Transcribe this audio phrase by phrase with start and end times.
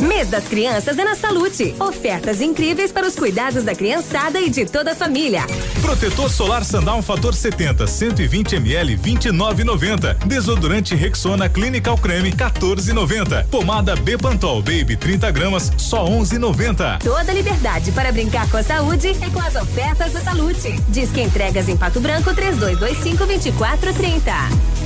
[0.00, 1.74] Mês das Crianças é na Salute.
[1.80, 5.42] Ofertas incríveis para os cuidados da criançada e de toda a família.
[5.80, 10.26] Protetor solar Sandal fator 70, 120 ml, 29,90.
[10.26, 13.46] Desodorante Rexona Clinical Creme, 14,90.
[13.46, 17.02] Pomada Bepantol Baby 30 gramas, só 11,90.
[17.02, 20.78] Toda liberdade para brincar com a saúde é com as ofertas da Salute.
[20.88, 24.85] Diz que entregas em Pato Branco 3225 2430.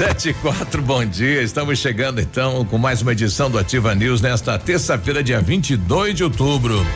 [0.00, 1.42] Sete e quatro, bom dia.
[1.42, 6.24] Estamos chegando então com mais uma edição do Ativa News nesta terça-feira, dia 22 de
[6.24, 6.86] outubro.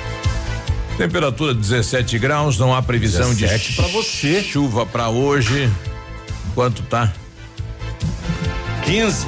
[0.97, 3.45] Temperatura 17 graus, não há previsão de
[3.77, 4.43] para você.
[4.43, 5.71] chuva para hoje.
[6.55, 7.13] Quanto tá?
[8.87, 9.27] 15.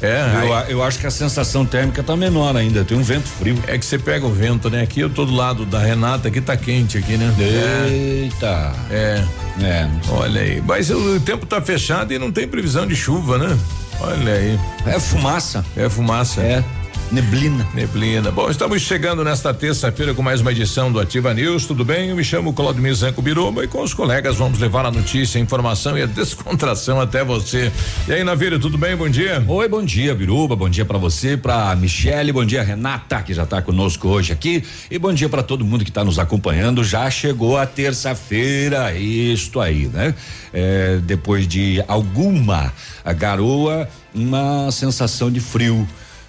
[0.00, 3.26] É, Eu, aí- eu acho que a sensação térmica tá menor ainda, tem um vento
[3.28, 3.56] frio.
[3.66, 4.82] é que você pega o vento, né?
[4.82, 7.34] Aqui eu tô do lado da Renata, aqui tá quente aqui, né?
[7.38, 8.72] Eita.
[8.90, 9.24] É,
[9.60, 9.64] É.
[9.64, 9.88] é.
[10.10, 10.62] Olha aí.
[10.64, 13.58] Mas o tempo tá fechado e não tem previsão de chuva, né?
[14.00, 14.58] Olha aí.
[14.86, 15.64] É fumaça.
[15.76, 16.40] É fumaça.
[16.40, 16.62] É.
[17.10, 17.66] Neblina.
[17.72, 18.30] Neblina.
[18.30, 21.64] Bom, estamos chegando nesta terça-feira com mais uma edição do Ativa News.
[21.64, 22.10] Tudo bem?
[22.10, 25.42] Eu me chamo Claudio Zanco Biruba e com os colegas vamos levar a notícia, a
[25.42, 27.72] informação e a descontração até você.
[28.06, 28.94] E aí, Navírio, tudo bem?
[28.94, 29.42] Bom dia.
[29.48, 30.54] Oi, bom dia, Biruba.
[30.54, 34.62] Bom dia pra você, pra Michele, bom dia, Renata, que já tá conosco hoje aqui.
[34.90, 36.84] E bom dia pra todo mundo que tá nos acompanhando.
[36.84, 40.14] Já chegou a terça-feira, isto aí, né?
[40.52, 42.70] É, depois de alguma
[43.16, 45.88] garoa, uma sensação de frio.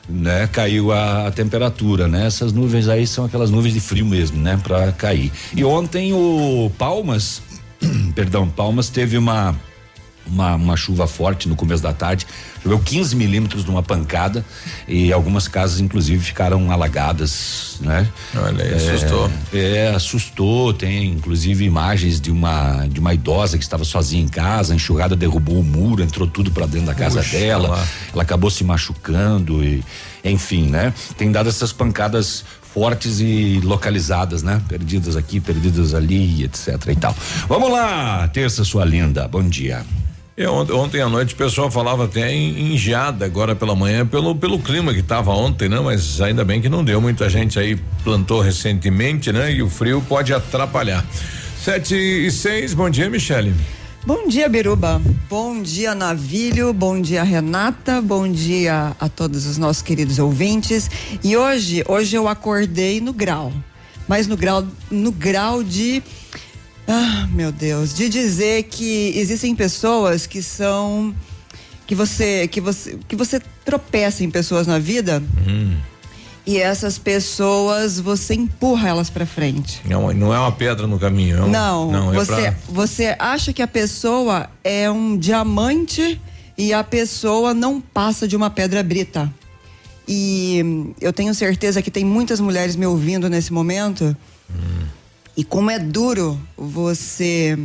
[0.09, 2.25] Né, caiu a, a temperatura, né?
[2.25, 4.59] Essas nuvens aí são aquelas nuvens de frio mesmo, né?
[4.63, 5.31] Pra cair.
[5.55, 7.43] E ontem o Palmas,
[8.15, 9.55] perdão, Palmas teve uma
[10.31, 12.25] uma, uma chuva forte no começo da tarde,
[12.61, 14.45] choveu 15 milímetros numa pancada
[14.87, 18.07] e algumas casas inclusive ficaram alagadas, né?
[18.35, 19.31] Olha aí, assustou.
[19.53, 24.73] É, assustou, tem inclusive imagens de uma de uma idosa que estava sozinha em casa,
[24.73, 27.87] a enxurrada derrubou o muro, entrou tudo para dentro da casa Puxa dela, lá.
[28.13, 29.83] ela acabou se machucando e
[30.23, 30.93] enfim, né?
[31.17, 34.61] Tem dado essas pancadas fortes e localizadas, né?
[34.67, 37.15] Perdidas aqui, perdidas ali, etc e tal.
[37.47, 39.27] Vamos lá, terça sua linda.
[39.27, 39.85] Bom dia.
[40.39, 44.33] E ontem, à noite o pessoal falava até em, em geada agora pela manhã pelo
[44.33, 45.81] pelo clima que tava ontem, né?
[45.81, 47.01] Mas ainda bem que não deu.
[47.01, 49.51] Muita gente aí plantou recentemente, né?
[49.51, 51.05] E o frio pode atrapalhar.
[51.61, 53.53] Sete e seis, bom dia, Michele.
[54.05, 55.01] Bom dia, Biruba.
[55.29, 56.71] Bom dia, Navilho.
[56.71, 58.01] Bom dia, Renata.
[58.01, 60.89] Bom dia a todos os nossos queridos ouvintes.
[61.21, 63.51] E hoje, hoje eu acordei no grau,
[64.07, 66.01] mas no grau, no grau de,
[66.89, 71.13] ah, meu Deus, de dizer que existem pessoas que são
[71.85, 75.21] que você que você que você tropeça em pessoas na vida.
[76.47, 79.81] E essas pessoas, você empurra elas pra frente.
[79.85, 81.37] Não, não é uma pedra no caminho.
[81.37, 86.19] É um, Não, não é você, pra- você acha que a pessoa é um diamante
[86.57, 89.31] e a pessoa não passa de uma pedra brita.
[90.07, 94.17] E hum, eu tenho certeza que tem muitas mulheres me ouvindo nesse momento.
[95.39, 97.57] E como é duro você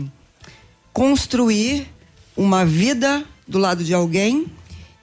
[0.92, 1.88] construir
[2.36, 4.46] uma vida do lado de alguém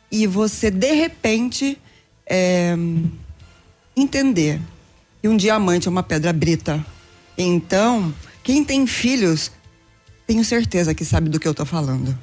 [0.09, 1.77] e você de repente
[2.25, 2.73] é,
[3.93, 4.61] entender
[5.21, 6.85] que um diamante é uma pedra brita.
[7.37, 9.51] Então, quem tem filhos,
[10.25, 12.17] tenho certeza que sabe do que eu tô falando.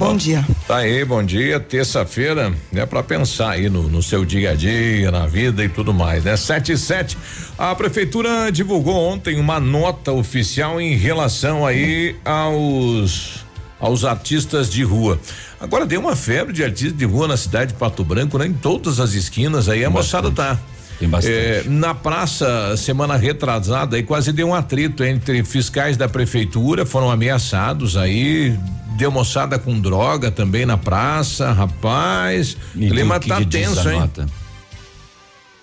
[0.00, 0.42] Bom dia.
[0.66, 1.60] Tá aí, bom dia.
[1.60, 5.92] Terça-feira, é para pensar aí no, no seu dia a dia, na vida e tudo
[5.92, 6.38] mais, né?
[6.38, 7.18] Sete e sete.
[7.58, 13.44] A prefeitura divulgou ontem uma nota oficial em relação aí aos
[13.78, 15.20] aos artistas de rua.
[15.60, 18.46] Agora deu uma febre de artistas de rua na cidade de Pato Branco, né?
[18.46, 20.58] Em todas as esquinas aí a moçada tá.
[20.98, 21.34] Tem bastante.
[21.34, 27.10] É, na praça, semana retrasada, aí quase deu um atrito entre fiscais da prefeitura, foram
[27.10, 28.58] ameaçados aí,
[29.00, 32.54] deu moçada com droga também na praça, rapaz.
[32.74, 33.98] O E clima o que tá que tenso, hein?
[33.98, 34.26] nota?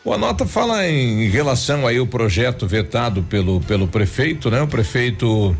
[0.03, 4.63] Bom, a nota fala em relação aí o projeto vetado pelo pelo prefeito, né?
[4.63, 5.55] O prefeito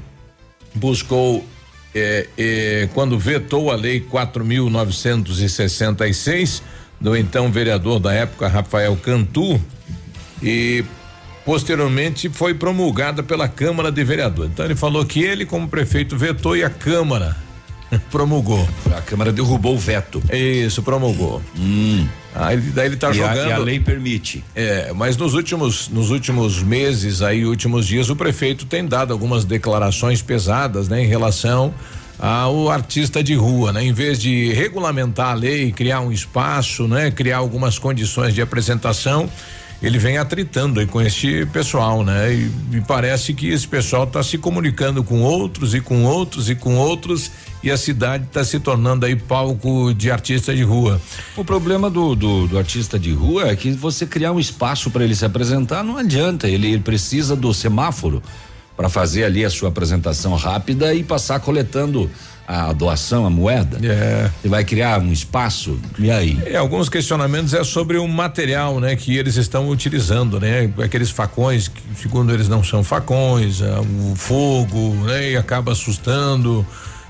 [0.74, 1.46] buscou
[1.94, 6.64] é, é, quando vetou a lei 4.966
[7.00, 9.62] do então vereador da época Rafael Cantu
[10.42, 10.84] e
[11.46, 14.52] posteriormente foi promulgada pela Câmara de Vereadores.
[14.52, 17.46] Então ele falou que ele como prefeito vetou e a Câmara
[18.12, 18.68] promulgou.
[18.96, 20.22] A Câmara derrubou o veto.
[20.32, 21.42] Isso, promulgou.
[21.58, 22.08] Hum.
[22.36, 23.52] Aí daí ele tá e jogando.
[23.52, 24.44] A, a lei permite.
[24.56, 29.44] É, mas nos últimos nos últimos meses aí, últimos dias, o prefeito tem dado algumas
[29.44, 31.74] declarações pesadas, né, em relação
[32.20, 33.84] ao artista de rua, né?
[33.84, 37.12] Em vez de regulamentar a lei, criar um espaço, né?
[37.12, 39.30] Criar algumas condições de apresentação,
[39.82, 42.34] ele vem atritando aí com este pessoal, né?
[42.34, 46.78] E parece que esse pessoal está se comunicando com outros e com outros e com
[46.78, 47.32] outros
[47.62, 51.00] e a cidade está se tornando aí palco de artista de rua.
[51.36, 55.04] O problema do, do, do artista de rua é que você criar um espaço para
[55.04, 58.22] ele se apresentar não adianta, ele, ele precisa do semáforo
[58.76, 62.10] para fazer ali a sua apresentação rápida e passar coletando
[62.48, 63.78] a doação, a moeda.
[63.86, 64.32] É.
[64.42, 66.40] Você vai criar um espaço e aí?
[66.46, 71.68] É, alguns questionamentos é sobre o material, né, que eles estão utilizando, né, aqueles facões
[71.68, 76.66] que segundo eles não são facões, é, o fogo, né, e acaba assustando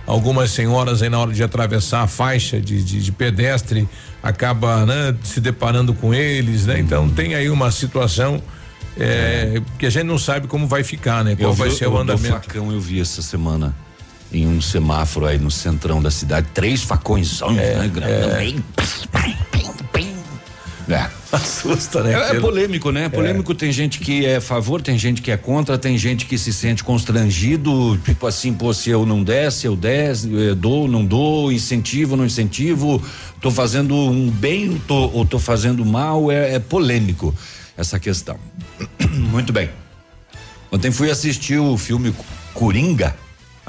[0.07, 3.87] algumas senhoras aí na hora de atravessar a faixa de, de, de pedestre
[4.23, 6.79] acaba né, se deparando com eles, né?
[6.79, 8.41] Então tem aí uma situação
[8.99, 11.35] é, que a gente não sabe como vai ficar, né?
[11.35, 12.27] Qual Eu vai vi- ser o do andamento.
[12.33, 13.75] facão eu vi essa semana
[14.31, 18.63] em um semáforo aí no centrão da cidade, três facões, né, grandão, bem,
[20.89, 21.17] É.
[21.29, 22.13] Assusta, né?
[22.13, 23.09] É, é polêmico, né?
[23.09, 26.37] Polêmico tem gente que é a favor, tem gente que é contra, tem gente que
[26.37, 30.87] se sente constrangido, tipo assim, pô, se eu não der, se eu der, eh, dou,
[30.87, 33.03] não dou, incentivo, não incentivo,
[33.41, 37.35] tô fazendo um bem tô, ou tô fazendo mal, é, é polêmico
[37.75, 38.39] essa questão.
[39.11, 39.69] Muito bem.
[40.71, 42.13] Ontem fui assistir o filme
[42.53, 43.15] Coringa.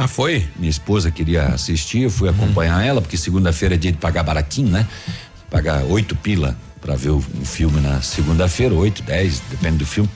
[0.01, 0.47] Ah, foi?
[0.55, 4.69] Minha esposa queria assistir, eu fui acompanhar ela, porque segunda-feira é dia de pagar baratinho,
[4.69, 4.87] né?
[5.51, 10.09] Pagar oito pila para ver um filme na segunda-feira, oito, dez, depende do filme.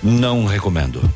[0.00, 1.12] Não recomendo.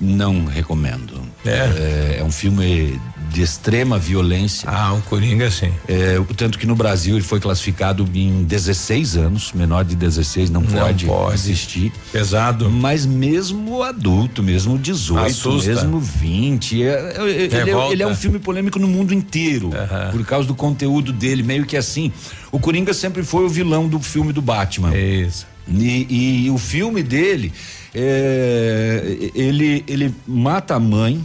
[0.00, 1.20] Não recomendo.
[1.44, 1.50] É?
[1.50, 3.00] É, é um filme
[3.30, 4.68] de extrema violência.
[4.68, 5.72] Ah, o Coringa sim.
[5.88, 10.62] É, tanto que no Brasil ele foi classificado em 16 anos, menor de 16 não,
[10.62, 11.34] pode, pode.
[11.34, 11.92] assistir.
[12.12, 12.70] Pesado.
[12.70, 15.70] Mas mesmo adulto, mesmo 18, Assusta.
[15.70, 20.10] mesmo 20, é, é- ele, é, ele é um filme polêmico no mundo inteiro, Aham.
[20.12, 22.12] por causa do conteúdo dele, meio que assim.
[22.52, 24.96] O Coringa sempre foi o vilão do filme do Batman.
[24.96, 25.46] Isso.
[25.66, 27.52] E, e o filme dele,
[27.94, 31.24] é, ele, ele mata a mãe,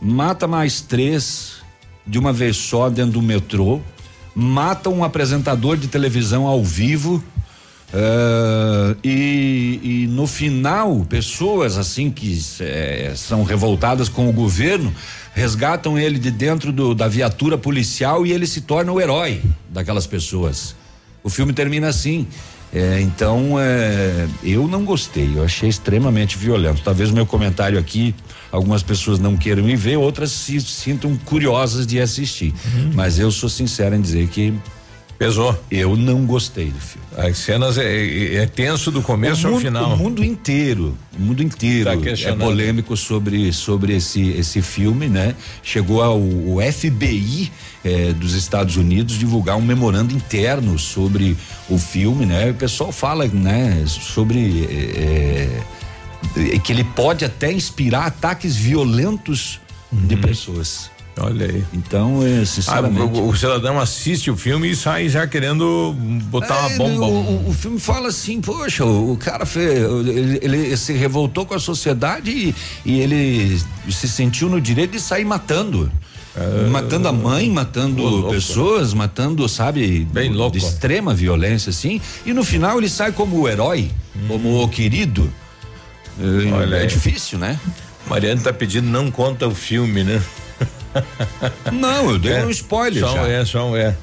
[0.00, 1.54] mata mais três
[2.06, 3.80] de uma vez só dentro do metrô,
[4.34, 7.22] mata um apresentador de televisão ao vivo.
[7.92, 14.92] é, e, e no final, pessoas assim que é, são revoltadas com o governo
[15.34, 20.06] resgatam ele de dentro do- da viatura policial e ele se torna o herói daquelas
[20.06, 20.74] pessoas.
[21.22, 22.26] O filme termina assim.
[22.72, 26.82] É, então, é, eu não gostei, eu achei extremamente violento.
[26.84, 28.14] Talvez o meu comentário aqui,
[28.52, 32.54] algumas pessoas não queiram me ver, outras se sintam curiosas de assistir.
[32.94, 34.54] Mas eu sou sincero em dizer que
[35.18, 35.54] Pesou.
[35.70, 37.06] eu não gostei do filme.
[37.16, 39.92] As cenas é, é- é tenso do começo o ao mundo, final.
[39.92, 42.38] o mundo inteiro, o mundo inteiro Tá é questionando.
[42.40, 45.34] polêmico sobre sobre esse esse filme, né?
[45.62, 47.50] Chegou ao o FBI
[47.84, 51.36] eh, dos Estados Unidos divulgar um memorando interno sobre
[51.68, 52.50] o filme, né?
[52.50, 53.84] O pessoal fala, né?
[53.86, 55.62] Sobre eh,
[56.36, 59.60] eh, que ele pode até inspirar ataques violentos
[59.92, 60.90] de pessoas.
[61.18, 61.64] Olha aí.
[61.74, 63.18] Então, Ah, sinceramente.
[63.18, 65.92] o, o cidadão assiste o filme e sai já querendo
[66.30, 67.06] botar uma É, bomba.
[67.06, 71.52] O, o- filme fala assim, poxa, o, o cara fez, ele, ele se revoltou com
[71.54, 72.54] a sociedade e,
[72.86, 73.60] e ele
[73.90, 75.90] se sentiu no direito de sair matando.
[76.70, 78.30] Matando a mãe, matando louco.
[78.30, 80.56] pessoas, matando, sabe, Bem de louco.
[80.56, 82.00] extrema violência, assim.
[82.24, 83.90] E no final ele sai como o herói,
[84.28, 85.32] como o querido.
[86.20, 86.86] É, Olha é aí.
[86.86, 87.58] difícil, né?
[88.06, 90.22] Mariano tá pedindo não conta o filme, né?
[91.72, 93.28] Não, eu dei É, um spoiler Só já.
[93.28, 93.96] é, só um é.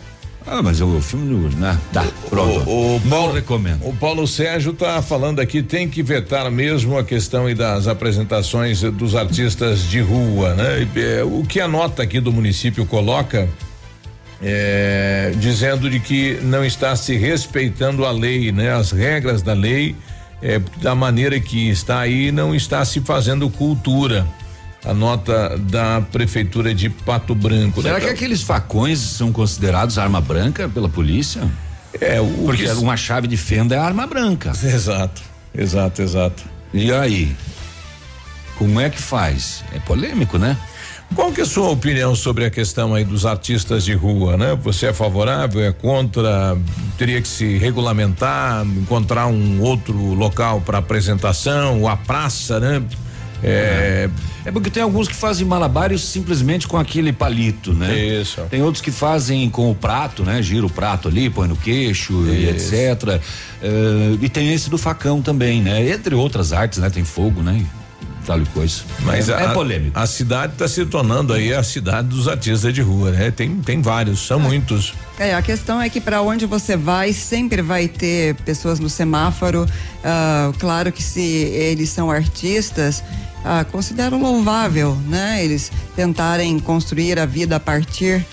[0.50, 1.78] Ah, mas o filme né?
[1.92, 2.70] Tá, pronto.
[2.70, 3.86] O, o não Paulo, recomendo.
[3.86, 9.14] O Paulo Sérgio tá falando aqui, tem que vetar mesmo a questão das apresentações dos
[9.14, 10.88] artistas de rua, né?
[10.96, 13.50] Eh, o que a nota aqui do município coloca
[14.42, 18.72] é, dizendo de que não está se respeitando a lei, né?
[18.72, 19.96] As regras da lei,
[20.42, 24.26] é, da maneira que está aí, não está se fazendo cultura.
[24.86, 27.82] A nota da prefeitura de Pato Branco.
[27.82, 28.02] Será né?
[28.02, 31.42] que aqueles facões são considerados arma branca pela polícia?
[32.00, 34.52] é o Porque que- uma chave de fenda é arma branca.
[34.64, 35.22] Exato,
[35.56, 36.44] exato, exato.
[36.74, 37.36] E aí?
[38.58, 39.64] Como é que faz?
[39.74, 40.58] É polêmico, né?
[41.16, 44.58] Qual que é a sua opinião sobre a questão aí dos artistas de rua, né?
[44.64, 46.58] Você é favorável, é contra?
[46.98, 52.84] Teria que se regulamentar, encontrar um outro local para apresentação, ou a praça, né?
[53.44, 54.10] É,
[54.46, 57.98] É porque tem alguns que fazem malabares simplesmente com aquele palito, né?
[57.98, 58.42] Isso.
[58.50, 60.42] Tem outros que fazem com o prato, né?
[60.42, 62.74] Gira o prato ali, põe no queixo e Isso.
[62.74, 63.22] etc.
[63.62, 65.90] Eh, e tem esse do facão também, né?
[65.90, 66.90] Entre outras artes, né?
[66.90, 67.64] Tem fogo, né?
[68.28, 68.82] Tal e coisa.
[69.04, 69.98] Mas é, a, é polêmico.
[69.98, 73.32] A cidade está se tornando aí a cidade dos artistas de rua, né?
[73.32, 74.94] Tem, tem vários, são muitos.
[75.18, 79.66] É, a questão é que para onde você vai, sempre vai ter pessoas no semáforo.
[80.04, 83.02] Ah, claro que se eles são artistas,
[83.46, 85.42] ah, considero louvável, né?
[85.42, 88.26] Eles tentarem construir a vida a partir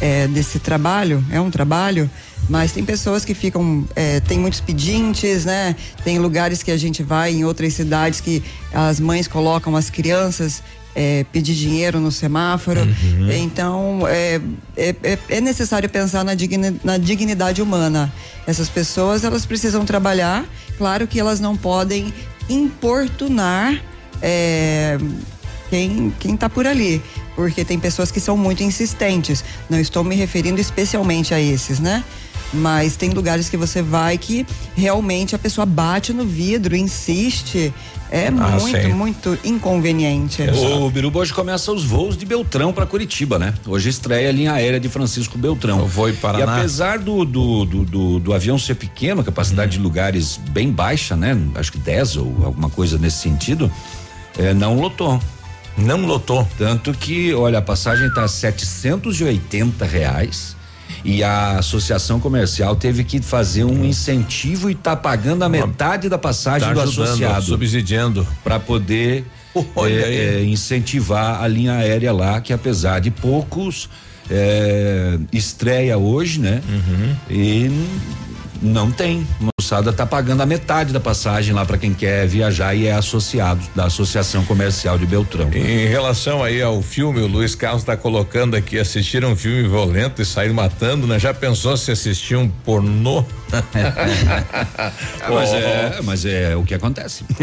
[0.00, 1.24] eh, desse trabalho.
[1.30, 2.10] É um trabalho,
[2.48, 5.74] mas tem pessoas que ficam, eh, tem muitos pedintes, né?
[6.04, 10.62] Tem lugares que a gente vai em outras cidades que as mães colocam as crianças
[10.98, 12.80] é, pedir dinheiro no semáforo.
[13.30, 14.40] Então, é,
[14.74, 18.10] é, é- é necessário pensar na, digni- na dignidade humana.
[18.46, 20.46] Essas pessoas, elas precisam trabalhar.
[20.78, 22.14] Claro que elas não podem
[22.48, 23.78] importunar
[24.22, 24.96] é,
[25.68, 27.02] quem quem está por ali,
[27.34, 29.44] porque tem pessoas que são muito insistentes.
[29.68, 32.02] Não estou me referindo especialmente a esses, né?
[32.54, 37.72] Mas tem lugares que você vai que realmente a pessoa bate no vidro, insiste.
[38.08, 38.92] É Ah, muito, sei.
[38.94, 40.40] muito inconveniente.
[40.42, 43.52] O Biruba hoje começa os voos de Beltrão para Curitiba, né?
[43.66, 45.80] Hoje estreia a linha aérea de Francisco Beltrão.
[45.80, 46.56] Eu vou em Paraná.
[46.56, 50.70] E apesar do, do, do, do- do avião ser pequeno, a capacidade de lugares bem
[50.70, 51.36] baixa, né?
[51.56, 53.70] Acho que 10 ou alguma coisa nesse sentido,
[54.38, 55.20] eh, não lotou.
[55.76, 56.46] Não lotou.
[56.56, 60.56] Tanto que, olha, a passagem tá 780 reais
[61.04, 66.18] e a associação comercial teve que fazer um incentivo e tá pagando a metade da
[66.18, 68.26] passagem Tá do ajudando, associado subsidiando.
[68.42, 69.24] para poder
[69.76, 69.92] aí.
[69.92, 73.88] eh, incentivar a linha aérea lá, que apesar de poucos
[74.30, 76.60] eh, estreia hoje, né?
[76.68, 77.16] Uhum.
[77.30, 77.86] E
[78.62, 79.26] não tem.
[79.66, 82.92] A moçada tá pagando a metade da passagem lá para quem quer viajar e é
[82.92, 85.50] associado da Associação Comercial de Beltrão.
[85.52, 90.22] Em relação aí ao filme, o Luiz Carlos está colocando aqui, assistir um filme violento
[90.22, 91.18] e sair matando, né?
[91.18, 93.24] Já pensou se assistir um pornô?
[93.52, 94.92] Ah,
[95.30, 97.24] mas, é, mas é o que acontece.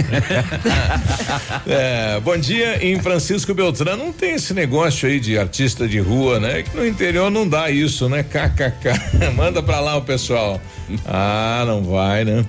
[1.65, 6.39] É, bom dia, em Francisco Beltrão não tem esse negócio aí de artista de rua,
[6.39, 6.61] né?
[6.63, 8.23] Que no interior não dá isso, né?
[8.23, 9.31] KKK.
[9.35, 10.61] Manda pra lá o pessoal.
[11.05, 12.45] Ah, não vai, né?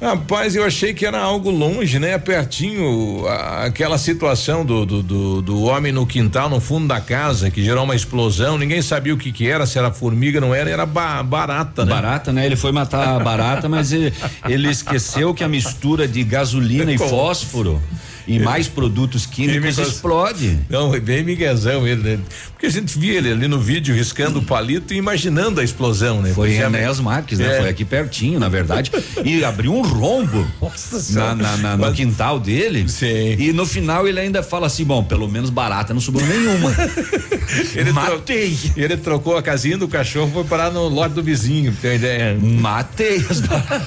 [0.00, 2.18] Rapaz, eu achei que era algo longe, né?
[2.18, 7.50] Pertinho, a- aquela situação do, do, do, do homem no quintal, no fundo da casa,
[7.50, 10.68] que gerou uma explosão, ninguém sabia o que que era, se era formiga, não era,
[10.68, 11.90] era ba- barata, né?
[11.94, 12.44] Barata, né?
[12.44, 14.12] Ele foi matar a barata, mas ele,
[14.46, 17.80] ele esqueceu que a mistura de gasolina e fósforo
[18.26, 20.58] e mais produtos químicos explode.
[20.68, 22.18] Não, é bem miguezão ele, né?
[22.52, 26.20] Porque a gente via ele ali no vídeo riscando o palito e imaginando a explosão,
[26.22, 26.32] né?
[26.34, 27.56] Foi em Enéas Marques, né?
[27.56, 27.60] É.
[27.60, 28.90] Foi aqui pertinho, na verdade.
[29.24, 32.88] E abriu um rombo Nossa na, na- na- no quintal dele.
[32.88, 33.36] Sim.
[33.38, 36.74] E no final ele ainda fala assim: bom, pelo menos barata não sobrou nenhuma.
[37.74, 38.56] Ele Matei.
[38.56, 38.72] Tro...
[38.82, 42.36] Ele trocou a casinha do cachorro foi parar no lote do vizinho, uma ideia.
[42.40, 43.86] Matei as baratas.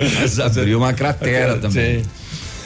[0.20, 2.02] Mas abriu uma cratera também.
[2.02, 2.08] Sim.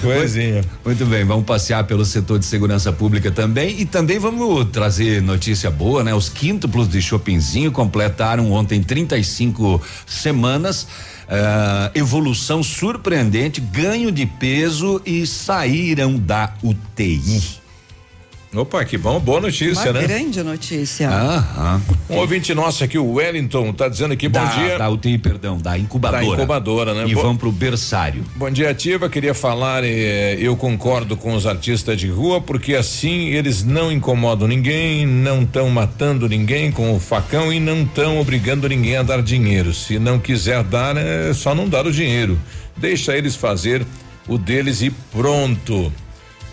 [0.00, 0.62] Coisinha.
[0.84, 5.70] Muito bem, vamos passear pelo setor de segurança pública também e também vamos trazer notícia
[5.70, 6.14] boa, né?
[6.14, 10.86] Os quíntuplos de Chopinzinho completaram ontem 35 semanas.
[11.28, 17.58] ah, evolução surpreendente, ganho de peso e saíram da UTI.
[18.54, 20.06] Opa, que bom, boa notícia, Uma né?
[20.06, 21.10] grande notícia.
[21.10, 21.82] Aham.
[22.08, 24.78] Um ouvinte nosso aqui, o Wellington, tá dizendo aqui, bom Da, dia.
[24.78, 26.24] da UTI, perdão, da incubadora.
[26.24, 27.04] Da incubadora, né?
[27.06, 28.24] E Bo- vão pro berçário.
[28.36, 29.06] Bom dia, Ativa.
[29.10, 34.48] Queria falar, eh, eu concordo com os artistas de rua, porque assim eles não incomodam
[34.48, 39.20] ninguém, não estão matando ninguém com o facão e não estão obrigando ninguém a dar
[39.22, 39.74] dinheiro.
[39.74, 42.38] Se não quiser dar, é só não dar o dinheiro.
[42.74, 43.84] Deixa eles fazer
[44.26, 45.92] o deles e pronto.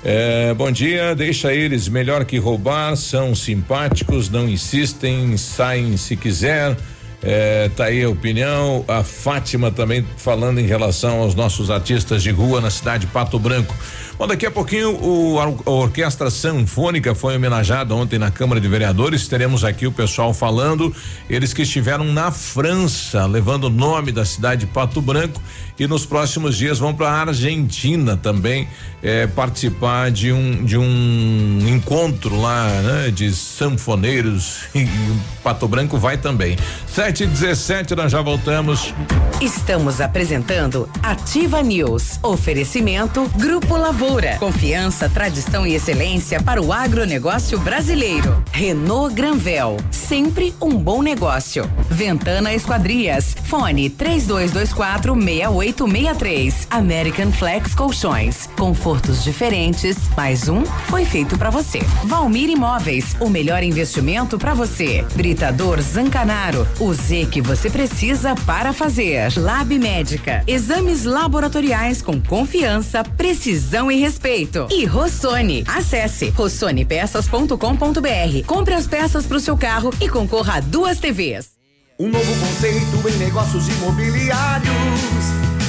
[0.08, 6.78] É, bom dia, deixa eles melhor que roubar, são simpáticos, não insistem, saem se quiser.
[7.24, 8.86] É, tá aí a opinião.
[8.88, 13.40] A Fátima também falando em relação aos nossos artistas de rua na cidade de Pato
[13.40, 13.76] Branco.
[14.18, 19.28] Bom, daqui a pouquinho o, a, Orquestra Sanfônica foi homenageada ontem na Câmara de Vereadores.
[19.28, 20.96] Teremos aqui o pessoal falando,
[21.30, 25.42] eles que estiveram na França, levando o nome da cidade de Pato Branco
[25.78, 28.66] e nos próximos dias vão para a Argentina também
[29.04, 35.98] eh, participar de um de um encontro lá, né, de sanfoneiros e, e Pato Branco
[35.98, 36.58] vai também.
[36.88, 38.94] Sete Sete e dezessete, nós já voltamos.
[39.40, 42.20] Estamos apresentando Ativa News.
[42.22, 44.05] Oferecimento Grupo Lavoura.
[44.38, 48.44] Confiança, tradição e excelência para o agronegócio brasileiro.
[48.52, 49.78] Renault Granvel.
[49.90, 51.68] Sempre um bom negócio.
[51.90, 53.36] Ventana Esquadrias.
[53.46, 56.68] Fone 3224 6863.
[56.70, 58.48] American Flex Colchões.
[58.56, 59.98] Confortos diferentes.
[60.16, 61.80] Mais um foi feito para você.
[62.04, 63.16] Valmir Imóveis.
[63.20, 65.04] O melhor investimento para você.
[65.16, 66.68] Britador Zancanaro.
[66.80, 69.34] O Z que você precisa para fazer.
[69.36, 70.44] Lab Médica.
[70.46, 74.68] Exames laboratoriais com confiança, precisão e respeito.
[74.72, 75.64] E Rossoni.
[75.68, 78.46] Acesse rossonepeças.com.br.
[78.46, 81.56] Compre as peças para o seu carro e concorra a duas TVs.
[81.98, 84.70] Um novo conceito em negócios imobiliários.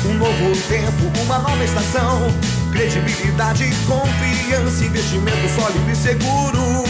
[0.05, 2.21] Um novo tempo, uma nova estação.
[2.73, 6.85] Credibilidade, confiança, investimento sólido e seguro.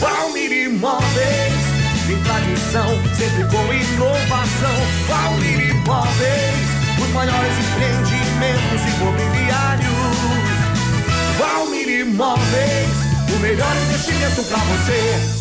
[0.00, 1.54] Valmir Imóveis.
[2.06, 4.76] Tem tradição, sempre com inovação.
[5.06, 6.68] Valmir Imóveis.
[7.00, 8.27] Os maiores empreendimentos
[8.84, 9.88] imobiliários.
[11.38, 12.98] Valmir Imóveis.
[13.34, 15.37] O melhor investimento para você.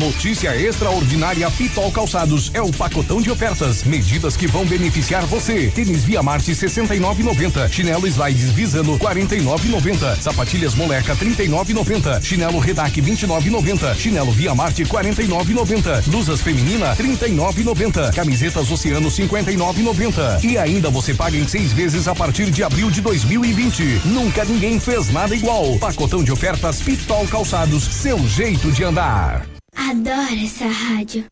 [0.00, 5.70] Notícia extraordinária Pitol Calçados é o pacotão de ofertas, medidas que vão beneficiar você.
[5.74, 14.30] Tênis Via Marte 69,90, chinelo Slides Visano 49,90, sapatilhas Moleca 39,90, chinelo Redac 29,90, chinelo
[14.30, 21.72] Via Marte 49,90, blusas feminina 39,90, camisetas Oceano 59,90 e ainda você paga em seis
[21.72, 24.02] vezes a partir de abril de 2020.
[24.04, 25.76] Nunca ninguém fez nada igual.
[25.78, 29.59] Pacotão de ofertas Pitol Calçados, seu jeito de andar.
[29.76, 31.24] Adoro essa rádio.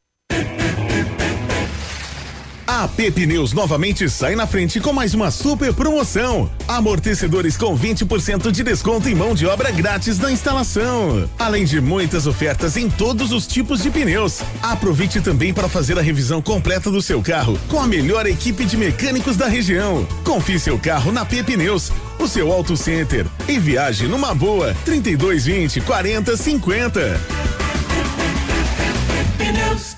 [2.67, 6.49] A Pepe News novamente sai na frente com mais uma super promoção.
[6.69, 11.29] Amortecedores com 20% de desconto em mão de obra grátis na instalação.
[11.39, 14.43] Além de muitas ofertas em todos os tipos de pneus.
[14.63, 18.77] Aproveite também para fazer a revisão completa do seu carro com a melhor equipe de
[18.77, 20.07] mecânicos da região.
[20.23, 23.27] Confie seu carro na Pepe Neus, o seu auto center.
[23.49, 24.73] E viaje numa boa.
[24.85, 26.37] 3220 40
[29.55, 29.98] 50.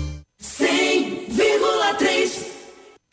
[0.41, 2.45] 100,3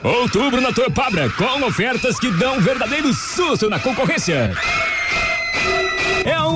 [0.02, 4.56] Outubro na Torpabra, com ofertas que dão um verdadeiro susto na concorrência.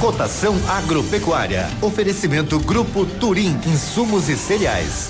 [0.00, 1.70] Cotação agropecuária.
[1.80, 5.08] Oferecimento Grupo Turim, insumos e cereais.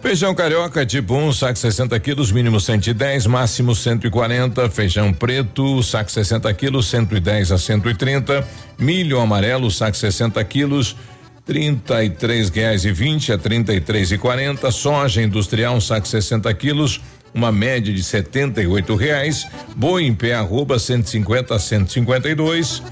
[0.00, 4.70] Feijão carioca 1, um, saco 60 quilos, mínimo 110, máximo 140.
[4.70, 8.46] Feijão preto, saco 60 quilos, 110 a 130.
[8.78, 10.96] Milho amarelo, saco 60 quilos,
[11.44, 14.70] trinta e três reais e vinte a trinta e três e quarenta.
[14.70, 17.02] Soja industrial, um saco 60 quilos,
[17.34, 19.46] uma média de setenta e oito reais.
[19.74, 22.82] Boi em pé, arroba 150 a 152.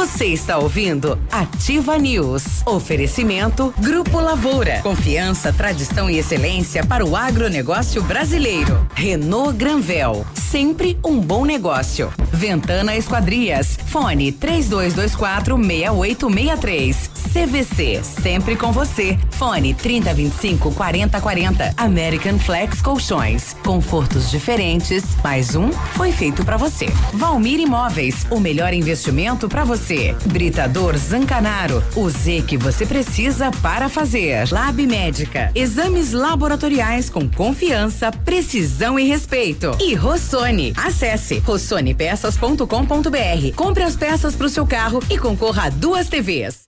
[0.06, 2.62] Você está ouvindo Ativa News.
[2.64, 4.78] Oferecimento Grupo Lavoura.
[4.80, 8.86] Confiança, tradição e excelência para o agronegócio brasileiro.
[8.94, 10.24] Renault Granvel.
[10.32, 12.12] Sempre um bom negócio.
[12.32, 13.76] Ventana Esquadrias.
[13.86, 17.10] Fone 3224 6863.
[17.32, 18.00] CVC.
[18.02, 19.18] Sempre com você.
[19.32, 21.74] Fone 3025 4040.
[21.76, 23.54] American Flex Colchões.
[23.64, 25.04] Confortos diferentes.
[25.22, 26.86] Mais um foi feito para você.
[27.12, 28.24] Valmir Imóveis.
[28.30, 29.95] O melhor investimento para você.
[30.26, 31.82] Britador Zancanaro.
[31.94, 34.52] O Z que você precisa para fazer.
[34.52, 35.50] Lab Médica.
[35.54, 39.76] Exames laboratoriais com confiança, precisão e respeito.
[39.80, 40.72] E Rossoni.
[40.76, 43.54] Acesse rossonepeças.com.br.
[43.54, 46.65] Compre as peças para o seu carro e concorra a duas TVs.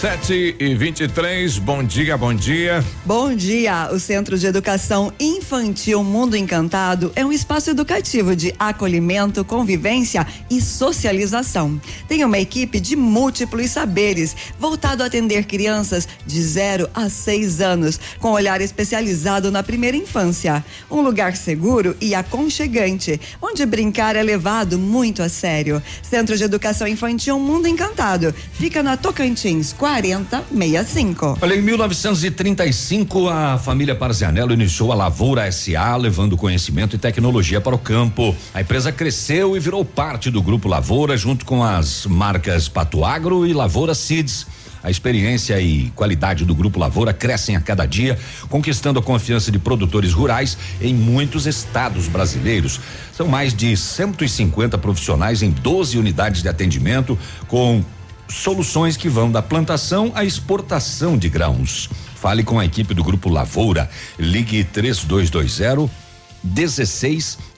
[0.00, 2.84] Sete e vinte e três, bom dia, bom dia.
[3.04, 3.90] Bom dia!
[3.92, 10.60] O Centro de Educação Infantil Mundo Encantado é um espaço educativo de acolhimento, convivência e
[10.60, 11.80] socialização.
[12.06, 17.98] Tem uma equipe de múltiplos saberes, voltado a atender crianças de 0 a 6 anos,
[18.20, 20.64] com olhar especializado na primeira infância.
[20.88, 25.82] Um lugar seguro e aconchegante, onde brincar é levado muito a sério.
[26.08, 31.38] Centro de Educação Infantil Mundo Encantado fica na Tocantins 4065.
[31.40, 37.74] Olha, em 1935, a família Parzianello iniciou a Lavoura SA, levando conhecimento e tecnologia para
[37.74, 38.36] o campo.
[38.52, 43.46] A empresa cresceu e virou parte do Grupo Lavoura, junto com as marcas Pato Agro
[43.46, 44.46] e Lavoura Seeds.
[44.82, 48.16] A experiência e qualidade do Grupo Lavoura crescem a cada dia,
[48.48, 52.78] conquistando a confiança de produtores rurais em muitos estados brasileiros.
[53.12, 57.82] São mais de 150 profissionais em 12 unidades de atendimento, com
[58.28, 61.88] soluções que vão da plantação à exportação de grãos.
[62.14, 63.88] Fale com a equipe do Grupo Lavoura.
[64.18, 65.98] Ligue 3220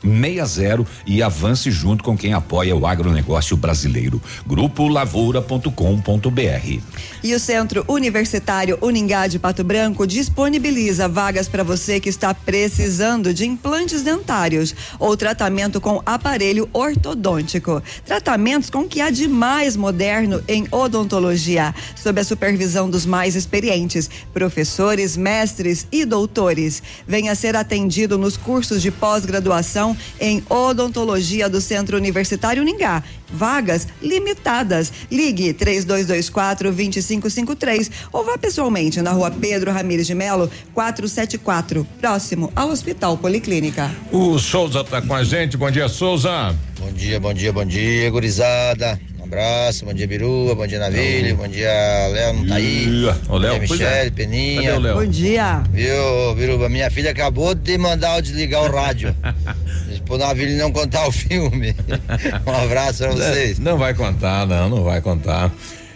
[0.03, 4.21] 1660 e avance junto com quem apoia o agronegócio brasileiro.
[4.47, 6.81] Grupo Lavoura.com.br.
[7.23, 13.35] E o Centro Universitário Uningá de Pato Branco disponibiliza vagas para você que está precisando
[13.35, 17.83] de implantes dentários ou tratamento com aparelho ortodôntico.
[18.05, 23.37] Tratamentos com o que há de mais moderno em odontologia, sob a supervisão dos mais
[23.37, 26.83] experientes, professores, mestres e doutores.
[27.07, 29.90] Venha ser atendido nos cursos de pós-graduação
[30.21, 33.03] em odontologia do Centro Universitário Uningá.
[33.33, 34.93] Vagas limitadas.
[35.11, 42.71] Ligue 3224 2553 ou vá pessoalmente na rua Pedro Ramires de Melo, 474, próximo ao
[42.71, 43.91] Hospital Policlínica.
[44.11, 45.57] O Souza tá com a gente.
[45.57, 46.55] Bom dia, Souza.
[46.79, 48.99] Bom dia, bom dia, bom dia, gurizada.
[49.31, 51.71] Um abraço, bom dia, Biruba, bom dia, Navilho, bom dia,
[52.09, 52.89] Léo, não tá aí.
[53.29, 54.01] Ô, Léo, bom dia, é.
[54.01, 54.63] Michele, Peninha.
[54.63, 54.95] Cadê o Léo?
[54.97, 55.63] Bom dia.
[55.73, 59.15] Viu, Biruba, minha filha acabou de mandar eu desligar o rádio.
[60.05, 61.77] Pro Navilho não contar o filme.
[62.45, 63.61] Um abraço pra vocês.
[63.61, 65.53] Não vai contar, não, não vai contar.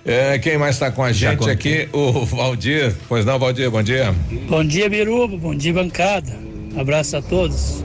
[0.07, 1.55] É, quem mais está com a gente contei.
[1.55, 1.89] aqui?
[1.93, 2.95] O Valdir.
[3.09, 4.15] Pois não, Valdir, bom dia.
[4.49, 5.37] Bom dia, Biruba.
[5.37, 6.33] Bom dia, bancada.
[6.77, 7.83] Abraço a todos.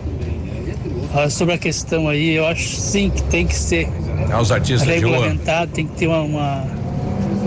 [1.14, 3.88] Ah, sobre a questão aí, eu acho sim que tem que ser
[4.32, 5.12] Aos artistas de rua.
[5.14, 6.68] regulamentado, tem que ter uma, uma-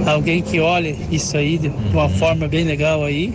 [0.07, 3.35] alguém que olhe isso aí de uma forma bem legal aí.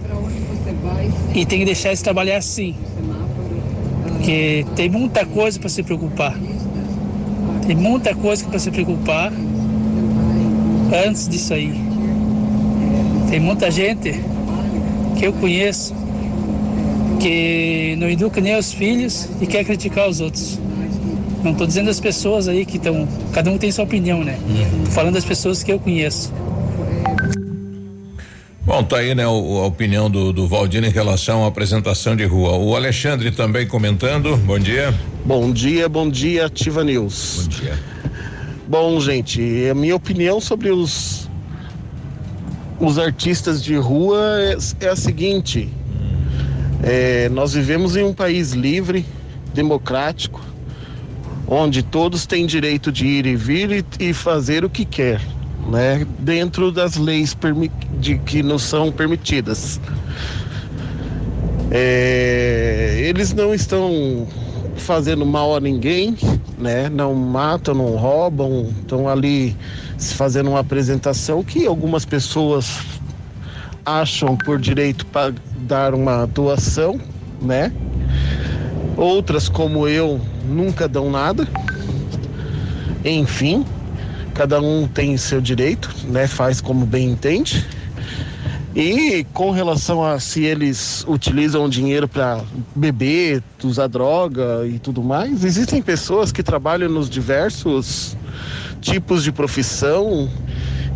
[1.33, 2.75] E tem que deixar eles trabalhar assim.
[4.07, 6.35] Porque tem muita coisa para se preocupar.
[7.65, 9.31] Tem muita coisa para se preocupar
[11.07, 11.73] antes disso aí.
[13.29, 14.21] Tem muita gente
[15.17, 15.93] que eu conheço
[17.19, 20.60] que não educa nem os filhos e quer criticar os outros.
[21.43, 23.08] Não estou dizendo as pessoas aí que estão.
[23.32, 24.38] Cada um tem sua opinião, né?
[24.86, 26.34] Tô falando das pessoas que eu conheço.
[28.65, 32.25] Bom, tá aí, né, o- a opinião do, do Valdir em relação à apresentação de
[32.25, 32.58] rua.
[32.58, 34.36] O Alexandre também comentando.
[34.38, 34.93] Bom dia.
[35.23, 37.43] Bom dia, bom dia, Ativa News.
[37.43, 37.80] Bom dia.
[38.67, 39.39] Bom, gente,
[39.71, 41.27] a minha opinião sobre os
[42.80, 44.19] os artistas de rua
[44.82, 45.69] é, é a seguinte:
[46.83, 49.05] é, nós vivemos em um país livre,
[49.53, 50.41] democrático,
[51.47, 55.21] onde todos têm direito de ir e vir e, e fazer o que quer,
[55.69, 56.05] né?
[56.19, 57.35] Dentro das leis
[57.99, 59.79] de, que nos são permitidas.
[61.71, 64.27] É, eles não estão
[64.77, 66.15] fazendo mal a ninguém,
[66.57, 66.89] né?
[66.89, 69.55] Não matam, não roubam, estão ali
[69.97, 72.79] fazendo uma apresentação que algumas pessoas
[73.88, 77.00] acham por direito para dar uma doação,
[77.41, 77.71] né?
[78.97, 81.47] Outras, como eu, nunca dão nada.
[83.06, 83.65] Enfim,
[84.34, 86.28] cada um tem seu direito, né?
[86.28, 87.65] Faz como bem entende.
[88.76, 92.41] E com relação a se eles utilizam o dinheiro para
[92.76, 98.17] beber, usar droga e tudo mais, existem pessoas que trabalham nos diversos
[98.82, 100.30] tipos de profissão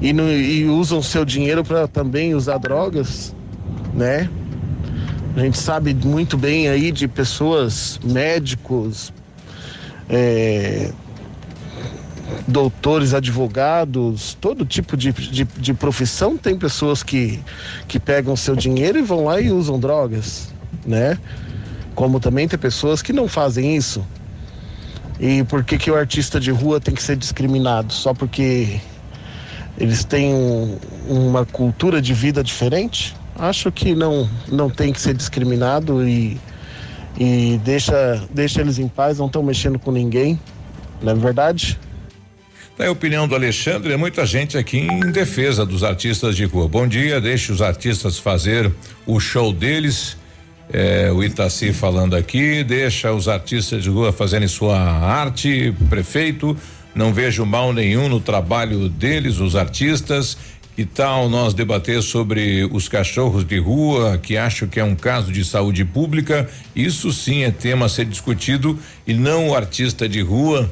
[0.02, 3.36] e, no, e usam seu dinheiro para também usar drogas,
[3.94, 4.30] né?
[5.36, 9.14] A gente sabe muito bem aí de pessoas, médicos,
[10.10, 10.92] é,
[12.48, 17.40] doutores, advogados, todo tipo de, de, de, profissão tem pessoas que,
[17.88, 20.54] que pegam seu dinheiro e vão lá e usam drogas,
[20.86, 21.18] né?
[21.96, 24.06] Como também tem pessoas que não fazem isso.
[25.20, 27.94] E por que, que o artista de rua tem que ser discriminado?
[27.94, 28.82] Só porque
[29.78, 33.16] eles têm um, uma cultura de vida diferente?
[33.36, 36.40] Acho que não, não tem que ser discriminado e,
[37.20, 40.40] e deixa, deixa eles em paz, não estão mexendo com ninguém,
[41.02, 41.80] não é verdade?
[42.78, 46.68] É a opinião do Alexandre, é muita gente aqui em defesa dos artistas de rua.
[46.68, 48.72] Bom dia, deixe os artistas fazer
[49.06, 50.18] o show deles.
[50.74, 56.58] É, o Itaci falando aqui, deixa os artistas de rua fazerem sua arte, prefeito.
[56.94, 60.38] Não vejo mal nenhum no trabalho deles, os artistas.
[60.76, 65.32] Que tal nós debater sobre os cachorros de rua, que acho que é um caso
[65.32, 66.50] de saúde pública?
[66.76, 70.72] Isso sim é tema a ser discutido e não o artista de rua.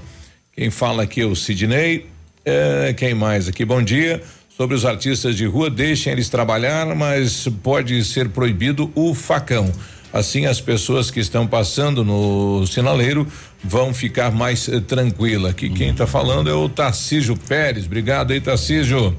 [0.54, 2.06] Quem fala aqui é o Sidney.
[2.46, 3.66] É, quem mais aqui?
[3.66, 4.24] Bom dia.
[4.50, 9.72] Sobre os artistas de rua, deixem eles trabalhar, mas pode ser proibido o facão.
[10.12, 13.28] Assim, as pessoas que estão passando no sinaleiro
[13.64, 15.50] vão ficar mais eh, tranquila.
[15.50, 17.86] Aqui quem está falando é o Tarcísio Pérez.
[17.86, 19.16] Obrigado aí, Tarcísio.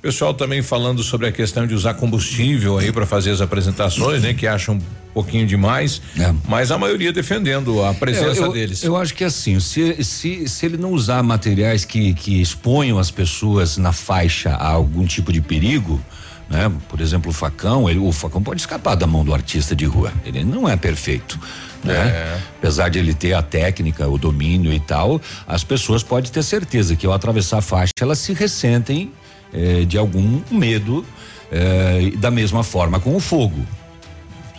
[0.00, 4.32] Pessoal também falando sobre a questão de usar combustível aí para fazer as apresentações, né?
[4.32, 4.80] Que acham um
[5.12, 6.32] pouquinho demais, é.
[6.48, 8.82] mas a maioria defendendo a presença eu, eu, deles.
[8.82, 12.98] Eu acho que é assim, se, se, se ele não usar materiais que, que exponham
[12.98, 16.00] as pessoas na faixa a algum tipo de perigo,
[16.48, 16.72] né?
[16.88, 20.12] Por exemplo, o facão, ele, o facão pode escapar da mão do artista de rua.
[20.24, 21.38] Ele não é perfeito.
[21.82, 21.94] Né?
[21.94, 22.38] É.
[22.58, 26.94] Apesar de ele ter a técnica, o domínio e tal, as pessoas podem ter certeza
[26.94, 29.12] que ao atravessar a faixa elas se ressentem
[29.52, 31.04] eh, de algum medo,
[31.50, 33.66] eh, da mesma forma com o fogo.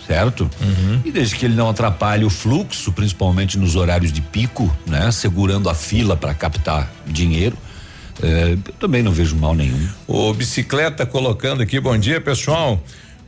[0.07, 0.49] Certo?
[0.60, 1.01] Uhum.
[1.05, 5.10] E desde que ele não atrapalhe o fluxo, principalmente nos horários de pico, né?
[5.12, 7.55] Segurando a fila para captar dinheiro.
[8.21, 9.88] Eh, eu também não vejo mal nenhum.
[10.07, 12.81] O bicicleta colocando aqui, bom dia pessoal.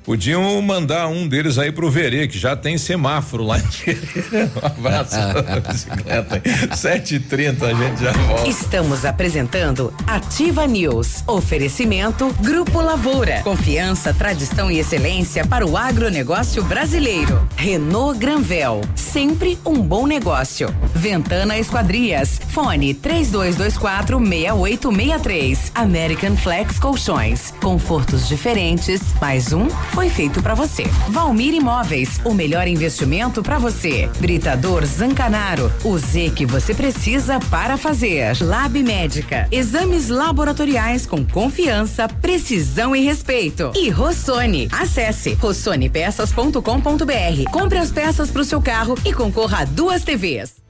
[0.03, 5.15] Podiam mandar um deles aí pro Verê, que já tem semáforo lá em Um abraço
[5.71, 6.41] bicicleta.
[6.75, 8.47] 7h30, a gente já volta.
[8.47, 11.23] Estamos apresentando Ativa News.
[11.25, 13.41] Oferecimento Grupo Lavoura.
[13.43, 17.47] Confiança, tradição e excelência para o agronegócio brasileiro.
[17.55, 18.81] Renault Granvel.
[18.95, 20.73] Sempre um bom negócio.
[20.93, 22.41] Ventana Esquadrias.
[22.49, 25.71] Fone 3224 6863.
[25.75, 27.53] American Flex Colchões.
[27.61, 29.01] Confortos diferentes.
[29.21, 30.83] Mais um foi feito para você.
[31.09, 34.09] Valmir Imóveis, o melhor investimento para você.
[34.19, 38.35] Britador Zancanaro, o Z que você precisa para fazer.
[38.41, 43.71] Lab Médica, exames laboratoriais com confiança, precisão e respeito.
[43.75, 47.51] E Rossoni, acesse rossonepeças.com.br.
[47.51, 50.62] Compre as peças para o seu carro e concorra a duas TVs.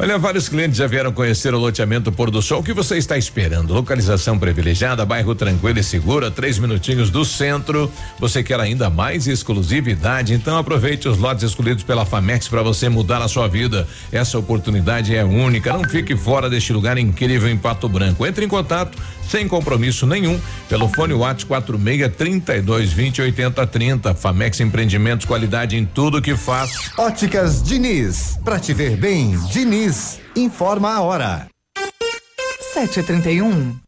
[0.00, 2.60] Olha, vários clientes já vieram conhecer o loteamento Pôr do Sol.
[2.60, 3.74] O que você está esperando?
[3.74, 7.90] Localização privilegiada, bairro tranquilo e seguro, a três minutinhos do centro.
[8.20, 10.34] Você quer ainda mais exclusividade?
[10.34, 13.88] Então aproveite os lotes escolhidos pela Famex para você mudar a sua vida.
[14.12, 15.72] Essa oportunidade é única.
[15.72, 18.24] Não fique fora deste lugar incrível em Pato Branco.
[18.24, 18.96] Entre em contato
[19.28, 24.14] sem compromisso nenhum pelo fone WhatsApp 46 32 20 80 30.
[24.14, 26.70] Famex Empreendimentos, qualidade em tudo que faz.
[26.96, 29.87] Óticas Diniz, pra te ver bem, Diniz,
[30.34, 31.48] informa a hora.
[32.74, 33.87] 7h31.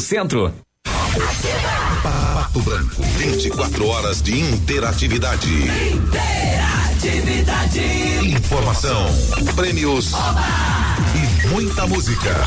[0.00, 0.52] Centro.
[2.02, 5.48] Pato Branco, 24 horas de interatividade.
[5.92, 7.80] Interatividade.
[8.28, 9.06] Informação,
[9.54, 10.44] prêmios Oba!
[11.14, 12.46] e muita música.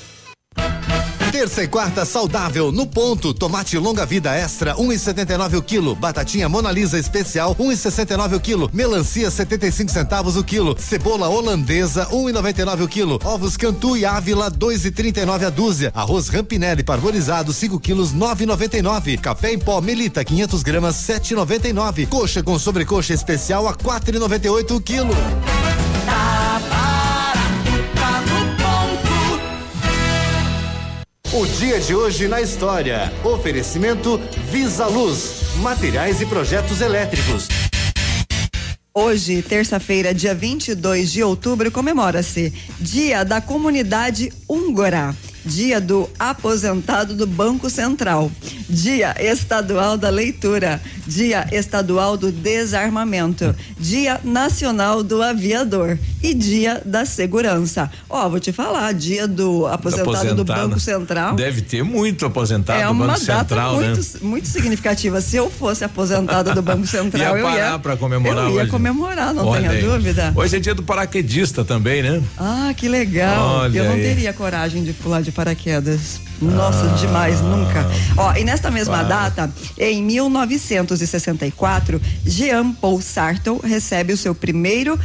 [1.31, 3.33] Terça e quarta saudável no ponto.
[3.33, 5.95] Tomate longa vida extra 1,79 o quilo.
[5.95, 8.69] Batatinha Mona Lisa especial 1,69 o quilo.
[8.73, 10.75] Melancia 75 centavos o quilo.
[10.77, 13.19] Cebola holandesa 1,99 o quilo.
[13.23, 15.91] Ovos Cantu e Ávila 2,39 a dúzia.
[15.95, 19.17] Arroz Rampinelli parbolizado 5 quilos 9,99.
[19.17, 22.09] Café em pó Melita 500 gramas 7,99.
[22.09, 25.15] Coxa com sobrecoxa especial a 4,98 o quilo.
[31.33, 33.09] O dia de hoje na história.
[33.23, 34.19] Oferecimento
[34.51, 37.47] Visa Luz, materiais e projetos elétricos.
[38.93, 47.25] Hoje, terça-feira, dia 22 de outubro, comemora-se Dia da Comunidade Húngara, Dia do Aposentado do
[47.25, 48.31] Banco Central,
[48.69, 57.05] Dia Estadual da Leitura, Dia Estadual do Desarmamento, Dia Nacional do Aviador e Dia da
[57.05, 57.89] Segurança.
[58.09, 61.35] Ó, vou te falar, Dia do Aposentado, do Banco Central.
[61.35, 63.87] Deve ter muito aposentado É do uma Banco data Central, né?
[63.93, 65.21] muito, muito significativa.
[65.21, 68.71] Se eu fosse aposentada do Banco Central, Ia eu ia comemorar Eu ia hoje.
[68.71, 69.81] comemorar, não Olha tenha aí.
[69.83, 70.33] dúvida.
[70.35, 72.21] Hoje é dia do paraquedista também, né?
[72.37, 73.61] Ah, que legal.
[73.61, 74.01] Olha eu não aí.
[74.03, 76.21] teria coragem de pular de paraquedas.
[76.41, 77.85] Nossa, demais, nunca.
[78.17, 84.99] Ó, e nesta mesma data, em 1964, Jean Paul Sartre recebe o seu primeiro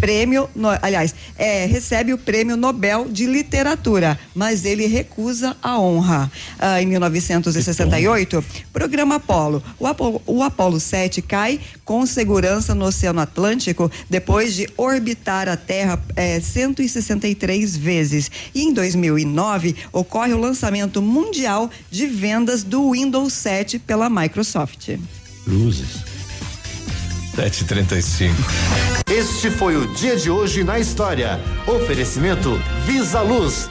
[0.00, 0.48] prêmio,
[0.80, 6.30] aliás, é, recebe o prêmio Nobel de Literatura, mas ele recusa a honra.
[6.58, 9.62] Ah, em 1968, programa Apolo.
[9.78, 10.22] O, Apolo.
[10.26, 16.40] o Apolo 7 cai com segurança no Oceano Atlântico depois de orbitar a Terra eh,
[16.40, 18.30] 163 vezes.
[18.54, 24.90] E em 2009 ocorre o lançamento mundial de vendas do Windows 7 pela Microsoft.
[25.46, 26.09] Luzes.
[27.36, 28.30] 7h35.
[29.10, 31.40] Este foi o dia de hoje na história.
[31.66, 33.70] Oferecimento Visa Luz.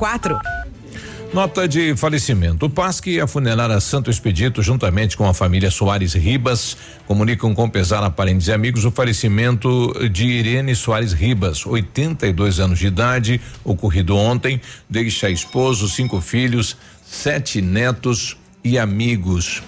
[1.31, 2.65] Nota de falecimento.
[2.65, 7.69] O PASC e a funerária Santo Expedito, juntamente com a família Soares Ribas, comunicam com
[7.69, 13.39] pesar a parentes e amigos o falecimento de Irene Soares Ribas, 82 anos de idade,
[13.63, 14.59] ocorrido ontem.
[14.89, 19.61] Deixa esposo, cinco filhos, sete netos e amigos.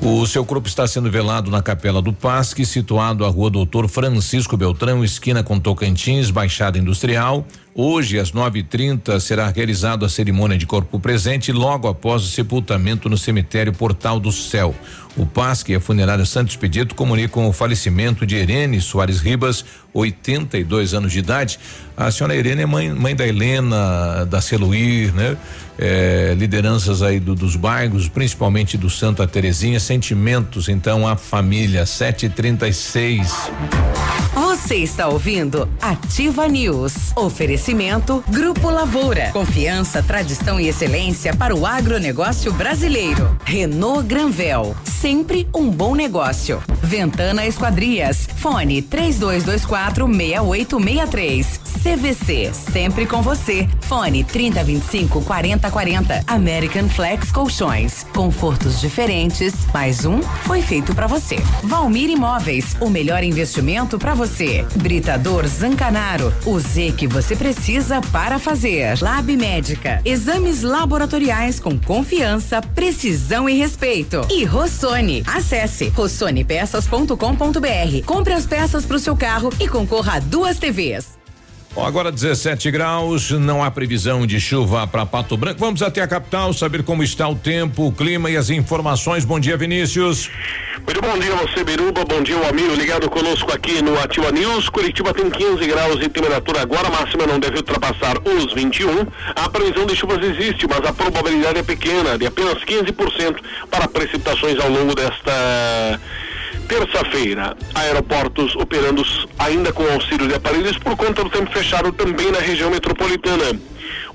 [0.00, 4.56] O seu corpo está sendo velado na Capela do Pasque, situado à rua Doutor Francisco
[4.56, 7.44] Beltrão, esquina com Tocantins, Baixada Industrial.
[7.78, 13.18] Hoje, às 9h30, será realizada a cerimônia de corpo presente logo após o sepultamento no
[13.18, 14.74] cemitério Portal do Céu.
[15.14, 19.62] O Pasque e a funerária Santo Expedito comunicam o falecimento de Irene Soares Ribas,
[19.92, 21.58] 82 anos de idade.
[21.94, 25.36] A senhora Irene é mãe, mãe da Helena, da Celuir, né?
[25.78, 33.50] É, lideranças aí do- dos bairros, principalmente do Santa Terezinha, sentimentos então à família 736.
[34.56, 37.12] Você está ouvindo Ativa News.
[37.14, 39.30] Oferecimento Grupo Lavoura.
[39.30, 43.36] Confiança, tradição e excelência para o agronegócio brasileiro.
[43.44, 44.74] Renault Granvel.
[44.82, 46.62] Sempre um bom negócio.
[46.82, 48.26] Ventana Esquadrias.
[48.36, 51.60] Fone 3224 6863.
[51.82, 52.50] CVC.
[52.52, 53.68] Sempre com você.
[53.82, 56.24] Fone 3025 4040.
[56.26, 58.04] American Flex Colchões.
[58.14, 59.54] Confortos diferentes.
[59.72, 61.36] Mais um foi feito para você.
[61.62, 62.74] Valmir Imóveis.
[62.80, 64.45] O melhor investimento para você.
[64.76, 68.98] Britador Zancanaro, o Z que você precisa para fazer.
[69.02, 74.26] Lab Médica, exames laboratoriais com confiança, precisão e respeito.
[74.30, 78.04] E Rossoni, acesse rossonepeças.com.br.
[78.04, 81.16] Compre as peças para o seu carro e concorra a duas TVs.
[81.84, 85.60] Agora 17 graus, não há previsão de chuva para Pato Branco.
[85.60, 89.26] Vamos até a capital saber como está o tempo, o clima e as informações.
[89.26, 90.30] Bom dia, Vinícius.
[90.84, 92.04] Muito bom dia você, Biruba.
[92.04, 94.70] Bom dia, o amigo ligado conosco aqui no Ativa News.
[94.70, 99.06] Curitiba tem 15 graus de temperatura agora, a máxima não deve ultrapassar os 21.
[99.36, 103.36] A previsão de chuvas existe, mas a probabilidade é pequena, de apenas 15%
[103.70, 106.00] para precipitações ao longo desta
[106.66, 109.02] terça-feira, aeroportos operando
[109.38, 113.60] ainda com auxílio de aparelhos por conta do tempo fechado também na região metropolitana.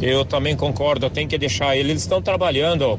[0.00, 1.90] Eu também concordo, tem que deixar eles.
[1.90, 2.98] Eles estão trabalhando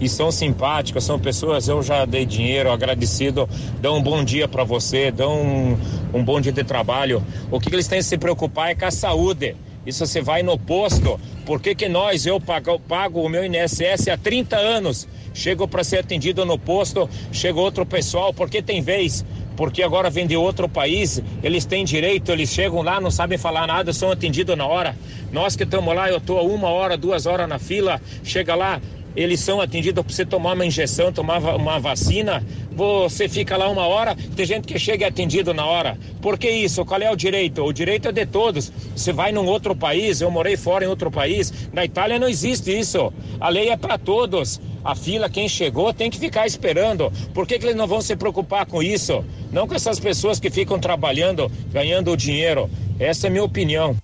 [0.00, 1.68] e são simpáticos, são pessoas.
[1.68, 3.48] Eu já dei dinheiro, agradecido.
[3.80, 5.78] Dão um bom dia para você, dão um,
[6.14, 7.22] um bom dia de trabalho.
[7.50, 9.54] O que, que eles têm que se preocupar é com a saúde.
[9.86, 11.20] Isso você vai no posto.
[11.44, 15.06] Por que, que nós, eu pago, pago o meu INSS há 30 anos?
[15.32, 19.24] Chego para ser atendido no posto, chega outro pessoal, porque tem vez
[19.60, 23.66] porque agora vem de outro país, eles têm direito, eles chegam lá, não sabem falar
[23.66, 24.96] nada, são atendidos na hora.
[25.30, 28.80] Nós que estamos lá, eu estou uma hora, duas horas na fila, chega lá,
[29.16, 33.86] eles são atendidos para você tomar uma injeção, tomar uma vacina, você fica lá uma
[33.86, 35.98] hora, tem gente que chega atendido na hora.
[36.22, 36.84] Por que isso?
[36.84, 37.62] Qual é o direito?
[37.62, 38.72] O direito é de todos.
[38.94, 42.70] Você vai num outro país, eu morei fora em outro país, na Itália não existe
[42.78, 43.12] isso.
[43.40, 44.60] A lei é para todos.
[44.82, 47.12] A fila, quem chegou, tem que ficar esperando.
[47.34, 49.22] Por que, que eles não vão se preocupar com isso?
[49.52, 52.70] Não com essas pessoas que ficam trabalhando, ganhando o dinheiro.
[52.98, 53.96] Essa é a minha opinião.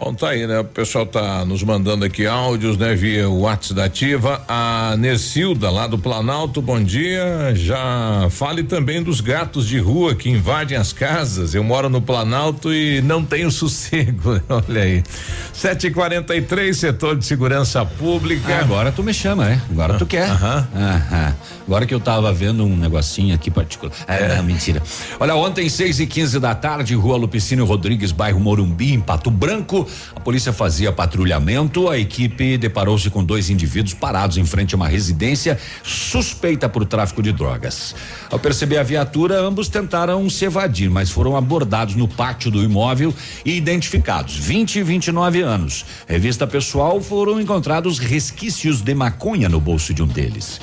[0.00, 0.60] Bom, tá aí, né?
[0.60, 2.94] O pessoal tá nos mandando aqui áudios, né?
[2.94, 4.40] Via WhatsApp da Ativa.
[4.46, 7.52] A Nercilda, lá do Planalto, bom dia.
[7.56, 11.52] Já fale também dos gatos de rua que invadem as casas.
[11.52, 14.40] Eu moro no Planalto e não tenho sossego.
[14.48, 15.02] Olha aí.
[15.52, 18.54] 743 setor de segurança pública.
[18.54, 19.62] Ah, agora tu me chama, né?
[19.68, 20.30] Agora tu quer.
[20.30, 21.34] Aham.
[21.66, 23.92] Agora que eu tava vendo um negocinho aqui particular.
[24.06, 24.80] É, não, mentira.
[25.18, 29.87] Olha, ontem, 6 e 15 da tarde, Rua Lupicínio Rodrigues, bairro Morumbi, em Pato Branco,
[30.14, 31.88] a polícia fazia patrulhamento.
[31.88, 37.22] A equipe deparou-se com dois indivíduos parados em frente a uma residência suspeita por tráfico
[37.22, 37.94] de drogas.
[38.30, 43.14] Ao perceber a viatura, ambos tentaram se evadir, mas foram abordados no pátio do imóvel
[43.44, 44.36] e identificados.
[44.36, 45.84] 20 e 29 anos.
[46.06, 50.60] Revista pessoal foram encontrados resquícios de maconha no bolso de um deles.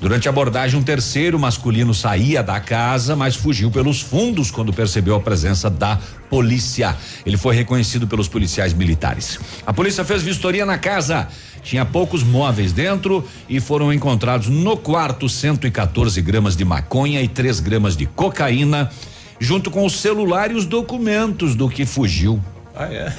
[0.00, 5.14] Durante a abordagem, um terceiro masculino saía da casa, mas fugiu pelos fundos quando percebeu
[5.14, 5.98] a presença da
[6.30, 6.96] polícia.
[7.26, 9.38] Ele foi reconhecido pelos policiais militares.
[9.66, 11.28] A polícia fez vistoria na casa.
[11.62, 17.60] Tinha poucos móveis dentro e foram encontrados no quarto 114 gramas de maconha e 3
[17.60, 18.90] gramas de cocaína,
[19.38, 22.42] junto com o celular e os documentos do que fugiu.
[22.74, 23.12] Ah, é?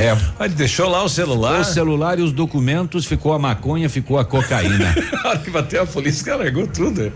[0.00, 0.44] É.
[0.44, 1.60] Ele deixou lá o celular?
[1.60, 4.94] O celular e os documentos, ficou a maconha, ficou a cocaína.
[5.22, 7.12] Na hora que bateu a polícia, largou tudo.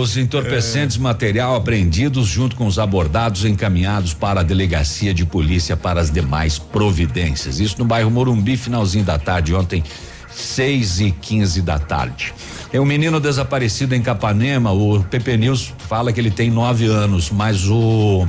[0.00, 6.00] Os entorpecentes material apreendidos junto com os abordados encaminhados para a delegacia de polícia para
[6.00, 7.60] as demais providências.
[7.60, 9.84] Isso no bairro Morumbi, finalzinho da tarde ontem,
[10.30, 12.34] 6 e 15 da tarde.
[12.72, 14.72] É um menino desaparecido em Capanema.
[14.72, 18.26] O PP News fala que ele tem nove anos, mas o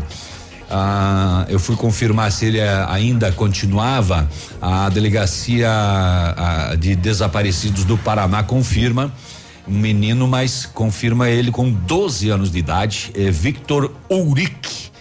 [0.70, 4.28] ah, eu fui confirmar se ele eh, ainda continuava.
[4.62, 9.12] A delegacia ah, de desaparecidos do Paraná confirma
[9.68, 14.92] um menino, mas confirma ele com 12 anos de idade, é Victor Uric.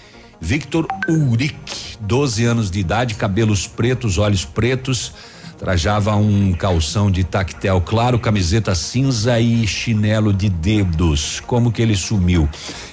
[0.40, 5.12] Victor Uric, 12 anos de idade, cabelos pretos, olhos pretos,
[5.58, 11.40] trajava um calção de tactel claro, camiseta cinza e chinelo de dedos.
[11.40, 12.48] Como que ele sumiu?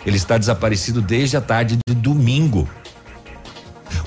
[0.05, 2.20] Ele está desaparecido desde a tarde de domingo.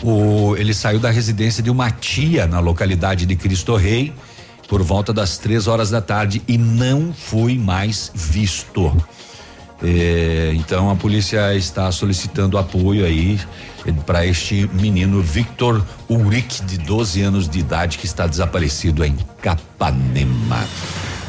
[0.05, 4.13] O, ele saiu da residência de uma tia na localidade de Cristo Rei
[4.69, 8.95] por volta das três horas da tarde e não foi mais visto.
[9.83, 13.41] É, então a polícia está solicitando apoio aí
[14.05, 20.65] para este menino Victor Uric, de 12 anos de idade, que está desaparecido em Capanema.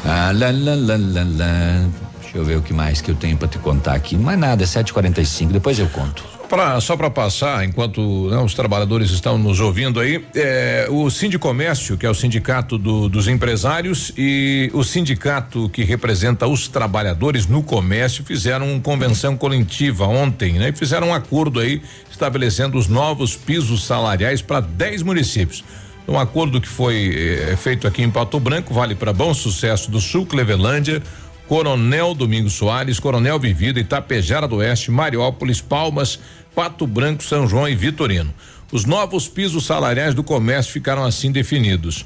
[0.04, 1.88] Ah, lá, lá, lá.
[2.20, 4.16] Deixa eu ver o que mais que eu tenho para te contar aqui.
[4.16, 6.35] Não é nada, é 7h45, depois eu conto.
[6.48, 11.96] Pra, só para passar, enquanto né, os trabalhadores estão nos ouvindo aí, é, o Sindicomércio,
[11.96, 17.64] que é o sindicato do, dos empresários, e o sindicato que representa os trabalhadores no
[17.64, 20.68] comércio fizeram uma convenção coletiva ontem, né?
[20.68, 25.64] E fizeram um acordo aí estabelecendo os novos pisos salariais para 10 municípios.
[26.08, 27.12] Um acordo que foi
[27.50, 31.02] eh, feito aqui em Pato Branco, vale para Bom Sucesso do Sul, Clevelândia,
[31.48, 36.18] Coronel Domingos Soares, Coronel Vivida, Itapejara do Oeste, Mariópolis, Palmas,
[36.54, 38.34] Pato Branco, São João e Vitorino.
[38.72, 42.04] Os novos pisos salariais do comércio ficaram assim definidos.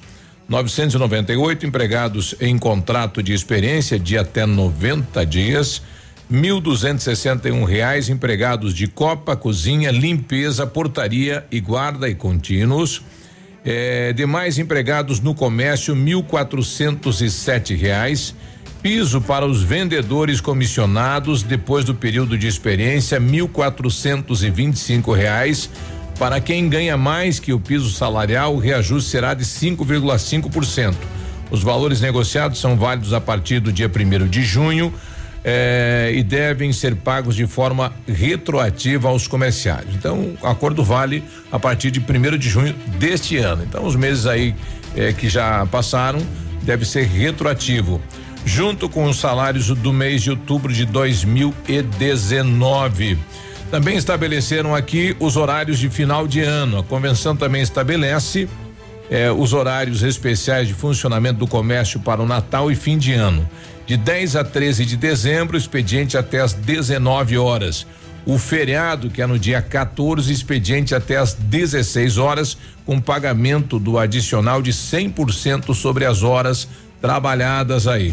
[0.49, 5.81] 998 empregados em contrato de experiência de até 90 dias,
[6.29, 7.07] mil duzentos
[7.47, 13.01] um reais empregados de copa, cozinha, limpeza, portaria e guarda e contínuos.
[13.65, 18.35] Eh, demais empregados no comércio, mil quatrocentos e sete reais.
[18.83, 25.69] Piso para os vendedores comissionados depois do período de experiência, e cinco reais.
[26.19, 30.95] Para quem ganha mais que o piso salarial, o reajuste será de 5,5%.
[31.51, 34.95] Os valores negociados são válidos a partir do dia primeiro de junho
[35.45, 39.95] eh, e devem ser pagos de forma retroativa aos comerciários.
[39.95, 41.23] Então, o acordo vale
[41.53, 43.63] a partir de primeiro de junho deste ano.
[43.63, 44.55] Então, os meses aí
[44.97, 46.21] eh, que já passaram
[46.63, 48.01] deve ser retroativo
[48.53, 53.17] junto com os salários do mês de outubro de 2019.
[53.71, 56.81] Também estabeleceram aqui os horários de final de ano.
[56.81, 58.49] A convenção também estabelece
[59.09, 63.49] eh, os horários especiais de funcionamento do comércio para o Natal e fim de ano.
[63.87, 67.87] De 10 a 13 de dezembro, expediente até às 19 horas.
[68.27, 73.97] O feriado, que é no dia 14, expediente até às 16 horas, com pagamento do
[73.97, 76.67] adicional de 100% sobre as horas
[77.01, 78.13] trabalhadas aí.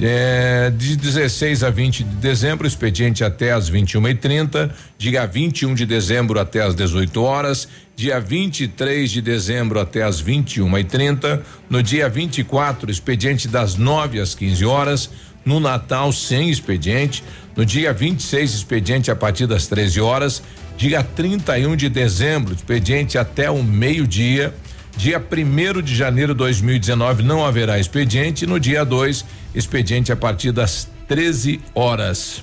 [0.00, 4.70] É, de 16 a 20 de dezembro, expediente até às 21h30.
[4.98, 7.66] Dia 21 de dezembro até às 18 horas.
[7.96, 11.40] Dia 23 de dezembro até às 21h30.
[11.70, 15.10] No dia 24, expediente das 9 às 15 horas.
[15.46, 17.24] No Natal, sem expediente.
[17.56, 20.42] No dia 26, expediente a partir das 13 horas.
[20.76, 24.52] Dia 31 de dezembro, expediente até o meio-dia.
[24.96, 28.46] Dia 1 de janeiro de 2019 não haverá expediente.
[28.46, 32.42] No dia 2, expediente a partir das 13 horas.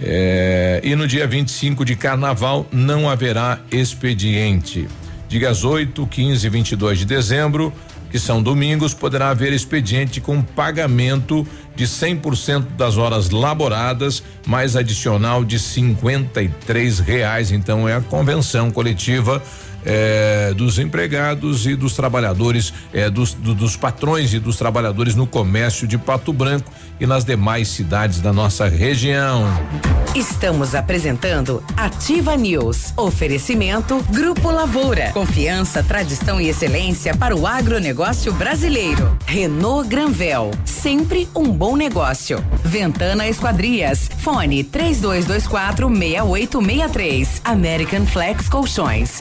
[0.00, 4.88] É, e no dia 25 de carnaval não haverá expediente.
[5.28, 7.72] Dias 8, 15 e 22 de dezembro,
[8.10, 15.44] que são domingos, poderá haver expediente com pagamento de 100% das horas laboradas, mais adicional
[15.44, 17.50] de 53 reais.
[17.50, 19.42] Então é a convenção coletiva
[19.84, 25.26] é, dos empregados e dos trabalhadores, é, dos, do, dos patrões e dos trabalhadores no
[25.26, 26.70] comércio de Pato Branco
[27.00, 29.44] e nas demais cidades da nossa região.
[30.14, 32.94] Estamos apresentando Ativa News.
[32.96, 35.10] Oferecimento Grupo Lavoura.
[35.12, 39.18] Confiança, tradição e excelência para o agronegócio brasileiro.
[39.26, 40.52] Renault Granvel.
[40.64, 42.38] Sempre um bom negócio.
[42.62, 44.08] Ventana Esquadrias.
[44.18, 47.40] Fone 3224 6863.
[47.44, 49.20] American Flex Colchões.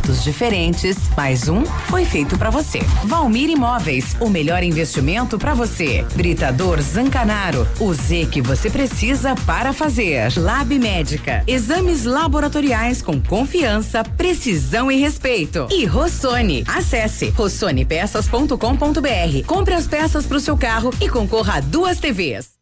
[0.00, 0.96] Confortos diferentes.
[1.16, 2.78] Mais um foi feito para você.
[3.04, 4.16] Valmir Imóveis.
[4.18, 6.06] O melhor investimento para você.
[6.14, 7.68] Britador Zancanaro.
[7.78, 10.32] O Z que você precisa para fazer.
[10.38, 11.44] Lab Médica.
[11.46, 15.68] Exames laboratoriais com confiança, precisão e respeito.
[15.70, 16.64] E Rossoni.
[16.66, 19.46] Acesse rossonepeças.com.br.
[19.46, 22.52] Compre as peças para o seu carro e concorra a duas TVs.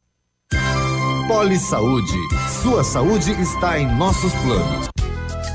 [1.28, 2.18] Poli Saúde.
[2.62, 4.89] Sua saúde está em nossos planos.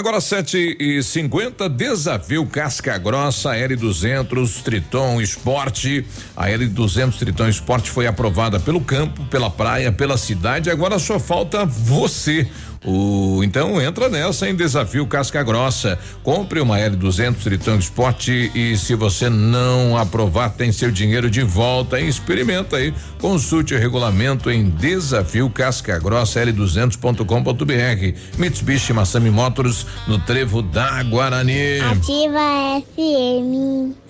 [0.00, 6.06] Agora 7 e 50 desafio Casca Grossa L200 Triton Esporte.
[6.34, 10.70] A L200 Triton Esporte foi aprovada pelo campo, pela praia, pela cidade.
[10.70, 12.48] Agora só falta você.
[12.84, 15.98] O, então entra nessa em desafio Casca Grossa.
[16.22, 22.00] Compre uma L200 Triton Sport e se você não aprovar, tem seu dinheiro de volta.
[22.00, 22.94] Experimenta aí.
[23.20, 28.18] Consulte o regulamento em desafio Casca Grossa L200.com.br.
[28.38, 31.80] Mitsubishi Massami Motors no Trevo da Guarani.
[31.80, 34.09] Ativa FM.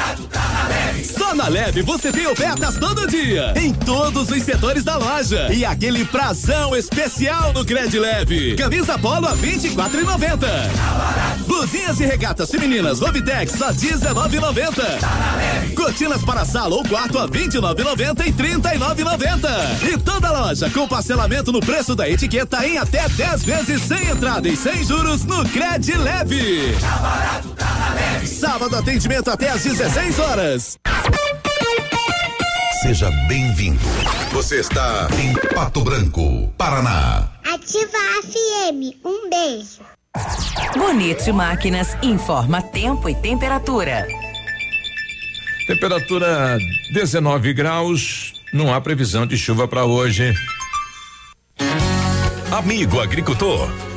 [0.11, 1.20] Dourado tá na leve.
[1.35, 5.47] Na Leve você tem ofertas todo dia, em todos os setores da loja.
[5.53, 8.55] E aquele prazão especial no Cred Leve.
[8.55, 10.45] Camisa Polo a 24,90.
[11.47, 15.73] Blusinhas e regatas femininas Lovitex só 19,90.
[15.73, 19.93] Cortinas para sala ou quarto a 29,90 e 39,90.
[19.93, 24.49] E toda loja com parcelamento no preço da etiqueta em até 10 vezes sem entrada
[24.49, 26.75] e sem juros no Cred Leve.
[28.25, 30.77] Sábado atendimento até às 16 horas.
[32.81, 33.79] Seja bem-vindo.
[34.31, 37.29] Você está em Pato Branco, Paraná.
[37.45, 38.97] Ativa FM.
[39.05, 39.81] Um beijo.
[40.75, 44.07] Bonito Máquinas informa tempo e temperatura.
[45.67, 46.57] Temperatura
[46.91, 48.33] 19 graus.
[48.51, 50.33] Não há previsão de chuva para hoje.
[52.51, 53.69] Amigo agricultor,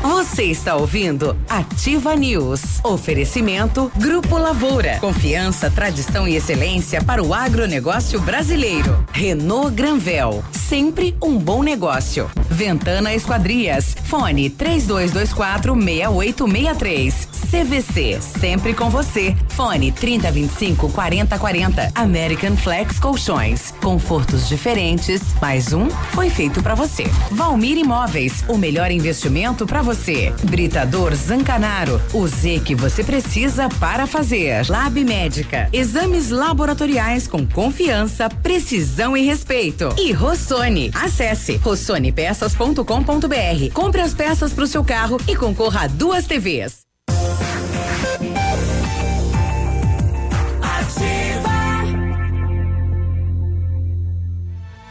[0.00, 2.80] Você está ouvindo Ativa News.
[2.84, 4.98] Oferecimento Grupo Lavoura.
[5.00, 9.04] Confiança, tradição e excelência para o agronegócio brasileiro.
[9.12, 10.44] Renault Granvel.
[10.52, 12.30] Sempre um bom negócio.
[12.48, 13.96] Ventana Esquadrias.
[14.04, 17.28] Fone 3224 6863.
[17.50, 18.20] CVC.
[18.20, 19.36] Sempre com você.
[19.50, 21.92] Fone 3025 4040.
[21.94, 23.72] American Flex Colchões.
[23.80, 25.22] Confortos diferentes.
[25.40, 27.04] Mais um foi feito para você.
[27.30, 28.44] Valmir Imóveis.
[28.48, 30.32] O melhor investimento para você.
[30.44, 32.00] Britador Zancanaro.
[32.12, 34.68] O Z que você precisa para fazer.
[34.68, 35.68] Lab Médica.
[35.72, 39.88] Exames laboratoriais com confiança, precisão e respeito.
[39.98, 40.90] E Rossoni.
[40.94, 43.72] Acesse rossonepeças.com.br.
[43.72, 46.80] Compre as peças para o seu carro e concorra a duas TVs.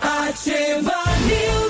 [0.02, 1.64] Ativa News.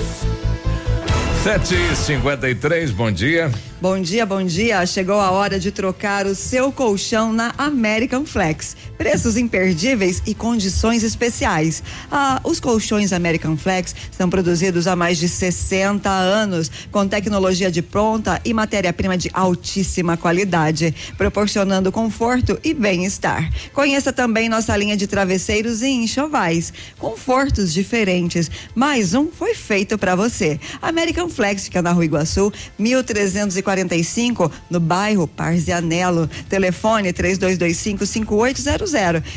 [1.46, 3.52] Sete e cinquenta e três, bom dia.
[3.78, 4.84] Bom dia, bom dia.
[4.86, 8.74] Chegou a hora de trocar o seu colchão na American Flex.
[8.96, 11.82] Preços imperdíveis e condições especiais.
[12.10, 17.82] Ah, os colchões American Flex são produzidos há mais de 60 anos, com tecnologia de
[17.82, 23.52] ponta e matéria-prima de altíssima qualidade, proporcionando conforto e bem-estar.
[23.74, 28.50] Conheça também nossa linha de travesseiros e enxovais, confortos diferentes.
[28.74, 30.58] Mais um foi feito para você.
[30.80, 36.26] American Flex fica na Rua Iguaçu, 1345 no bairro Parzianello.
[36.48, 38.94] Telefone 3225 5800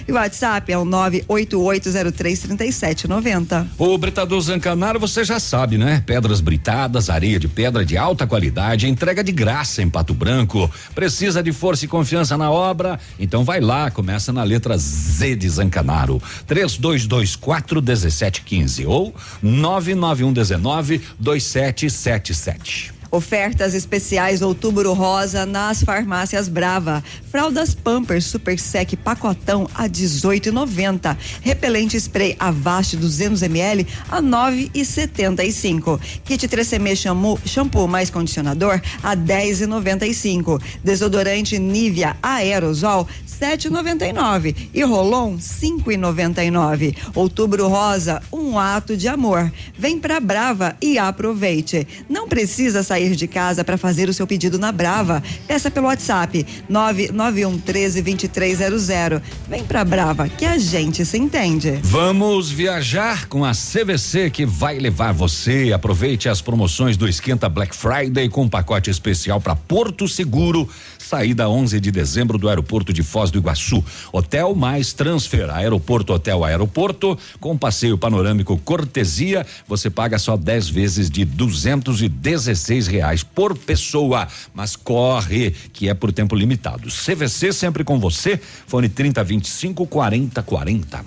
[0.07, 3.67] e o WhatsApp é o 988033790.
[3.77, 6.01] O Britador Zancanaro você já sabe, né?
[6.05, 10.71] Pedras britadas, areia de pedra de alta qualidade, entrega de graça em Pato Branco.
[10.95, 12.97] Precisa de força e confiança na obra?
[13.19, 16.21] Então vai lá, começa na letra Z de Zancanaro.
[16.47, 21.01] 3224 1715 ou 99119
[21.89, 22.99] 2777.
[23.11, 27.03] Ofertas especiais Outubro Rosa nas farmácias Brava.
[27.31, 31.17] Fraldas Pampers Super Sec pacotão a 18,90.
[31.41, 35.99] Repelente spray Avast 200 ml a 9,75.
[36.23, 40.61] Kit 3M shampoo, shampoo mais condicionador a 10,95.
[40.83, 43.07] Desodorante Nivea Aerosol
[43.39, 46.95] 7,99 e Rolon 5,99.
[47.15, 49.51] Outubro Rosa, um ato de amor.
[49.77, 51.87] Vem pra Brava e aproveite.
[52.09, 55.23] Não precisa sair de casa para fazer o seu pedido na Brava.
[55.47, 59.21] Peça pelo WhatsApp 991 13 2300.
[59.47, 61.79] Vem pra Brava que a gente se entende.
[61.83, 65.71] Vamos viajar com a CVC que vai levar você.
[65.71, 70.67] Aproveite as promoções do Esquenta Black Friday com um pacote especial para Porto Seguro.
[71.09, 73.83] Saída 11 de dezembro do aeroporto de Foz do Iguaçu.
[74.13, 75.49] Hotel mais transfer.
[75.49, 77.17] Aeroporto, hotel, aeroporto.
[77.39, 79.43] Com passeio panorâmico cortesia.
[79.67, 84.27] Você paga só 10 vezes de 216 reais por pessoa.
[84.53, 86.89] Mas corre, que é por tempo limitado.
[86.89, 88.39] CVC sempre com você.
[88.67, 91.03] Fone 3025 4040.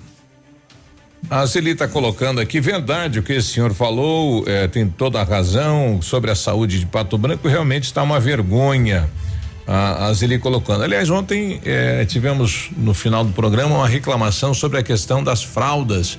[1.29, 5.23] A Celi está colocando aqui, verdade, o que esse senhor falou, eh, tem toda a
[5.23, 9.09] razão sobre a saúde de Pato Branco, realmente está uma vergonha.
[9.65, 10.83] A, a Zeli colocando.
[10.83, 16.17] Aliás, ontem eh, tivemos no final do programa uma reclamação sobre a questão das fraldas.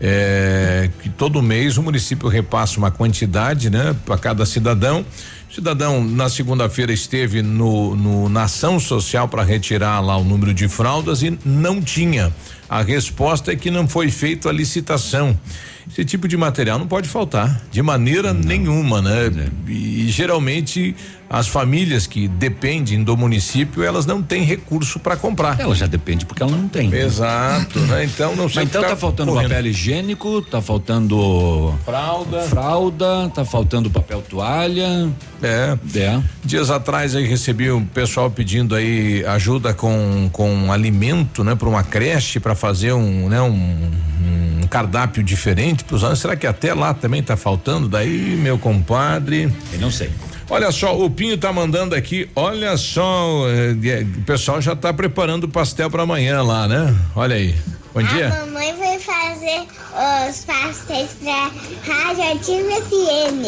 [0.00, 5.04] eh, que todo mês o município repassa uma quantidade, né, para cada cidadão.
[5.50, 10.52] O cidadão na segunda-feira esteve no, no na ação social para retirar lá o número
[10.52, 12.32] de fraldas e não tinha.
[12.68, 15.38] A resposta é que não foi feita a licitação.
[15.88, 19.30] Esse tipo de material não pode faltar, de maneira nenhuma, né?
[19.68, 20.96] E geralmente
[21.28, 25.58] as famílias que dependem do município, elas não têm recurso para comprar.
[25.58, 26.88] Ela já depende porque ela não tem.
[26.88, 27.02] né?
[27.02, 28.04] Exato, né?
[28.04, 28.62] Então não sei.
[28.62, 29.48] Mas então o que tá faltando correndo.
[29.50, 35.10] papel higiênico, tá faltando fralda, fralda, tá faltando papel toalha.
[35.42, 35.76] É.
[35.94, 36.20] É.
[36.44, 41.82] Dias atrás aí recebi um pessoal pedindo aí ajuda com com alimento, né, para uma
[41.82, 43.90] creche para fazer um, né, um,
[44.62, 47.88] um cardápio diferente para os Será que até lá também tá faltando?
[47.88, 49.52] Daí, meu compadre.
[49.72, 50.10] Eu não sei.
[50.48, 55.44] Olha só, o Pinho tá mandando aqui, olha só, eh, o pessoal já tá preparando
[55.44, 56.94] o pastel para amanhã lá, né?
[57.16, 57.54] Olha aí.
[57.94, 58.28] Bom dia.
[58.28, 59.62] A mamãe vai fazer
[60.28, 61.50] os pastéis pra
[61.86, 63.44] Rádio Ativa FM.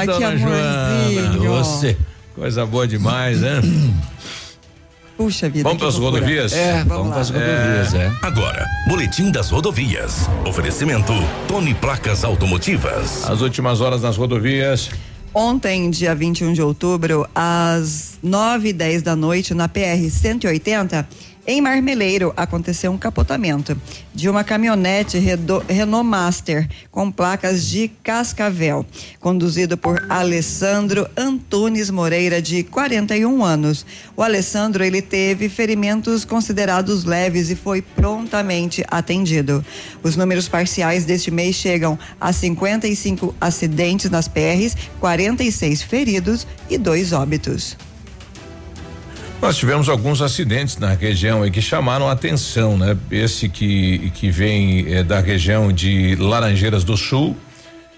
[0.00, 1.96] Ei, dona Joana, Você.
[2.34, 3.60] Coisa boa demais, né?
[5.16, 5.62] Puxa vida.
[5.62, 6.20] Vamos que para as loucura.
[6.20, 6.52] rodovias?
[6.52, 8.12] É, vamos para as rodovias, é.
[8.20, 10.28] Agora, Boletim das Rodovias.
[10.44, 11.12] Oferecimento
[11.48, 13.28] Tony Placas Automotivas.
[13.28, 14.90] As últimas horas nas rodovias.
[15.38, 21.06] Ontem, dia 21 de outubro, às 9 e 10 da noite, na PR 180,
[21.46, 23.80] em Marmeleiro, aconteceu um capotamento
[24.12, 28.84] de uma caminhonete Renault Master com placas de Cascavel,
[29.20, 33.86] conduzido por Alessandro Antunes Moreira, de 41 anos.
[34.16, 39.64] O Alessandro ele teve ferimentos considerados leves e foi prontamente atendido.
[40.02, 47.12] Os números parciais deste mês chegam a 55 acidentes nas PRs, 46 feridos e dois
[47.12, 47.76] óbitos.
[49.40, 52.96] Nós tivemos alguns acidentes na região aí que chamaram a atenção, né?
[53.10, 57.36] Esse que, que vem eh, da região de Laranjeiras do Sul.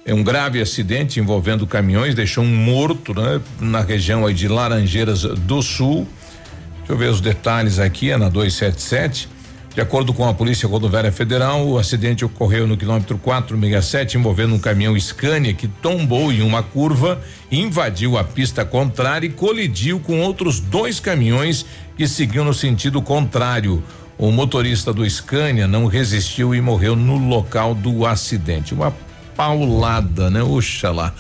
[0.05, 3.41] É um grave acidente envolvendo caminhões, deixou um morto, né?
[3.61, 6.09] Na região aí de Laranjeiras do Sul.
[6.78, 9.28] Deixa eu ver os detalhes aqui, é na 277.
[9.75, 14.59] De acordo com a Polícia Rodoviária Federal, o acidente ocorreu no quilômetro 467, envolvendo um
[14.59, 20.59] caminhão Scania que tombou em uma curva, invadiu a pista contrária e colidiu com outros
[20.59, 21.64] dois caminhões
[21.97, 23.83] que seguiam no sentido contrário.
[24.19, 28.75] O motorista do Scania não resistiu e morreu no local do acidente.
[28.75, 28.93] Uma
[29.39, 30.43] paulada, né?
[30.43, 31.14] Oxalá.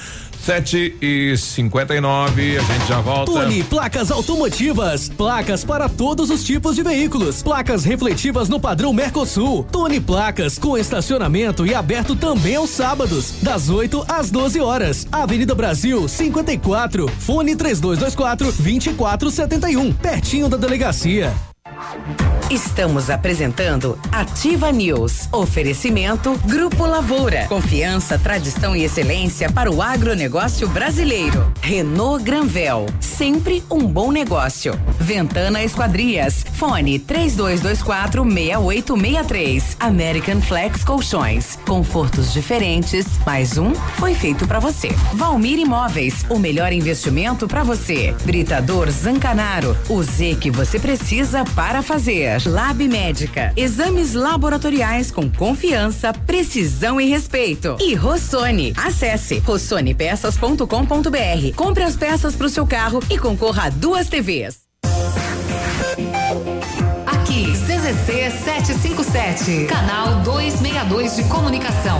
[0.44, 3.30] Sete e cinquenta e nove, a gente já volta.
[3.30, 5.08] Tony Placas Automotivas.
[5.08, 7.42] Placas para todos os tipos de veículos.
[7.42, 9.64] Placas refletivas no padrão Mercosul.
[9.70, 15.06] Tony Placas com estacionamento e aberto também aos sábados, das 8 às 12 horas.
[15.12, 17.08] Avenida Brasil 54.
[17.18, 19.92] Fone 3224 2471.
[19.92, 21.32] Pertinho da delegacia.
[22.50, 25.28] Estamos apresentando Ativa News.
[25.30, 27.44] Oferecimento Grupo Lavoura.
[27.46, 31.52] Confiança, tradição e excelência para o agronegócio brasileiro.
[31.60, 32.86] Renault Granvel.
[33.00, 34.80] Sempre um bom negócio.
[34.98, 36.42] Ventana Esquadrias.
[36.54, 39.76] Fone 3224 6863.
[39.78, 41.58] American Flex Colchões.
[41.66, 43.06] Confortos diferentes.
[43.26, 44.88] Mais um foi feito para você.
[45.12, 46.24] Valmir Imóveis.
[46.30, 48.14] O melhor investimento para você.
[48.24, 49.76] Britador Zancanaro.
[49.86, 52.37] O Z que você precisa para fazer.
[52.46, 53.52] Lab Médica.
[53.56, 57.76] Exames laboratoriais com confiança, precisão e respeito.
[57.80, 58.74] E Rossoni.
[58.76, 61.54] Acesse rossonepeças.com.br.
[61.56, 64.58] Compre as peças para o seu carro e concorra a duas TVs.
[67.06, 71.98] Aqui, CZC 757, canal 262 de comunicação.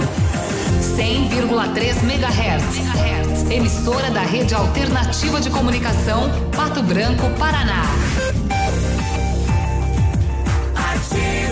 [0.97, 2.89] 100,3 MHz.
[3.51, 7.85] Emissora da Rede Alternativa de Comunicação, Pato Branco, Paraná.
[11.19, 11.48] Yeah.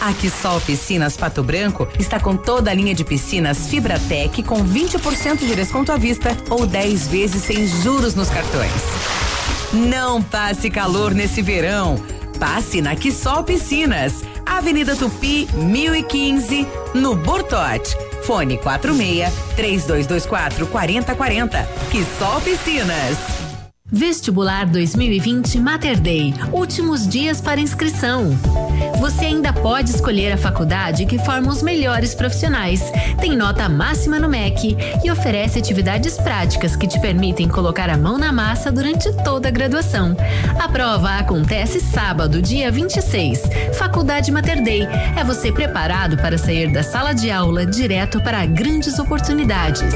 [0.01, 5.39] A Quissol Piscinas Pato Branco está com toda a linha de piscinas Fibratec com 20%
[5.39, 8.71] de desconto à vista ou 10 vezes sem juros nos cartões.
[9.73, 12.01] Não passe calor nesse verão.
[12.39, 17.95] Passe na Quissol Piscinas, Avenida Tupi, 1015, no Bortote.
[18.23, 21.67] Fone 46 3224 4040.
[21.91, 23.48] Quissol Piscinas.
[23.91, 26.35] Vestibular 2020 Mater Day.
[26.53, 28.37] Últimos dias para inscrição.
[28.99, 32.83] Você ainda pode escolher a faculdade que forma os melhores profissionais,
[33.19, 38.19] tem nota máxima no MEC e oferece atividades práticas que te permitem colocar a mão
[38.19, 40.15] na massa durante toda a graduação.
[40.59, 43.41] A prova acontece sábado, dia 26.
[43.73, 44.87] Faculdade Mater Day.
[45.17, 49.95] É você preparado para sair da sala de aula direto para grandes oportunidades.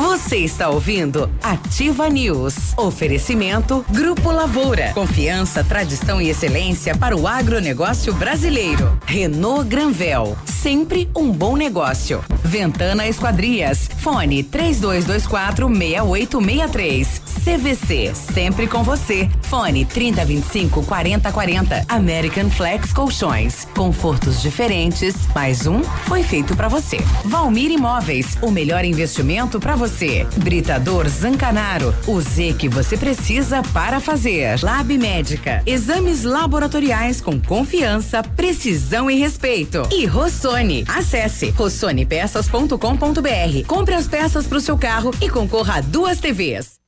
[0.00, 2.72] Você está ouvindo Ativa News.
[2.74, 4.92] Oferecimento Grupo Lavoura.
[4.94, 8.98] Confiança, tradição e excelência para o agronegócio brasileiro.
[9.04, 10.38] Renault Granvel.
[10.46, 12.24] Sempre um bom negócio.
[12.42, 13.90] Ventana Esquadrias.
[13.98, 17.22] Fone 3224 6863.
[17.44, 18.14] CVC.
[18.14, 19.28] Sempre com você.
[19.42, 21.84] Fone 3025 4040.
[21.88, 23.68] American Flex Colchões.
[23.76, 25.14] Confortos diferentes.
[25.34, 26.96] Mais um foi feito para você.
[27.26, 28.38] Valmir Imóveis.
[28.40, 29.89] O melhor investimento para você.
[30.36, 31.94] Britador Zancanaro.
[32.06, 34.62] O Z que você precisa para fazer.
[34.62, 35.62] Lab Médica.
[35.66, 39.82] Exames laboratoriais com confiança, precisão e respeito.
[39.92, 40.84] E Rossoni.
[40.88, 43.66] Acesse rossonepeças.com.br.
[43.66, 46.79] Compre as peças para o seu carro e concorra a duas TVs.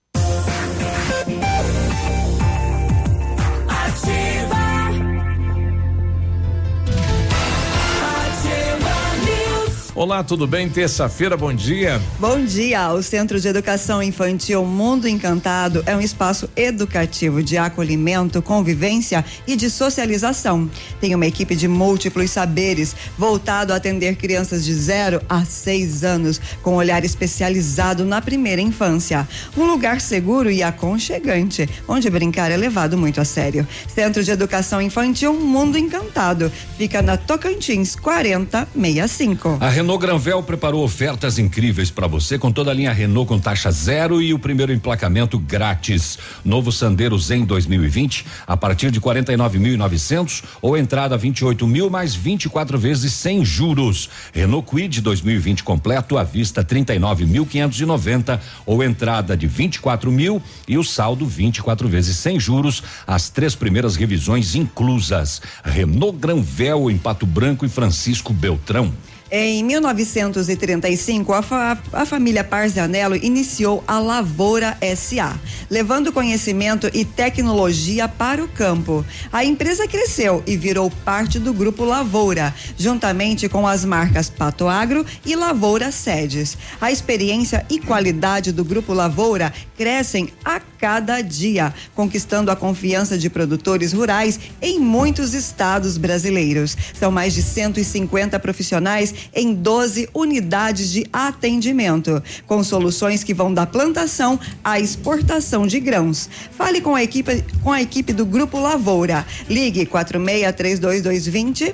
[9.95, 10.70] Olá, tudo bem?
[10.70, 12.01] Terça-feira, bom dia.
[12.18, 12.90] Bom dia.
[12.95, 19.55] O Centro de Educação Infantil Mundo Encantado é um espaço educativo de acolhimento, convivência e
[19.55, 20.70] de socialização.
[20.99, 26.40] Tem uma equipe de múltiplos saberes voltado a atender crianças de 0 a 6 anos,
[26.62, 29.28] com olhar especializado na primeira infância.
[29.55, 33.68] Um lugar seguro e aconchegante, onde brincar é levado muito a sério.
[33.95, 36.51] Centro de Educação Infantil Mundo Encantado.
[36.78, 39.59] Fica na Tocantins 4065.
[39.61, 43.68] A Renault Granvel preparou ofertas incríveis para você com toda a linha Renault com taxa
[43.72, 46.20] zero e o primeiro emplacamento grátis.
[46.45, 53.12] Novo Sandero Zen 2020 a partir de 49.900 ou entrada 28 mil mais 24 vezes
[53.12, 54.09] sem juros.
[54.33, 61.26] Renault Quid 2020 completo à vista 39.590 ou entrada de 24 mil e o saldo
[61.26, 62.85] 24 vezes sem juros.
[63.05, 65.43] As três primeiras revisões inclusas.
[65.64, 68.93] Renault Granvel em Pato Branco e Francisco Beltrão.
[69.35, 78.07] Em 1935, a, fa a, família Parzanello iniciou a Lavoura SA, levando conhecimento e tecnologia
[78.07, 79.03] para o campo.
[79.33, 85.03] A empresa cresceu e virou parte do Grupo Lavoura, juntamente com as marcas Pato Agro
[85.24, 86.59] e Lavoura Sedes.
[86.78, 93.30] A experiência e qualidade do Grupo Lavoura crescem a cada dia, conquistando a confiança de
[93.30, 96.76] produtores rurais em muitos estados brasileiros.
[96.93, 103.66] São mais de 150 profissionais em 12 unidades de atendimento, com soluções que vão da
[103.66, 106.29] plantação à exportação de grãos.
[106.53, 109.27] Fale com a equipe, com a equipe do Grupo Lavoura.
[109.49, 111.73] Ligue 463220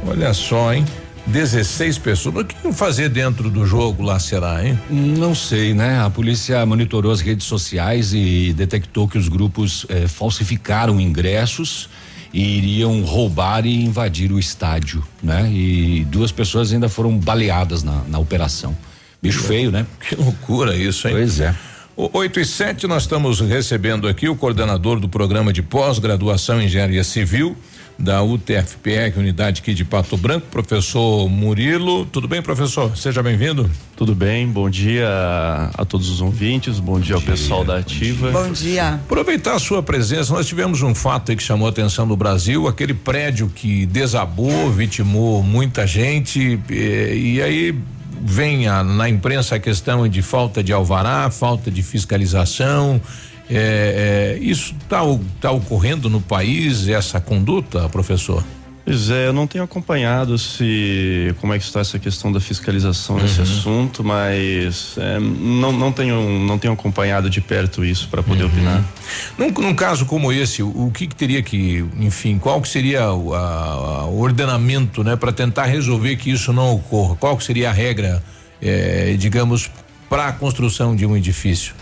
[0.07, 0.85] Olha só, hein?
[1.27, 2.35] 16 pessoas.
[2.35, 4.79] O que iam fazer dentro do jogo lá será, hein?
[4.91, 6.01] Não sei, né?
[6.01, 11.89] A polícia monitorou as redes sociais e detectou que os grupos eh, falsificaram ingressos
[12.33, 15.51] e iriam roubar e invadir o estádio, né?
[15.53, 18.77] E duas pessoas ainda foram baleadas na, na operação.
[19.23, 19.87] Bicho feio, né?
[20.09, 21.15] Que loucura isso, hein?
[21.15, 21.55] Pois é.
[21.95, 26.65] O 8 e 7, nós estamos recebendo aqui o coordenador do programa de pós-graduação em
[26.65, 27.55] engenharia civil
[28.03, 32.05] da UTFPR, unidade aqui de Pato Branco, professor Murilo.
[32.07, 32.97] Tudo bem, professor?
[32.97, 33.71] Seja bem-vindo.
[33.97, 35.07] Tudo bem, bom dia
[35.73, 38.33] a todos os ouvintes, bom, dia, ao pessoal da Ativa.
[38.33, 38.95] Bom dia.
[38.95, 42.67] Aproveitar a sua presença, nós tivemos um fato aí que chamou a atenção do Brasil,
[42.67, 47.79] aquele prédio que desabou, vitimou muita gente, eh, e aí
[48.21, 53.01] vem a, na imprensa a questão de falta de alvará, falta de fiscalização.
[53.55, 55.01] É, é, isso está
[55.41, 58.43] tá ocorrendo no país, essa conduta, professor?
[58.85, 63.17] Pois é, eu não tenho acompanhado se como é que está essa questão da fiscalização
[63.17, 63.45] nesse Uhum.
[63.45, 68.83] assunto, mas é, não, não tenho não tenho acompanhado de perto isso para poder opinar.
[69.39, 73.13] Num, num caso como esse, o, o que, que teria que, enfim, qual que seria
[73.13, 77.15] o, ordenamento, né, para tentar resolver que isso não ocorra?
[77.15, 78.21] Qual que seria a regra,
[78.61, 79.71] eh, digamos,
[80.11, 81.73] para a construção de um edifício?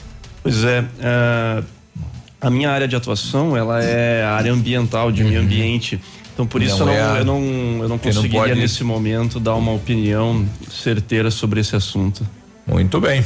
[0.43, 1.62] Pois é, é,
[2.41, 6.01] a minha área de atuação ela é a área ambiental de meio ambiente.
[6.32, 6.86] Então por isso Uhum.
[6.86, 9.72] Não eu, é não, a- eu não eu não conseguiria pode- nesse momento dar uma
[9.72, 12.26] opinião certeira sobre esse assunto.
[12.66, 13.24] Muito bem.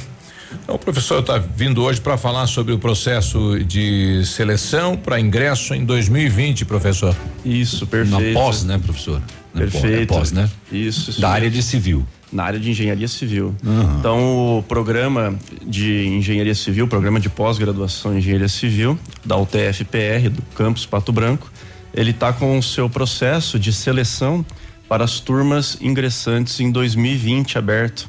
[0.62, 5.74] Então, o professor está vindo hoje para falar sobre o processo de seleção para ingresso
[5.74, 7.14] em 2020, professor.
[7.44, 8.32] Isso, perfeito.
[8.34, 9.20] Na pós, né, professor?
[9.54, 10.34] Pós- Perfeito.
[10.34, 10.50] né?
[10.72, 12.04] Isso, isso Da área de civil.
[12.32, 13.54] Na área de engenharia civil.
[13.64, 13.96] Aham.
[14.00, 20.42] Então, o programa de engenharia civil, programa de pós-graduação em engenharia civil da UTFPR, do
[20.56, 21.50] campus Pato Branco,
[21.94, 24.44] ele está com o seu processo de seleção
[24.88, 28.08] para as turmas ingressantes em 2020 aberto.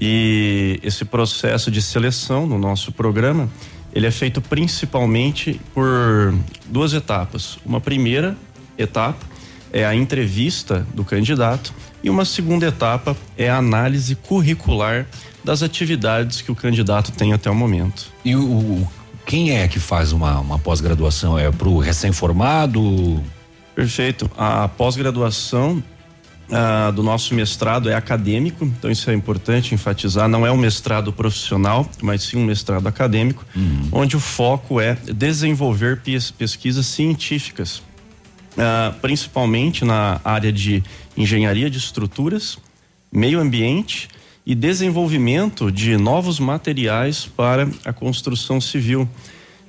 [0.00, 3.48] E esse processo de seleção no nosso programa,
[3.92, 6.32] ele é feito principalmente por
[6.66, 7.58] duas etapas.
[7.66, 8.36] Uma primeira
[8.78, 9.18] etapa
[9.72, 15.06] é a entrevista do candidato e uma segunda etapa é a análise curricular
[15.44, 18.06] das atividades que o candidato tem até o momento.
[18.24, 18.88] E o, o-
[19.26, 21.38] quem é que faz uma, uma pós-graduação?
[21.38, 23.22] É pro recém-formado?
[23.74, 24.28] Perfeito.
[24.36, 25.82] A pós-graduação
[26.50, 30.28] ah, do nosso mestrado é acadêmico, então isso é importante enfatizar.
[30.28, 33.44] Não é um mestrado profissional, mas sim um mestrado acadêmico,
[33.92, 37.82] onde o foco é desenvolver pes- pesquisas científicas,
[38.60, 40.82] ah, principalmente na área de
[41.16, 42.58] engenharia de estruturas,
[43.10, 44.06] meio ambiente
[44.44, 49.08] e desenvolvimento de novos materiais para a construção civil.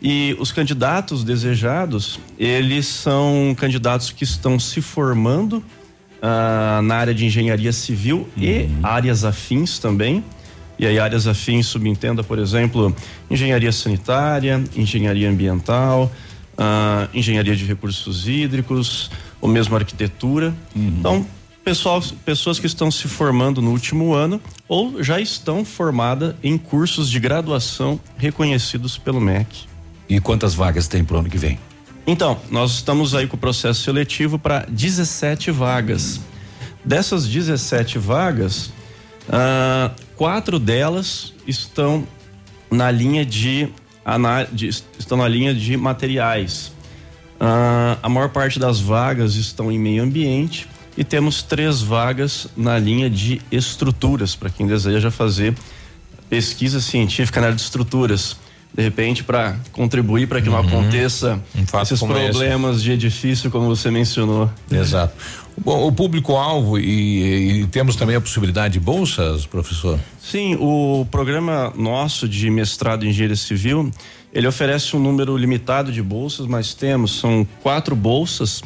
[0.02, 5.64] E os candidatos desejados, eles são candidatos que estão se formando
[6.22, 10.22] ah, na área de engenharia civil e áreas afins também.
[10.78, 12.94] E aí, áreas afins subentenda, por exemplo,
[13.30, 16.12] engenharia sanitária, engenharia ambiental,
[16.64, 19.10] ah, engenharia de recursos hídricos,
[19.42, 20.54] ou mesmo arquitetura.
[20.76, 21.26] Então,
[21.64, 27.10] pessoal, pessoas que estão se formando no último ano ou já estão formadas em cursos
[27.10, 29.66] de graduação reconhecidos pelo MEC.
[30.08, 31.58] E quantas vagas tem pro ano que vem?
[32.06, 36.22] Então, nós estamos aí com o processo seletivo para 17 vagas.
[36.86, 38.72] Dessas 17 vagas,
[39.28, 42.08] ah, quatro delas estão
[42.70, 43.68] na linha de,
[44.52, 46.72] de- estão na linha de materiais.
[47.40, 52.78] Ah, a maior parte das vagas estão em meio ambiente e temos três vagas na
[52.78, 55.56] linha de estruturas para quem deseja fazer
[56.30, 58.38] pesquisa científica na área de estruturas.
[58.74, 61.42] De repente, para contribuir para que não aconteça
[61.84, 62.30] esses como esse.
[62.32, 64.50] problemas de edifício, como você mencionou.
[64.72, 65.14] Exato.
[65.64, 70.00] Bom, o público-alvo e, e temos também a possibilidade de bolsas, professor?
[70.20, 73.92] Sim, o programa nosso de mestrado em engenharia civil,
[74.34, 78.64] ele oferece um número limitado de bolsas, mas temos, são quatro bolsas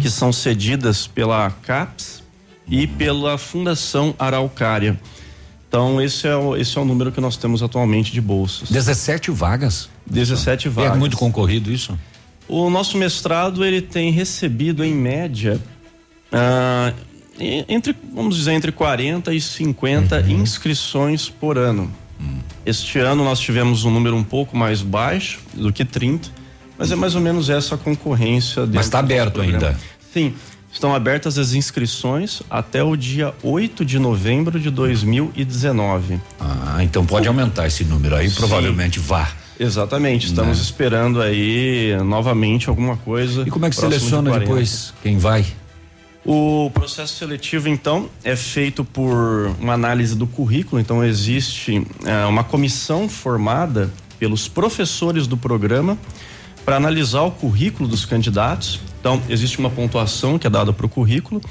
[0.00, 2.22] que são cedidas pela CAPES
[2.68, 4.98] e pela Fundação Araucária.
[5.68, 8.70] Então, esse é, o, esse é o número que nós temos atualmente de bolsas.
[8.70, 9.90] 17 vagas?
[10.06, 10.94] 17 vagas.
[10.94, 11.98] É muito concorrido isso?
[12.46, 15.60] O nosso mestrado ele tem recebido em média
[16.34, 16.92] ah,
[17.68, 21.90] entre vamos dizer entre 40 e 50 inscrições por ano.
[22.66, 26.30] Este ano nós tivemos um número um pouco mais baixo do que 30,
[26.78, 28.64] mas é mais ou menos essa a concorrência.
[28.72, 29.78] Mas está aberto ainda.
[30.12, 30.32] Sim,
[30.72, 36.20] estão abertas as inscrições até o dia 8 de novembro de 2019.
[36.40, 38.36] Ah, então pode aumentar esse número aí, Sim.
[38.36, 39.28] provavelmente vá.
[39.60, 40.64] Exatamente, estamos Né?
[40.64, 43.42] esperando aí novamente alguma coisa.
[43.46, 44.40] E como é que de seleciona 40.
[44.40, 45.44] depois quem vai?
[46.24, 50.80] O processo seletivo, então, é feito por uma análise do currículo.
[50.80, 55.98] Então, existe eh, uma comissão formada pelos professores do programa
[56.64, 58.80] para analisar o currículo dos candidatos.
[59.00, 61.42] Então, existe uma pontuação que é dada para o currículo.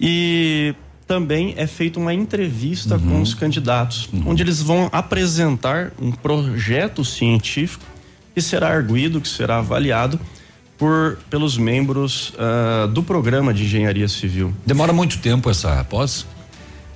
[0.00, 0.74] E
[1.06, 7.84] também é feita uma entrevista com os candidatos, onde eles vão apresentar um projeto científico
[8.34, 10.18] que será arguído, que será avaliado
[10.78, 14.54] por pelos membros ah, do programa de engenharia civil.
[14.64, 16.26] Demora muito tempo essa pós?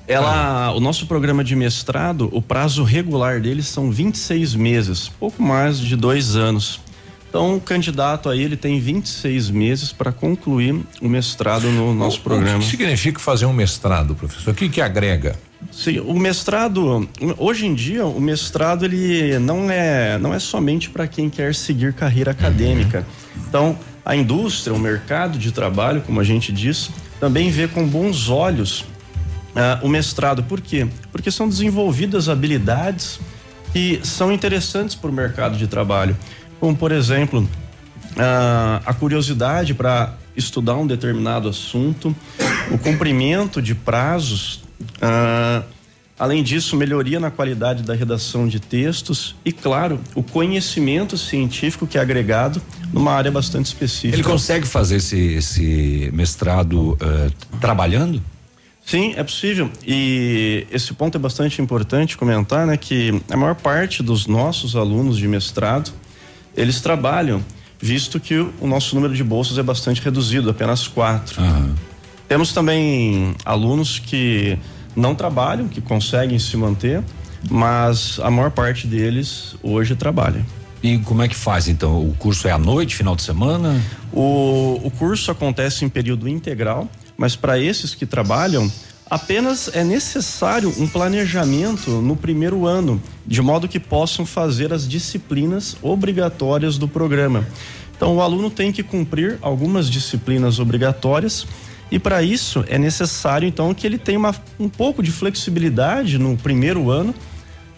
[0.07, 5.78] Ela, o nosso programa de mestrado, o prazo regular dele são 26 meses, pouco mais
[5.78, 6.81] de dois anos.
[7.28, 12.23] Então, o candidato aí ele tem 26 meses para concluir o mestrado no nosso O
[12.23, 12.59] programa.
[12.59, 14.51] que significa fazer um mestrado, professor?
[14.51, 15.39] O que que agrega?
[15.70, 17.09] Sim, o mestrado,
[17.39, 21.93] hoje em dia, o mestrado ele não é, não é somente para quem quer seguir
[21.93, 23.07] carreira acadêmica.
[23.49, 28.28] Então, a indústria, o mercado de trabalho, como a gente diz, também vê com bons
[28.28, 28.85] olhos
[29.55, 30.43] ah, o mestrado.
[30.43, 30.89] Por quê?
[31.12, 33.20] Porque são desenvolvidas habilidades
[33.73, 36.16] que são interessantes para o mercado de trabalho.
[36.59, 37.49] Como, por exemplo,
[38.19, 42.15] ah, a curiosidade para estudar um determinado assunto,
[42.70, 44.62] o cumprimento de prazos,
[45.01, 45.62] ah,
[46.19, 51.97] além disso, melhoria na qualidade da redação de textos e, claro, o conhecimento científico que
[51.97, 52.61] é agregado
[52.93, 54.16] numa área bastante específica.
[54.16, 57.31] Ele consegue fazer esse, esse mestrado eh,
[57.61, 58.23] trabalhando?
[58.85, 59.70] Sim, é possível.
[59.86, 62.77] E esse ponto é bastante importante comentar, né?
[62.77, 65.93] Que a maior parte dos nossos alunos de mestrado,
[66.57, 67.43] eles trabalham,
[67.78, 71.40] visto que o, o nosso número de bolsas é bastante reduzido, apenas quatro.
[72.31, 74.57] Temos também alunos que
[74.94, 77.02] não trabalham, que conseguem se manter,
[77.51, 80.47] mas a maior parte deles hoje trabalha.
[80.81, 82.09] E como é que faz então?
[82.09, 83.82] O curso é à noite, final de semana?
[84.12, 88.70] O, o curso acontece em período integral, mas para esses que trabalham,
[89.11, 95.77] apenas é necessário um planejamento no primeiro ano, de modo que possam fazer as disciplinas
[95.82, 97.44] obrigatórias do programa.
[97.97, 101.44] Então, o aluno tem que cumprir algumas disciplinas obrigatórias.
[101.91, 106.37] E para isso é necessário então que ele tenha uma, um pouco de flexibilidade no
[106.37, 107.15] primeiro ano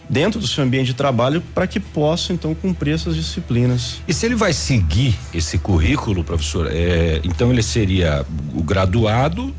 [0.09, 4.01] dentro do seu ambiente de trabalho para que possa então cumprir essas disciplinas.
[4.07, 9.53] E se ele vai seguir esse currículo, professor, é, então ele seria o graduado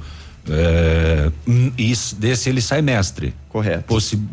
[0.48, 1.30] é,
[1.78, 3.34] e desse ele sai mestre.
[3.48, 3.84] Correto.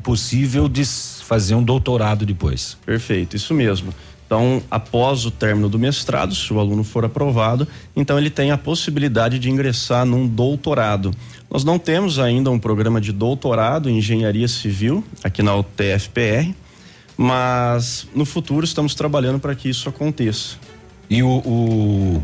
[0.03, 2.77] possível de fazer um doutorado depois.
[2.85, 3.93] Perfeito, isso mesmo.
[4.31, 8.57] Então, após o término do mestrado, se o aluno for aprovado, então ele tem a
[8.57, 11.11] possibilidade de ingressar num doutorado.
[11.51, 16.53] Nós não temos ainda um programa de doutorado em engenharia civil aqui na UTFPR,
[17.17, 20.55] mas no futuro estamos trabalhando para que isso aconteça.
[21.09, 22.23] E o, o-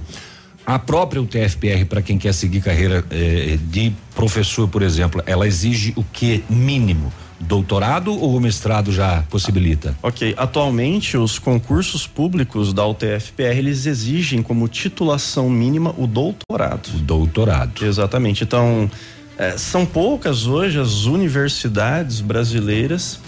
[0.66, 5.92] a própria UTFPR para quem quer seguir carreira eh, de professor, por exemplo, ela exige
[5.98, 7.12] o que mínimo?
[7.40, 9.96] Doutorado ou o mestrado já possibilita?
[10.02, 16.88] Ok, atualmente os concursos públicos da UTFPR eles exigem como titulação mínima o doutorado.
[16.96, 17.86] O doutorado.
[17.86, 18.44] Exatamente.
[18.44, 18.90] Então,
[19.38, 23.20] eh, são poucas hoje as universidades brasileiras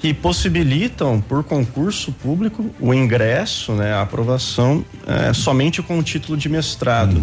[0.00, 6.38] que possibilitam por concurso público o ingresso, né, a aprovação eh, somente com o título
[6.38, 7.20] de mestrado.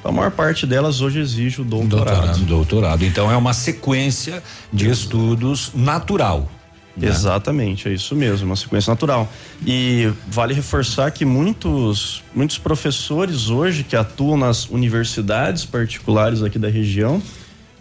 [0.00, 2.16] Então, a maior parte delas hoje exige o doutorado.
[2.16, 3.04] Doutorado, doutorado.
[3.04, 4.42] Então é uma sequência
[4.72, 6.50] de estudos natural.
[6.96, 7.08] né?
[7.08, 9.30] Exatamente, é isso mesmo, uma sequência natural.
[9.64, 16.68] E vale reforçar que muitos, muitos professores hoje que atuam nas universidades particulares aqui da
[16.68, 17.22] região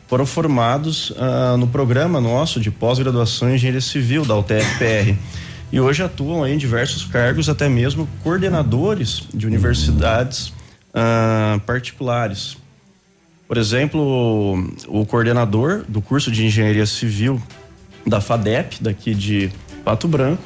[0.08, 5.16] foram formados ah, no programa nosso de pós-graduação em engenharia civil da UTFPR.
[5.72, 10.54] E hoje atuam aí em diversos cargos, até mesmo coordenadores de universidades
[10.94, 12.58] ah, particulares.
[13.48, 14.02] Por exemplo,
[14.88, 17.42] o, o coordenador do curso de engenharia civil
[18.06, 19.52] da FADEP, daqui de
[19.84, 20.42] Pato Branco,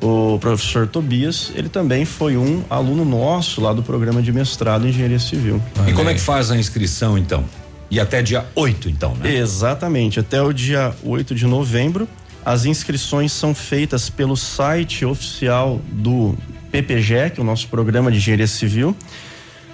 [0.00, 4.90] o professor Tobias, ele também foi um aluno nosso lá do programa de mestrado em
[4.90, 5.60] engenharia civil.
[5.86, 7.44] E como é que faz a inscrição então?
[7.90, 9.36] E até dia 8, então, né?
[9.36, 12.08] Exatamente, até o dia 8 de novembro.
[12.44, 16.36] As inscrições são feitas pelo site oficial do
[16.70, 18.96] PPG, que é o nosso programa de engenharia civil.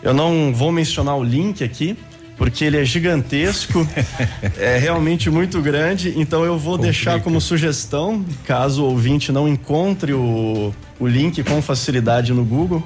[0.02, 1.96] Eu não vou mencionar o link aqui,
[2.36, 3.86] porque ele é gigantesco,
[4.58, 10.12] é realmente muito grande, então eu vou deixar como sugestão, caso o ouvinte não encontre
[10.12, 12.82] o, o link com facilidade no Google,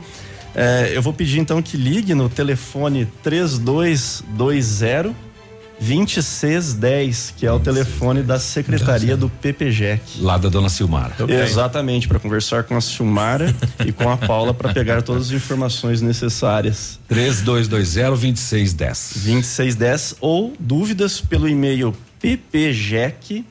[0.56, 5.14] é, eu vou pedir então que ligue no telefone 3220
[5.78, 10.20] 2610, que é o telefone da secretaria do PPGEC.
[10.20, 11.14] Lá da dona Silmara.
[11.28, 13.54] Exatamente, para conversar com a Silmara
[13.84, 16.98] e com a Paula para pegar todas as informações necessárias.
[17.10, 19.16] 3220-2610.
[19.16, 23.44] 2610 ou dúvidas pelo e-mail ppgec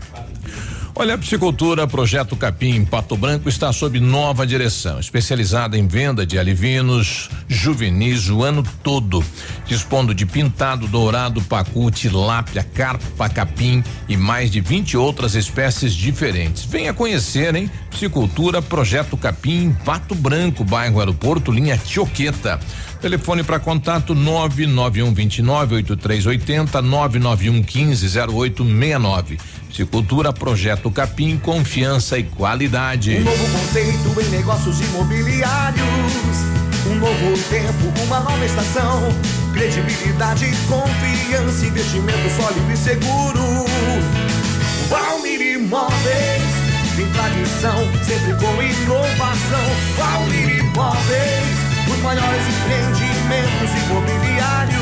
[1.00, 6.40] Olha, a Psicultura Projeto Capim Pato Branco está sob nova direção, especializada em venda de
[6.40, 9.24] alivinos juvenis o ano todo,
[9.68, 16.66] dispondo de pintado, dourado, pacu, tilápia, carpa, capim e mais de 20 outras espécies diferentes.
[16.66, 17.70] Venha conhecer, hein?
[17.92, 22.60] Psicultura Projeto Capim Pato Branco, bairro Aeroporto, linha Tioqueta.
[23.00, 29.38] Telefone para contato 991 29 8380 991 15 0869.
[29.70, 33.18] Psicultura Projeto Capim, confiança e qualidade.
[33.18, 35.84] Um novo conceito em negócios imobiliários.
[36.90, 39.04] Um novo tempo, uma nova estação.
[39.54, 43.66] Credibilidade, confiança, investimento sólido e seguro.
[44.90, 46.44] Valmir Imóveis,
[46.96, 49.66] tem tradição, sempre com inovação.
[49.98, 54.78] Valmir Imóveis, os maiores empreendimentos imobiliários.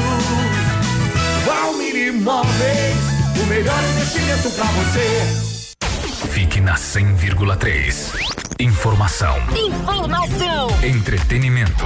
[1.45, 2.97] Valmir Imóveis,
[3.41, 6.27] o melhor investimento para você.
[6.31, 8.13] Fique na 100,3.
[8.59, 11.85] Informação, Informação entretenimento.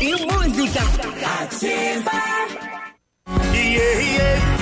[0.00, 0.80] e música.
[1.42, 2.10] Ativa.
[3.54, 4.61] Yeah, yeah.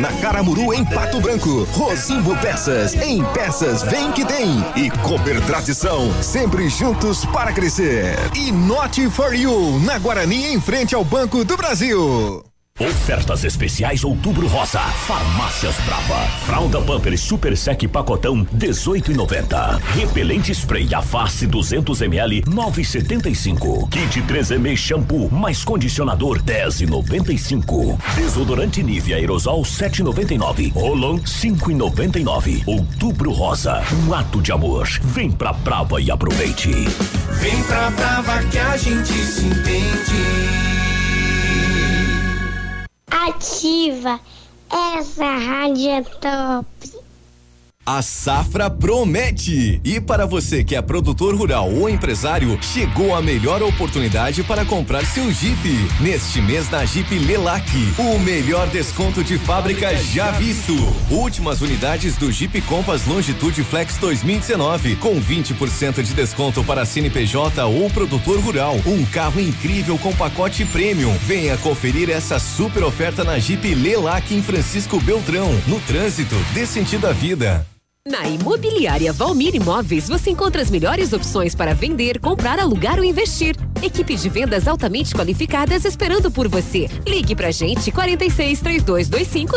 [0.00, 1.64] na Caramuru em Pato Branco.
[1.72, 4.64] Rosimbo Peças, em peças vem que tem.
[4.74, 8.16] E Cooper Tradição, sempre juntos para crescer.
[8.34, 12.49] E Not for You, na Guarani em frente ao Banco do Brasil.
[12.80, 14.80] Ofertas especiais Outubro Rosa.
[14.80, 16.26] Farmácias Brava.
[16.46, 19.78] Fralda Pamper Super Sec Pacotão 18,90.
[19.94, 23.86] Repelente Spray a face 200 ml 9,75.
[23.90, 27.98] Kit 3M Shampoo mais condicionador 10,95.
[28.14, 30.72] Desodorante Nivea Aerosol 7,99.
[30.72, 32.62] Rolon 5,99.
[32.66, 33.82] Outubro Rosa.
[33.92, 34.88] Um ato de amor.
[35.02, 36.70] Vem pra Brava e aproveite.
[36.70, 40.69] Vem pra Brava que a gente se entende.
[43.30, 44.20] Ativa.
[44.98, 46.99] Essa rádio é top.
[47.92, 49.80] A safra promete!
[49.84, 55.04] E para você que é produtor rural ou empresário, chegou a melhor oportunidade para comprar
[55.04, 55.58] seu Jeep.
[56.00, 57.68] Neste mês na Jeep Lelac,
[57.98, 60.72] o melhor desconto de fábrica já visto.
[61.10, 67.90] Últimas unidades do Jeep Compass Longitude Flex 2019, com 20% de desconto para CNPJ ou
[67.90, 68.76] produtor rural.
[68.86, 71.12] Um carro incrível com pacote premium.
[71.26, 77.08] Venha conferir essa super oferta na Jeep Lelac em Francisco Beltrão, no trânsito, dê sentido
[77.08, 77.66] à vida.
[78.08, 83.54] Na Imobiliária Valmir Imóveis, você encontra as melhores opções para vender, comprar, alugar ou investir.
[83.82, 86.88] Equipe de vendas altamente qualificadas esperando por você.
[87.06, 89.54] Ligue pra gente 46 3225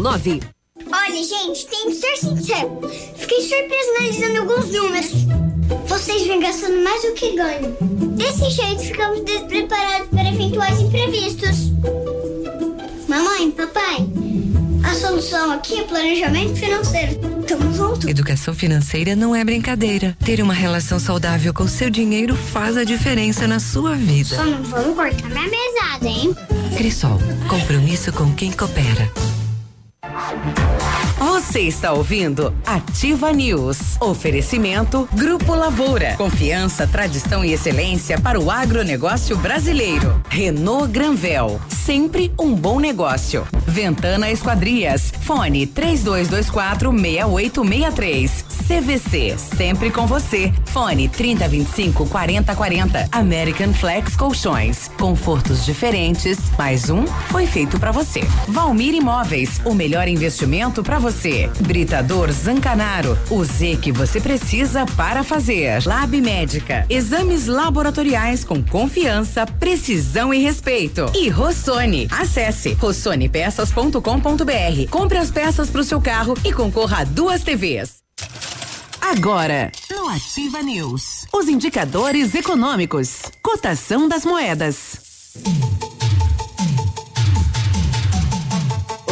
[0.00, 0.40] 0009.
[0.86, 2.80] Olha, gente, tem que ser sincero.
[3.16, 5.10] Fiquei surpresa analisando alguns números.
[5.88, 7.76] Vocês vêm gastando mais do que ganham.
[8.14, 11.72] Desse jeito, ficamos despreparados para eventuais imprevistos.
[13.08, 14.06] Mamãe, papai,
[14.84, 17.37] a solução aqui é planejamento financeiro.
[17.48, 18.06] Tamo junto.
[18.06, 20.14] Educação financeira não é brincadeira.
[20.22, 24.36] Ter uma relação saudável com seu dinheiro faz a diferença na sua vida.
[24.36, 26.36] Só não vamos cortar minha mesada, hein?
[26.76, 27.18] Crisol,
[27.48, 29.10] compromisso com quem coopera.
[31.48, 33.96] Você está ouvindo Ativa News.
[34.00, 36.14] Oferecimento Grupo Lavoura.
[36.18, 40.22] Confiança, tradição e excelência para o agronegócio brasileiro.
[40.28, 41.58] Renault Granvel.
[41.68, 43.46] Sempre um bom negócio.
[43.66, 45.10] Ventana Esquadrias.
[45.22, 48.44] Fone 3224 6863.
[48.68, 49.38] CVC.
[49.38, 50.52] Sempre com você.
[50.66, 53.08] Fone 3025 4040.
[53.10, 54.90] American Flex Colchões.
[54.98, 56.38] Confortos diferentes.
[56.58, 58.20] Mais um foi feito para você.
[58.48, 59.62] Valmir Imóveis.
[59.64, 61.37] O melhor investimento para você.
[61.60, 63.16] Britador Zancanaro.
[63.30, 65.86] O Z que você precisa para fazer.
[65.86, 66.84] Lab Médica.
[66.90, 71.10] Exames laboratoriais com confiança, precisão e respeito.
[71.14, 72.08] E Rossoni.
[72.10, 74.90] Acesse rossonepeças.com.br.
[74.90, 77.98] Compre as peças para o seu carro e concorra a duas TVs.
[79.00, 85.32] Agora, no Ativa News, os indicadores econômicos, cotação das moedas.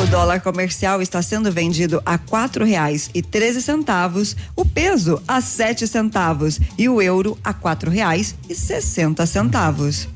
[0.06, 5.40] O dólar comercial está sendo vendido a quatro reais e treze centavos, o peso a
[5.40, 10.08] sete centavos e o euro a quatro reais e sessenta centavos.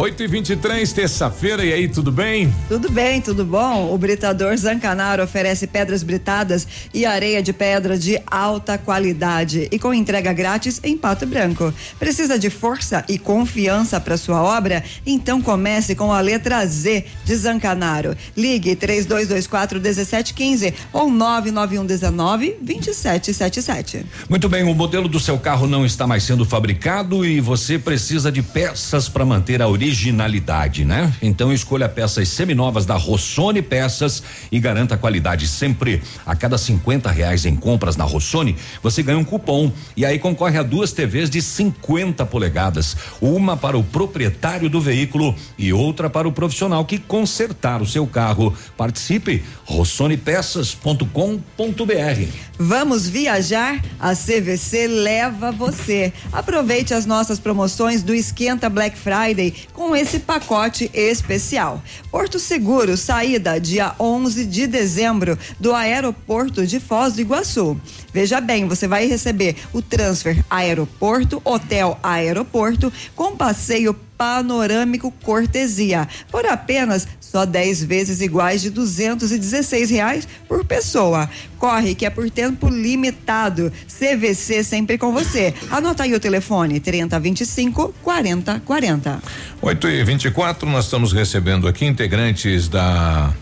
[0.00, 2.50] 8 e 23 terça-feira, e aí, tudo bem?
[2.68, 3.92] Tudo bem, tudo bom?
[3.92, 9.92] O Britador Zancanaro oferece pedras britadas e areia de pedra de alta qualidade e com
[9.92, 11.70] entrega grátis em Pato Branco.
[11.98, 14.82] Precisa de força e confiança para sua obra?
[15.04, 18.16] Então comece com a letra Z de Zancanaro.
[18.34, 24.06] Ligue 3224 1715 ou 99119 2777.
[24.30, 28.32] Muito bem, o modelo do seu carro não está mais sendo fabricado e você precisa
[28.32, 31.12] de peças para manter a originalidade, né?
[31.20, 36.00] Então escolha peças seminovas da Rossoni Peças e garanta qualidade sempre.
[36.24, 40.58] A cada 50 reais em compras na Rossoni, você ganha um cupom e aí concorre
[40.58, 46.28] a duas TVs de 50 polegadas, uma para o proprietário do veículo e outra para
[46.28, 48.54] o profissional que consertar o seu carro.
[48.76, 52.50] Participe rossonepeças.com.br.
[52.62, 53.82] Vamos viajar?
[53.98, 56.12] A CVC leva você.
[56.30, 61.82] Aproveite as nossas promoções do Esquenta Black Friday com esse pacote especial.
[62.10, 67.80] Porto Seguro, saída dia 11 de dezembro do aeroporto de Foz do Iguaçu.
[68.12, 76.44] Veja bem, você vai receber o transfer aeroporto, hotel aeroporto com passeio panorâmico cortesia por
[76.44, 81.30] apenas só 10 vezes iguais de 216 reais por pessoa.
[81.58, 83.72] Corre que é por tempo limitado.
[83.88, 85.54] CVC sempre com você.
[85.70, 89.22] Anota aí o telefone 3025 4040.
[89.62, 93.32] 8 e 24 nós estamos recebendo aqui integrantes da.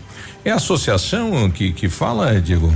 [0.45, 2.73] É a associação que, que fala, Diego?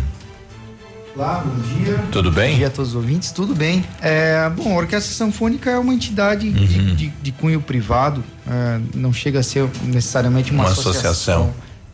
[1.15, 1.97] Olá, bom dia.
[2.11, 2.51] Tudo bem?
[2.53, 3.83] Bom dia a todos os ouvintes, tudo bem.
[4.01, 6.55] É, bom, a Orquestra Sanfônica é uma entidade Uhum.
[6.65, 11.53] de, de- de cunho privado, é, não chega a ser necessariamente uma, Uma associação.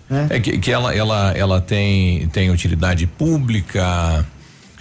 [0.09, 0.27] né?
[0.29, 4.25] É que, que ela, ela, ela tem, tem utilidade pública,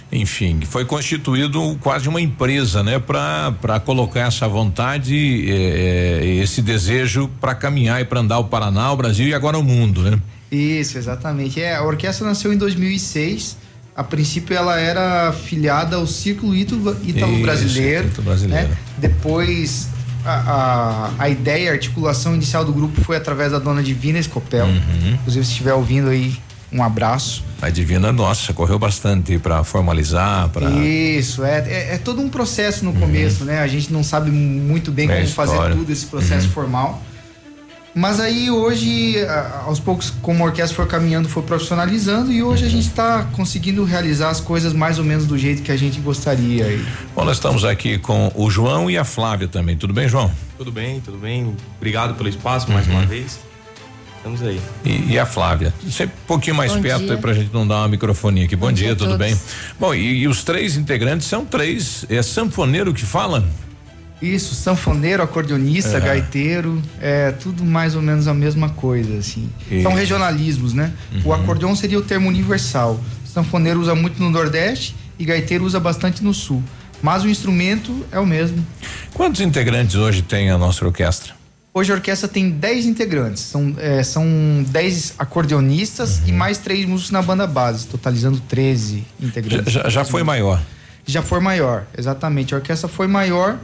[0.09, 7.53] enfim, foi constituído quase uma empresa, né, para colocar essa vontade, eh, esse desejo para
[7.53, 10.17] caminhar e para andar o Paraná, o Brasil e agora o mundo, né?
[10.51, 11.61] Isso, exatamente.
[11.61, 13.55] É, a orquestra nasceu em 2006.
[13.99, 18.07] A princípio ela era filiada ao Círculo Ítalo, Ítalo Isso, Brasileiro.
[18.07, 18.67] Ítalo Brasileiro.
[18.69, 18.77] né?
[18.97, 19.89] Depois
[20.25, 20.31] a,
[21.17, 24.67] a, a ideia, a articulação inicial do grupo foi através da dona Divina Escopel.
[24.67, 25.13] Uhum.
[25.15, 26.33] Inclusive, se estiver ouvindo aí,
[26.71, 27.43] um abraço.
[27.61, 32.85] A Divina, nossa, correu bastante para formalizar, para Isso, é, é, é todo um processo
[32.85, 33.59] no começo, né?
[33.59, 35.75] A gente não sabe muito bem É como a fazer história.
[35.75, 36.53] tudo esse processo Uhum.
[36.53, 37.03] formal.
[37.95, 42.65] Mas aí hoje, a- aos poucos, como a orquestra foi caminhando, foi profissionalizando e hoje
[42.65, 45.99] a gente está conseguindo realizar as coisas mais ou menos do jeito que a gente
[45.99, 46.65] gostaria.
[46.67, 46.85] E
[47.15, 49.75] Bom, nós estamos aqui com o João e a Flávia também.
[49.75, 50.31] Tudo bem, João?
[50.57, 51.55] Tudo bem, tudo bem.
[51.77, 52.93] Obrigado pelo espaço mais Uhum.
[52.93, 53.39] uma vez.
[54.17, 54.59] Estamos aí.
[54.85, 55.73] E, e a Flávia?
[55.89, 57.13] Sempre um pouquinho mais Bom perto dia.
[57.13, 58.55] aí pra gente não dar uma microfonia aqui.
[58.55, 59.25] Bom, Bom dia, dia a tudo todos.
[59.25, 59.39] bem?
[59.79, 62.05] Bom, e, e os três integrantes são três.
[62.09, 63.43] É sanfoneiro que fala?
[64.21, 65.99] Isso, sanfoneiro, acordeonista, É.
[66.01, 69.49] gaiteiro, é tudo mais ou menos a mesma coisa, assim.
[69.71, 70.91] E- São regionalismos, né?
[71.23, 71.33] O Uhum.
[71.35, 72.99] acordeon seria o termo universal.
[73.25, 76.61] Sanfoneiro usa muito no Nordeste e gaiteiro usa bastante no Sul.
[77.01, 78.65] Mas o instrumento é o mesmo.
[79.13, 81.33] Quantos integrantes hoje tem a nossa orquestra?
[81.73, 83.43] Hoje a orquestra tem 10 integrantes.
[83.43, 84.25] São, é, são
[84.67, 89.71] 10 acordeonistas e mais três músicos na banda base, totalizando 13 integrantes.
[89.71, 90.59] Já, já- já foi maior.
[91.05, 92.53] Já foi maior, exatamente.
[92.53, 93.57] A orquestra foi maior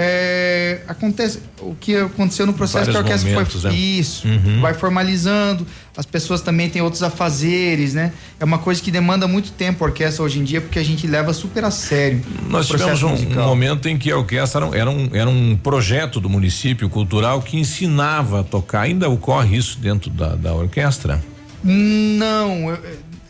[0.00, 3.76] é, acontece o que aconteceu no processo Vários que a orquestra momentos, foi né?
[3.76, 4.60] isso, Uhum.
[4.60, 5.66] vai formalizando,
[5.96, 8.12] as pessoas também têm outros afazeres, né?
[8.38, 11.04] É uma coisa que demanda muito tempo a orquestra hoje em dia, porque a gente
[11.08, 12.22] leva super a sério.
[12.48, 15.56] Nós tivemos um, um momento em que a orquestra era um, era, um, era um
[15.56, 18.82] projeto do município cultural que ensinava a tocar.
[18.82, 21.20] Ainda ocorre isso dentro da, da orquestra?
[21.64, 22.78] Não, eu,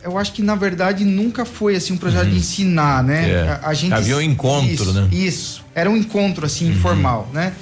[0.03, 3.21] eu acho que na verdade nunca foi assim um projeto de ensinar, né?
[3.21, 3.31] Uhum.
[3.31, 3.49] É.
[3.49, 5.01] A, a gente Havia um encontro, isso, né?
[5.01, 5.09] Uhum.
[5.11, 7.53] Isso, era um encontro assim informal, né?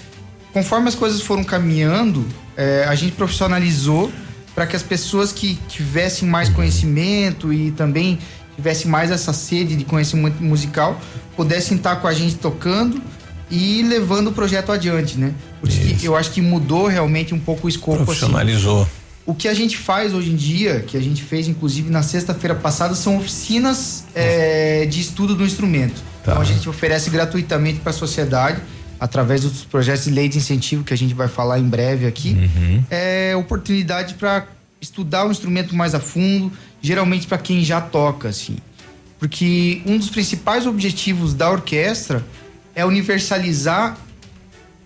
[0.53, 4.11] Conforme as coisas foram caminhando, eh, a gente profissionalizou
[4.55, 6.31] para que as pessoas que tivessem Uhum.
[6.31, 8.17] mais conhecimento e também
[8.55, 10.99] tivessem mais essa sede de conhecimento musical
[11.35, 12.99] pudessem estar com a gente tocando
[13.51, 15.31] e levando o projeto adiante, né?
[15.61, 18.03] Por isso eu acho que mudou realmente um pouco o escopo.
[18.11, 18.31] assim.
[19.27, 22.55] O que a gente faz hoje em dia, que a gente fez inclusive na sexta-feira
[22.55, 26.01] passada, são oficinas eh, de estudo do instrumento.
[26.21, 28.59] Então a gente oferece gratuitamente para a sociedade,
[28.99, 32.35] através dos projetos de lei de incentivo que a gente vai falar em breve aqui,
[32.89, 34.47] é oportunidade para
[34.81, 36.51] estudar o instrumento mais a fundo,
[36.81, 38.57] geralmente para quem já toca, assim.
[39.19, 42.23] Porque um dos principais objetivos da orquestra
[42.73, 43.97] é universalizar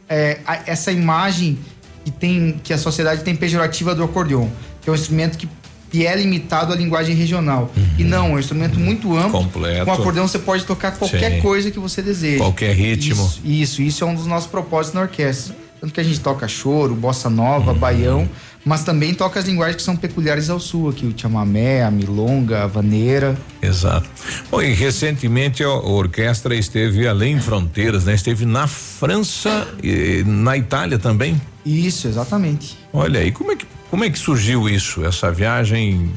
[0.09, 1.57] é, a- essa imagem
[2.03, 4.47] que tem que a sociedade tem pejorativa do acordeon,
[4.81, 5.47] que é um instrumento que,
[5.91, 7.71] que é limitado à linguagem regional.
[7.97, 9.39] E não, é um instrumento muito amplo.
[9.39, 9.45] Uhum.
[9.45, 9.85] Completo.
[9.85, 11.41] Com acordeão você pode tocar qualquer Sim.
[11.41, 12.37] coisa que você deseja.
[12.39, 13.23] Qualquer ritmo.
[13.25, 15.55] Isso, isso, isso é um dos nossos propósitos na orquestra.
[15.79, 17.77] Tanto que a gente toca choro, bossa nova, Uhum.
[17.79, 18.29] baião,
[18.63, 22.63] mas também toca as linguagens que são peculiares ao sul, aqui o chamamé, a milonga,
[22.63, 23.35] a vaneira.
[23.59, 24.07] Exato.
[24.51, 28.13] Bom, e recentemente a orquestra esteve além fronteiras, né?
[28.13, 31.41] Esteve na França e na Itália também.
[31.65, 32.77] Isso, exatamente.
[32.91, 36.11] Olha aí, como é que, como é que surgiu isso, essa viagem,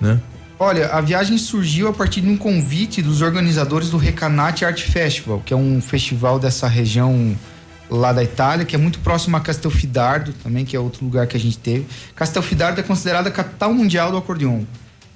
[0.00, 0.20] né?
[0.58, 5.42] Olha, a viagem surgiu a partir de um convite dos organizadores do Recanati Art Festival,
[5.44, 7.36] que é um festival dessa região
[7.90, 11.36] lá da Itália, que é muito próximo a Castelfidardo também, que é outro lugar que
[11.36, 11.86] a gente teve.
[12.14, 14.62] Castelfidardo é considerada a capital mundial do acordeon.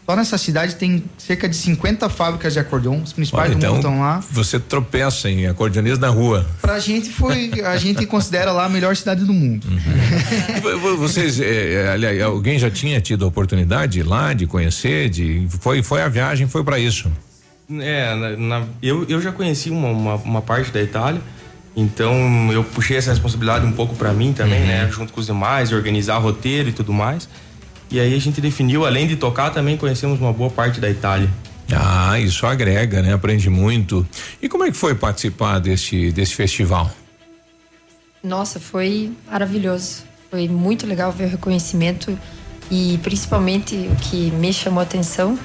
[0.09, 3.79] Só nessa cidade tem cerca de 50 fábricas de acordeon, os principais Olha, do mundo
[3.79, 4.23] então estão lá.
[4.31, 6.47] você tropeça em acordeonista na rua.
[6.63, 9.67] Pra gente foi, a gente considera lá a melhor cidade do mundo.
[10.81, 11.45] Vo- Vocês, eh,
[11.85, 15.83] eh, aliás, alguém já tinha tido a oportunidade de ir lá, de conhecer, de foi,
[15.83, 17.11] foi a viagem, foi para isso.
[17.69, 21.21] É, na- na- eu, eu já conheci uma, uma, uma parte da Itália,
[21.77, 24.67] então eu puxei essa responsabilidade um pouco pra mim também, Uhum.
[24.69, 24.89] né?
[24.93, 27.29] Junto com os demais, organizar roteiro e tudo mais.
[27.91, 31.31] E aí a gente definiu, além de tocar, também conhecemos uma boa parte da Itália.
[31.73, 33.13] Ah, isso agrega, né?
[33.13, 34.07] Aprende muito.
[34.41, 36.91] E como é que foi participar desse, desse festival?
[38.23, 40.05] Nossa, foi maravilhoso.
[40.31, 42.19] Foi muito legal ver o reconhecimento
[42.71, 45.39] e principalmente o que me chamou a atenção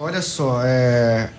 [0.00, 1.30] Olha só, é,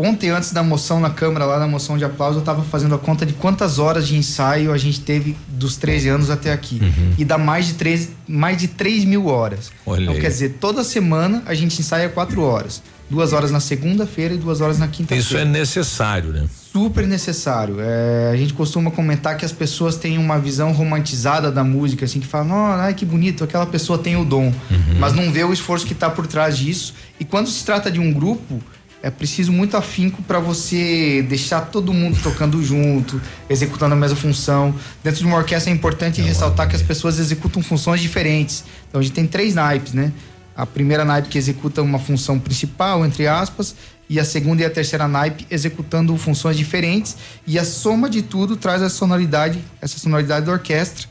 [0.00, 2.98] ontem antes da moção na Câmara, lá na moção de aplauso, eu estava fazendo a
[2.98, 6.80] conta de quantas horas de ensaio a gente teve dos 13 anos até aqui.
[7.18, 9.70] E dá mais de 3, mais de 3 mil horas.
[9.86, 12.82] Então quer dizer, toda semana a gente ensaia quatro horas.
[13.08, 15.22] Duas horas na segunda-feira e duas horas na quinta-feira.
[15.22, 16.46] Isso é necessário, né?
[16.72, 17.76] super necessário.
[17.80, 22.20] É, a gente costuma comentar que as pessoas têm uma visão romantizada da música, assim,
[22.20, 24.52] que falam, "Nó, ai que bonito, aquela pessoa tem o dom,
[24.98, 26.94] mas não vê o esforço que está por trás disso.
[27.18, 28.60] E quando se trata de um grupo,
[29.02, 34.74] é preciso muito afinco para você deixar todo mundo tocando junto, executando a mesma função.
[35.02, 38.64] Dentro de uma orquestra é importante ressaltar que as pessoas executam funções diferentes.
[38.88, 40.12] Então a gente tem três naipes, né?
[40.54, 43.74] A primeira naipe que executa uma função principal, entre aspas,
[44.08, 47.16] e a segunda e a terceira naipe executando funções diferentes.
[47.46, 51.08] E a soma de tudo traz a sonoridade, essa sonoridade da orquestra.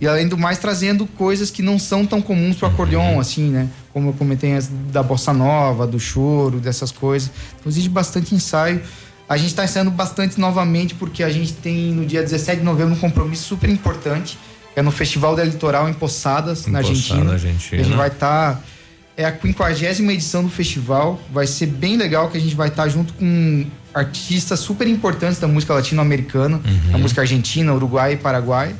[0.00, 3.48] E além do mais, trazendo coisas que não são tão comuns para o acordeon, assim,
[3.50, 3.68] né?
[3.92, 4.52] Como eu comentei
[4.92, 7.30] da bossa nova, do choro, dessas coisas.
[7.58, 8.82] Então exige bastante ensaio.
[9.28, 12.94] A gente está ensaiando bastante novamente, porque a gente tem no dia 17 de novembro
[12.94, 14.36] um compromisso super importante.
[14.76, 17.32] É no Festival da Litoral em Poçadas, na Poçada, Argentina.
[17.32, 17.80] Argentina.
[17.80, 18.62] A gente vai estar.
[19.16, 21.20] é a quinquagésima edição do festival.
[21.32, 23.64] Vai ser bem legal que a gente vai estar junto com
[23.94, 26.60] artistas super importantes da música latino-americana,
[26.90, 28.74] da música argentina, uruguai e paraguai.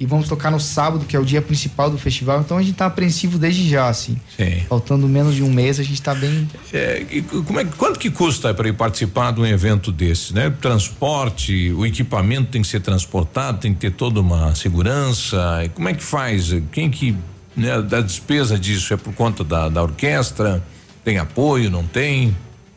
[0.00, 2.40] E vamos tocar no sábado, que é o dia principal do festival.
[2.40, 4.16] Então a gente tá apreensivo desde já, assim.
[4.34, 4.62] Sim.
[4.66, 6.48] Faltando menos de um mês, a gente tá bem.
[6.72, 7.04] É,
[7.46, 10.48] como é, quanto que custa para ir participar de um evento desse, né?
[10.58, 15.70] Transporte, o equipamento tem que ser transportado, tem que ter toda uma segurança.
[15.74, 16.50] Como é que faz?
[16.72, 17.14] Quem que
[17.54, 20.64] né, da despesa disso é por conta da, da orquestra?
[21.04, 21.70] Tem apoio?
[21.70, 22.34] Não tem?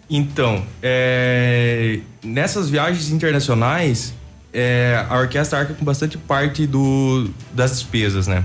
[0.09, 4.13] Então, é, nessas viagens internacionais,
[4.53, 8.43] é, a orquestra arca com bastante parte do, das despesas, né?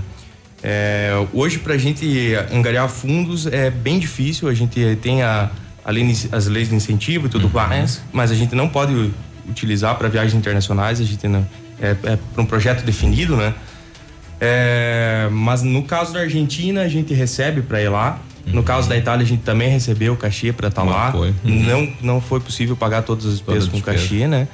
[0.61, 4.49] É, hoje, para a gente angariar fundos é bem difícil.
[4.49, 5.49] A gente tem a,
[5.85, 9.11] a lei, as leis de incentivo e tudo mais, mas a gente não pode
[9.47, 10.99] utilizar para viagens internacionais.
[10.99, 11.47] A gente não,
[11.81, 13.53] é, é para um projeto definido, né?
[14.41, 18.19] É, mas no caso da Argentina, a gente recebe para ir lá.
[18.47, 21.11] No caso da Itália, a gente também recebeu o cachê para estar Não lá.
[21.11, 21.35] foi.
[21.43, 23.97] Não, não foi possível pagar todas as despesas com despesa.
[23.97, 24.47] cachê, né?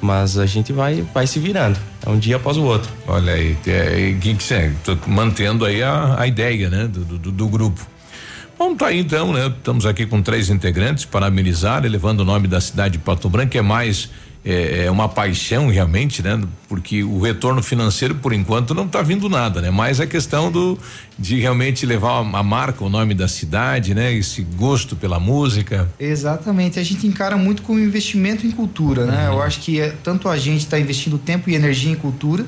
[0.00, 1.78] Mas a gente vai, vai se virando.
[2.06, 2.90] É um dia após o outro.
[3.06, 7.32] Olha aí, é, que que cê- tô mantendo aí a, a ideia, né, do, do,
[7.32, 7.84] do grupo.
[8.58, 9.46] Bom, tá aí então, né?
[9.46, 13.50] Estamos aqui com três integrantes para amenizar, elevando o nome da cidade de Pato Branco,
[13.52, 14.10] que é mais
[14.44, 16.40] é, é uma paixão realmente, né?
[16.68, 19.70] Porque o retorno financeiro, por enquanto, não está vindo nada, né?
[19.70, 20.78] Mas a questão do
[21.18, 24.12] de realmente levar a, a marca, o nome da cidade, né?
[24.12, 25.88] Esse gosto pela música.
[25.98, 26.78] Exatamente.
[26.78, 29.28] A gente encara muito como investimento em cultura, né?
[29.28, 29.34] Uhum.
[29.34, 32.46] Eu acho que é, tanto a gente está investindo tempo e energia em cultura.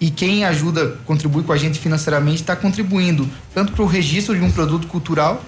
[0.00, 4.42] E quem ajuda, contribui com a gente financeiramente, está contribuindo tanto para o registro de
[4.42, 5.44] um produto cultural,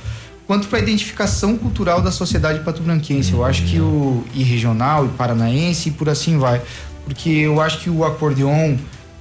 [0.51, 3.32] quanto para a identificação cultural da sociedade patobranquense.
[3.32, 6.60] Eu acho que o e regional, e paranaense, e por assim vai.
[7.05, 8.77] Porque eu acho que o acordeon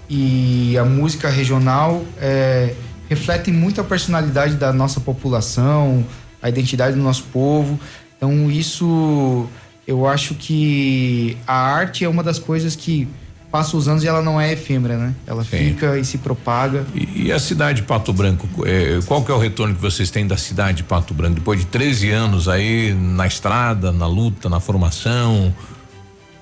[0.10, 2.74] e a música regional é,
[3.08, 6.04] refletem muito a personalidade da nossa população,
[6.42, 7.80] a identidade do nosso povo.
[8.18, 9.48] Então, isso
[9.86, 13.08] eu acho que a arte é uma das coisas que
[13.52, 15.14] passa os anos e ela não é efêmera, né?
[15.26, 16.86] Ela fica e se propaga.
[16.94, 20.10] E, e a cidade de Pato Branco, é, qual que é o retorno que vocês
[20.12, 24.50] têm da cidade de Pato Branco depois de 13 anos aí na estrada, na luta,
[24.50, 25.54] na formação?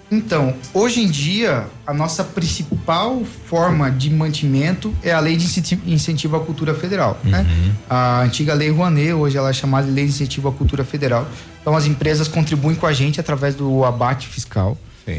[0.09, 5.79] Então, hoje em dia, a nossa principal forma de mantimento é a Lei de Incenti-
[5.85, 7.45] Incentivo à Cultura Federal, né?
[7.89, 11.27] A antiga Lei Rouanet, hoje ela é chamada de Lei de Incentivo à Cultura Federal.
[11.61, 14.77] Então, as empresas contribuem com a gente através do abate fiscal,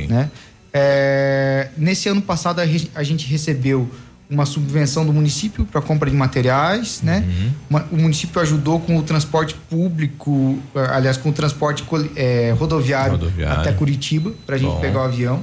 [0.09, 0.31] né?
[0.73, 3.89] É, nesse ano passado, a, gente recebeu
[4.31, 7.25] uma subvenção do município para compra de materiais, né?
[7.71, 10.59] Uma- o município ajudou com o transporte público,
[10.91, 11.83] aliás, com o transporte
[12.15, 13.61] eh, rodoviário, Rodoviário.
[13.61, 14.81] até Curitiba, para a gente Bom.
[14.81, 15.43] pegar o avião.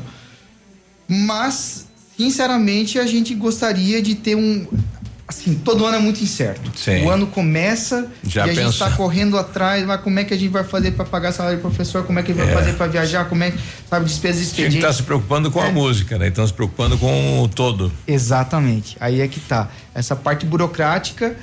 [1.08, 4.68] Mas, sinceramente, a gente gostaria de ter um.
[5.28, 6.70] Assim, todo ano é muito incerto.
[6.78, 7.04] Sim.
[7.04, 8.86] O ano começa Já e a gente pensa.
[8.86, 11.62] está correndo atrás, mas como é que a gente vai fazer para pagar salário do
[11.62, 12.04] professor?
[12.06, 12.56] Como é que a gente vai É.
[12.56, 13.26] fazer para viajar?
[13.28, 13.58] Como é que,
[13.90, 14.78] sabe, despesas Tinha que expedientes?
[14.78, 16.28] estar se preocupando com a música, né?
[16.28, 17.92] Estão se preocupando com o todo.
[18.06, 18.96] Exatamente.
[19.00, 19.70] Aí é que tá.
[19.96, 21.36] Essa parte burocrática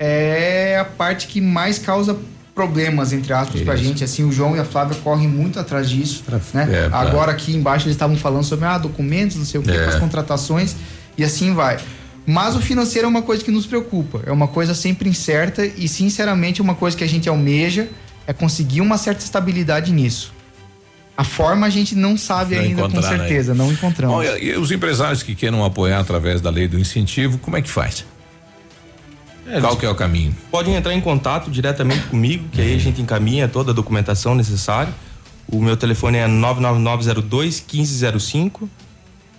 [0.00, 2.16] é a parte que mais causa
[2.54, 3.84] problemas, entre aspas, pra Isso.
[3.84, 4.02] gente.
[4.02, 6.24] Assim, o João e a Flávia correm muito atrás disso.
[6.52, 6.68] né?
[6.72, 9.70] é, pra- Agora aqui embaixo eles estavam falando sobre ah, documentos, não sei o que,
[9.70, 9.84] É.
[9.84, 10.74] as contratações,
[11.16, 11.78] e assim vai.
[12.30, 14.20] Mas o financeiro é uma coisa que nos preocupa.
[14.26, 17.88] É uma coisa sempre incerta e, sinceramente, uma coisa que a gente almeja
[18.26, 20.34] é conseguir uma certa estabilidade nisso.
[21.16, 24.14] A forma a gente não sabe Não ainda com encontraram certeza, não encontramos.
[24.14, 27.62] Bom, e, e os empresários que queiram apoiar através da lei do incentivo, como é
[27.62, 28.04] que faz?
[29.62, 30.36] Qual que é o caminho?
[30.50, 34.92] Podem entrar em contato diretamente comigo, que aí a gente encaminha toda a documentação necessária.
[35.50, 38.68] O meu telefone é 99902 1505.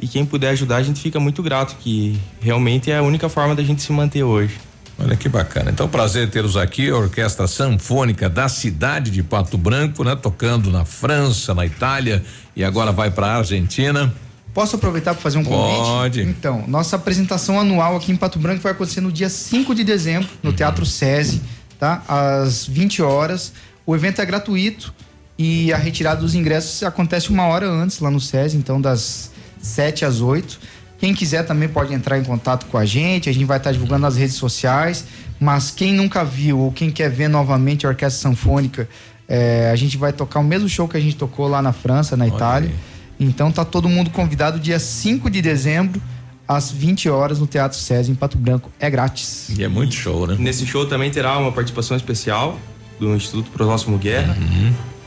[0.02, 3.54] E quem puder ajudar, a gente fica muito grato, que realmente é a única forma
[3.54, 4.56] da gente se manter hoje.
[5.02, 5.72] Olha que bacana.
[5.72, 10.16] Então, prazer tê-los aqui, a Orquestra Sanfônica da cidade de Pato Branco, né?
[10.16, 12.24] Tocando na França, na Itália
[12.56, 14.14] e agora vai para a Argentina.
[14.54, 15.86] Posso aproveitar para fazer um convite?
[15.86, 16.22] Pode.
[16.24, 20.28] Então, nossa apresentação anual aqui em Pato Branco vai acontecer no dia 5 de dezembro,
[20.44, 21.42] no Teatro SESI,
[21.80, 22.04] tá?
[22.08, 23.54] Às 20 horas.
[23.86, 24.94] O evento é gratuito
[25.42, 29.32] E a retirada dos ingressos acontece uma hora antes lá no SESI, então das
[29.62, 30.60] 7 às 8.
[30.98, 34.02] Quem quiser também pode entrar em contato com a gente, a gente vai estar divulgando
[34.02, 35.06] nas redes sociais.
[35.40, 38.90] Mas quem nunca viu ou quem quer ver novamente a Orquestra Sanfônica,
[39.28, 42.18] é, a gente vai tocar o mesmo show que a gente tocou lá na França,
[42.18, 42.72] na Itália.
[43.20, 46.02] Então tá todo mundo convidado dia 5 de dezembro,
[46.48, 48.72] às 20 horas, no Teatro César, em Pato Branco.
[48.80, 49.50] É grátis.
[49.58, 50.36] E é muito show, né?
[50.40, 52.58] Nesse show também terá uma participação especial
[53.00, 54.36] do Instituto Próximo Guerra.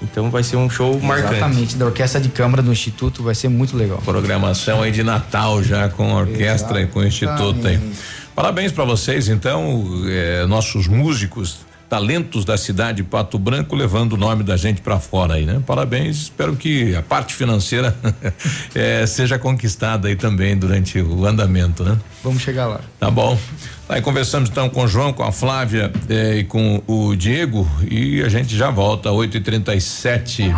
[0.02, 1.34] Então vai ser um show marcante.
[1.36, 3.98] Exatamente, da Orquestra de Câmara do Instituto, vai ser muito legal.
[3.98, 7.80] Programação aí de Natal já com a orquestra e com o Instituto aí.
[8.34, 11.58] Parabéns para vocês, então, eh, nossos músicos,
[11.92, 15.62] talentos da cidade de Pato Branco, levando o nome da gente para fora aí, né?
[15.66, 17.94] Parabéns, espero que a parte financeira
[18.74, 21.98] eh, seja conquistada aí também durante o andamento, né?
[22.24, 22.80] Vamos chegar lá.
[22.98, 23.38] Tá bom.
[23.92, 28.22] Aí conversamos então com o João, com a Flávia eh, e com o Diego e
[28.22, 30.50] a gente já volta, 8 e 37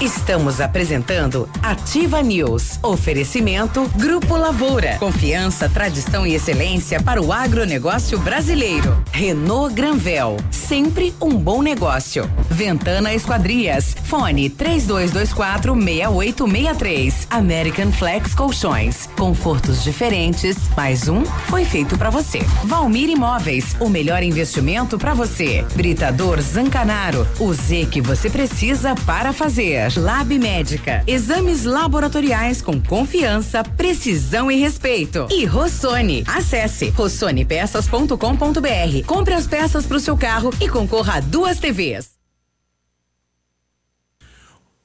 [0.00, 2.78] Estamos apresentando Ativa News.
[2.82, 4.96] Oferecimento Grupo Lavoura.
[4.98, 9.02] Confiança, tradição e excelência para o agronegócio brasileiro.
[9.10, 10.36] Renault Granvel.
[10.50, 12.30] Sempre um bom negócio.
[12.50, 13.96] Ventana Esquadrias.
[14.04, 17.26] Fone 3224 6863.
[17.30, 19.08] American Flex Colchões.
[19.16, 20.56] Confortos diferentes.
[20.76, 22.40] Mais um foi feito para você.
[22.64, 23.76] Valmir Imóveis.
[23.80, 25.64] O melhor investimento para você.
[25.74, 27.26] Britador Zancanaro.
[27.38, 29.92] O Z que você precisa para fazer.
[29.96, 31.02] Lab Médica.
[31.06, 35.28] Exames laboratoriais com confiança, precisão e respeito.
[35.30, 36.24] E Rossoni.
[36.26, 39.06] Acesse rossonepeças.com.br.
[39.06, 42.15] Compre as peças para o seu carro e concorra a duas TVs.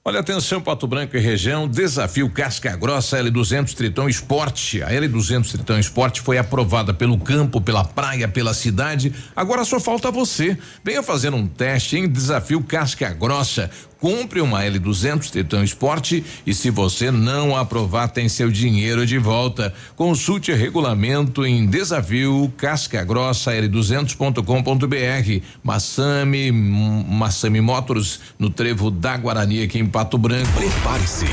[0.04, 4.82] Olha, atenção, Pato Branco e região, desafio Casca Grossa L200 Tritão Esporte.
[4.82, 9.14] A L200 Tritão Esporte foi aprovada pelo campo, pela praia, pela cidade.
[9.36, 10.58] Agora só falta você.
[10.84, 13.70] Venha fazer um teste em desafio Casca Grossa.
[14.02, 19.72] Compre uma L200 Tritão Esporte e se você não aprovar, tem seu dinheiro de volta.
[19.96, 25.46] Consulte regulamento em desafio Casca Grossa L200.com.br.
[25.64, 30.52] Massami, Massami Motors no Trevo da Guarani aqui em Pato Branco.
[30.54, 31.28] Prepare-se.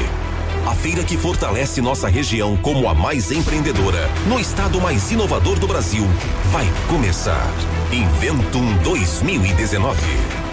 [0.66, 5.66] A feira que fortalece nossa região como a mais empreendedora, no estado mais inovador do
[5.66, 6.04] Brasil,
[6.52, 7.50] vai começar.
[7.90, 10.37] Inventum 2019.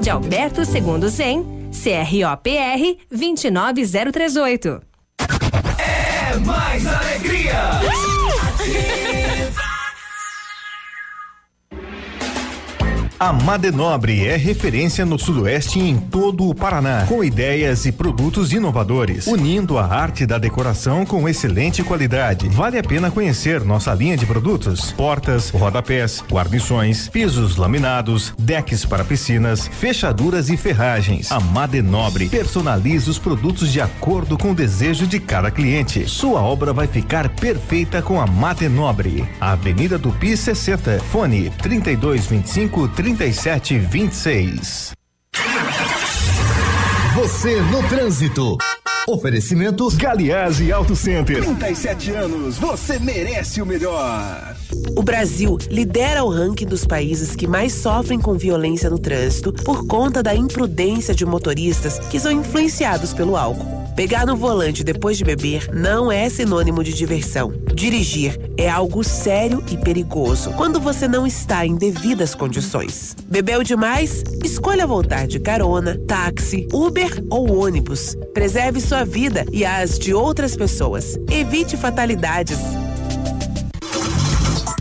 [0.00, 4.82] de Alberto Segundo Zen, CROPR 29038.
[5.78, 8.11] É mais alegria!
[13.22, 18.52] A Madenobre é referência no Sudoeste e em todo o Paraná, com ideias e produtos
[18.52, 22.48] inovadores, unindo a arte da decoração com excelente qualidade.
[22.48, 29.04] Vale a pena conhecer nossa linha de produtos: portas, rodapés, guarnições, pisos laminados, decks para
[29.04, 31.30] piscinas, fechaduras e ferragens.
[31.30, 36.08] A Madenobre personaliza os produtos de acordo com o desejo de cada cliente.
[36.08, 39.24] Sua obra vai ficar perfeita com a Madenobre.
[39.40, 44.92] Avenida Tupi 60, fone 3225 3726.
[47.14, 48.56] Você no trânsito.
[49.06, 51.42] Oferecimento Galiase Auto Center.
[51.42, 54.51] 37 anos, você merece o melhor.
[54.96, 59.86] O Brasil lidera o ranking dos países que mais sofrem com violência no trânsito por
[59.86, 63.82] conta da imprudência de motoristas que são influenciados pelo álcool.
[63.94, 67.52] Pegar no volante depois de beber não é sinônimo de diversão.
[67.74, 73.14] Dirigir é algo sério e perigoso quando você não está em devidas condições.
[73.28, 74.22] Bebeu demais?
[74.42, 78.16] Escolha voltar de carona, táxi, Uber ou ônibus.
[78.32, 81.18] Preserve sua vida e as de outras pessoas.
[81.30, 82.58] Evite fatalidades.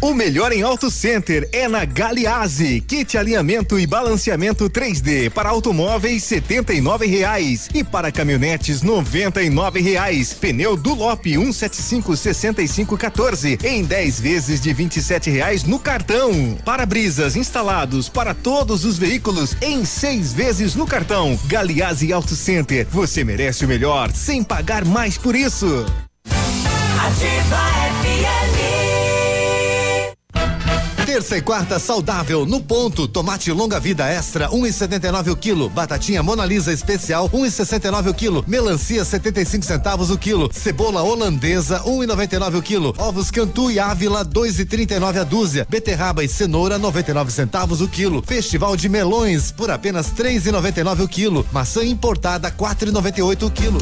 [0.02, 2.82] O melhor em Auto Center é na Galiase.
[2.82, 9.44] Kit alinhamento e balanceamento 3D para automóveis setenta e nove reais e para caminhonetes noventa
[9.44, 10.34] e nove reais.
[10.34, 16.58] Pneu Dulop 175 65 14 em 10 vezes de vinte e sete reais no cartão.
[16.66, 21.40] Para-brisas instalados para todos os veículos em seis vezes no cartão.
[21.46, 22.88] Galiase Auto Center.
[22.90, 25.86] Você merece o melhor sem pagar mais por isso.
[26.98, 27.58] Ativa
[28.02, 28.71] FM.
[31.12, 33.06] Terça e quarta saudável no ponto.
[33.06, 35.70] Tomate longa vida extra 1,79 um o quilo.
[35.70, 38.46] Batatinha Mona Lisa especial 1,69 um o quilo.
[38.48, 40.50] Melancia 75 centavos o quilo.
[40.54, 42.96] Cebola holandesa 1,99 um o quilo.
[42.98, 45.68] Ovos Cantu e Ávila 2,39 a dúzia.
[45.70, 48.24] Beterraba e cenoura 99 centavos o quilo.
[48.26, 51.46] Festival de melões por apenas 3,99 o quilo.
[51.52, 53.80] Maçã importada 4,98 o quilo.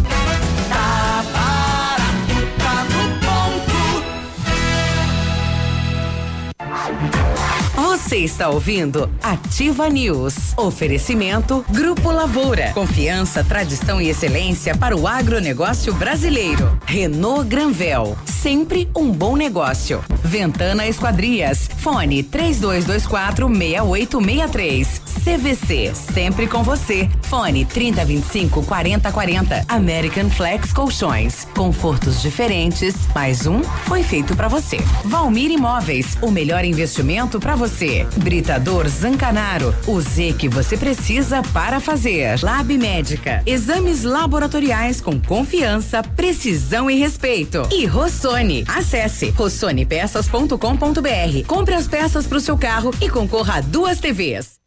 [8.10, 10.58] Você está ouvindo Ativa News.
[10.58, 12.72] Oferecimento Grupo Lavoura.
[12.74, 16.76] Confiança, tradição e excelência para o agronegócio brasileiro.
[16.88, 18.18] Renault Granvel.
[18.26, 20.04] Sempre um bom negócio.
[20.24, 21.70] Ventana Esquadrias.
[21.78, 25.02] Fone 3224 6863.
[25.24, 25.94] CVC.
[25.94, 27.08] Sempre com você.
[27.24, 29.66] Fone 3025 4040.
[29.68, 31.46] American Flex Colchões.
[31.56, 32.96] Confortos diferentes.
[33.14, 34.78] Mais um foi feito para você.
[35.06, 36.18] Valmir Imóveis.
[36.24, 37.99] O melhor investimento para você.
[38.18, 39.74] Britador Zancanaro.
[39.88, 42.40] O Z que você precisa para fazer.
[42.44, 43.42] Lab Médica.
[43.46, 47.68] Exames laboratoriais com confiança, precisão e respeito.
[47.72, 48.64] E Rossoni.
[48.68, 51.46] Acesse rossonepeças.com.br.
[51.48, 54.60] Compre as peças para o seu carro e concorra a duas TVs.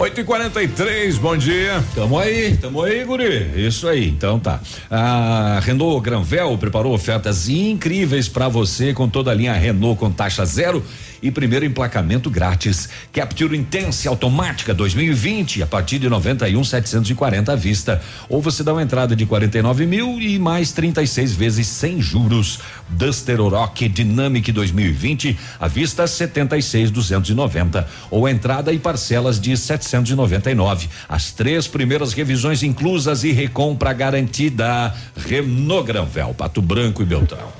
[0.00, 1.84] 8 e 43 bom dia.
[1.94, 3.50] Tamo aí, tamo aí, guri.
[3.54, 4.58] Isso aí, então tá.
[4.90, 10.42] A Renault Granvel preparou ofertas incríveis para você com toda a linha Renault com taxa
[10.46, 10.82] zero
[11.22, 12.88] e primeiro emplacamento grátis.
[13.12, 18.02] Capture Intense automática 2020 a partir de 91,740 à vista.
[18.28, 22.60] Ou você dá uma entrada de 49 mil e mais 36 vezes sem juros.
[22.88, 30.88] Duster Oroch Dynamic 2020 à vista 76,290 ou entrada e parcelas de 799.
[31.08, 34.94] As três primeiras revisões inclusas e recompra garantida.
[35.16, 37.59] Renault Granvel, Pato Branco e Beltrão.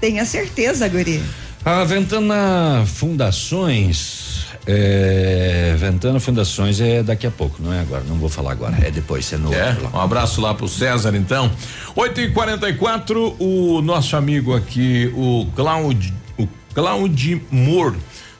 [0.00, 1.22] Tenha certeza, Guri.
[1.64, 4.46] A Ventana Fundações.
[4.66, 8.04] É, Ventana Fundações é daqui a pouco, não é agora.
[8.06, 8.76] Não vou falar agora.
[8.82, 11.50] É depois, é no É, um abraço lá pro César, então.
[11.96, 17.96] 8 e 44 o nosso amigo aqui, o Claudio, o Claudio Moore,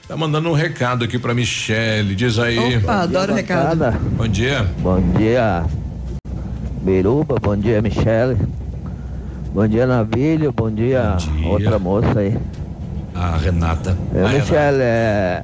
[0.06, 2.14] tá mandando um recado aqui pra Michele.
[2.14, 2.76] Diz aí.
[2.76, 3.90] Opa, adoro o recado.
[4.16, 4.68] Bom dia.
[4.78, 5.64] Bom dia,
[6.82, 7.36] Biruba.
[7.40, 8.36] Bom dia, Michele.
[9.52, 10.52] Bom dia, Navilho.
[10.52, 11.16] Bom dia,
[11.46, 12.36] outra moça aí.
[13.14, 13.96] A Renata.
[14.14, 15.42] É, A Michele, é,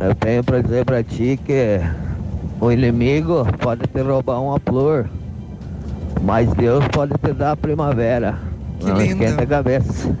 [0.00, 1.80] eu tenho pra dizer pra ti que
[2.60, 5.08] o inimigo pode te roubar uma flor,
[6.22, 8.38] mas Deus pode te dar a primavera.
[8.80, 9.22] Que Não lindo.
[9.22, 10.16] esquenta a cabeça.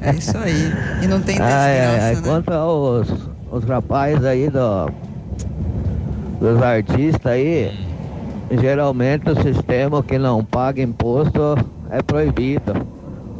[0.00, 0.72] É isso aí.
[1.02, 2.22] E não tem desgraça, né?
[2.24, 3.08] Quanto aos
[3.50, 4.90] os rapazes aí do,
[6.40, 7.72] dos artistas aí,
[8.60, 11.56] geralmente o sistema que não paga imposto
[11.90, 12.72] é proibido.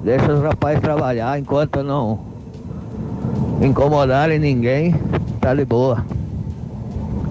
[0.04, 2.36] Deixa os rapazes trabalhar enquanto não
[3.60, 4.94] incomodarem ninguém,
[5.40, 6.04] tá de boa.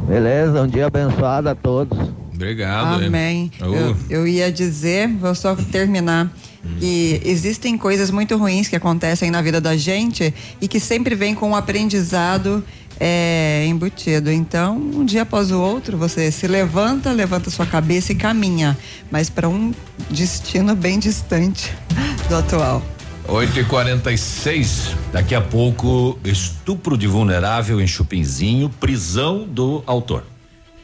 [0.08, 0.62] Beleza?
[0.62, 1.98] Um dia abençoado a todos.
[2.34, 3.06] Obrigado.
[3.06, 3.52] Amém.
[3.62, 6.32] Ô, Eu, eu ia dizer, vou só terminar,
[6.80, 11.34] que existem coisas muito ruins que acontecem na vida da gente e que sempre vem
[11.34, 12.64] com um aprendizado
[13.00, 14.32] é, embutido.
[14.32, 18.78] Então, um dia após o outro, você se levanta, levanta sua cabeça e caminha,
[19.12, 19.74] mas para um
[20.10, 21.74] destino bem distante
[22.30, 22.82] do atual.
[23.28, 30.24] 8 e 46 Daqui a pouco, estupro de vulnerável em Chupinzinho, prisão do autor.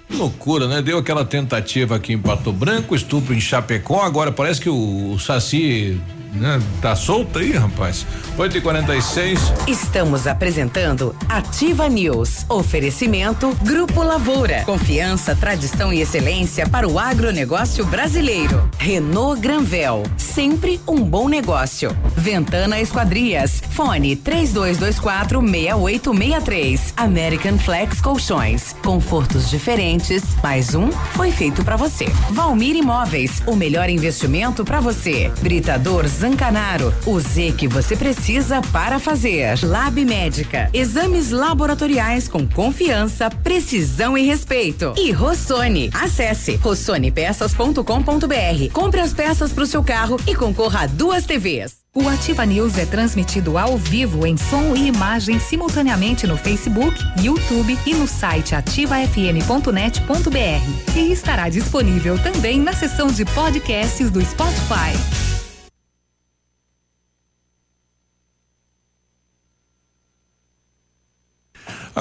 [0.07, 0.81] Que loucura, né?
[0.81, 5.19] Deu aquela tentativa aqui em Pato Branco, estupro em Chapecó, agora parece que o, o
[5.19, 5.99] Saci
[6.33, 6.61] né?
[6.81, 8.05] Tá solta aí, rapaz.
[8.37, 12.45] 8 e 46 Estamos apresentando Ativa News.
[12.49, 14.63] Oferecimento Grupo Lavoura.
[14.65, 18.69] Confiança, tradição e excelência para o agronegócio brasileiro.
[18.77, 20.03] Renault Granvel.
[20.17, 21.95] Sempre um bom negócio.
[22.15, 23.61] Ventana Esquadrias.
[23.71, 26.93] Fone 3224 6863.
[26.97, 28.75] American Flex Colchões.
[28.83, 30.23] Confortos diferentes.
[30.41, 32.05] Mais um foi feito para você.
[32.31, 33.41] Valmir Imóveis.
[33.45, 35.31] O melhor investimento para você.
[35.41, 36.93] Britador Zancanaro.
[37.07, 39.57] O Z que você precisa para fazer.
[39.63, 40.69] Lab Médica.
[40.71, 44.93] Exames laboratoriais com confiança, precisão e respeito.
[44.97, 45.89] E Rossoni.
[45.91, 48.71] Acesse rossonepeças.com.br.
[48.71, 51.77] Compre as peças para o seu carro e concorra a duas TVs.
[51.93, 57.77] O Ativa News é transmitido ao vivo em som e imagem simultaneamente no Facebook, YouTube
[57.85, 60.95] e no site ativafm.net.br.
[60.95, 65.30] E estará disponível também na seção de podcasts do Spotify.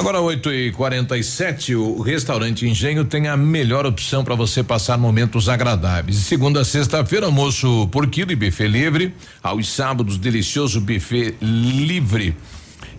[0.00, 5.46] Agora 8 e 47 o restaurante Engenho tem a melhor opção para você passar momentos
[5.46, 6.16] agradáveis.
[6.16, 9.14] Segunda a sexta-feira, almoço por quilo e buffet livre.
[9.42, 12.34] Aos sábados, delicioso buffet livre.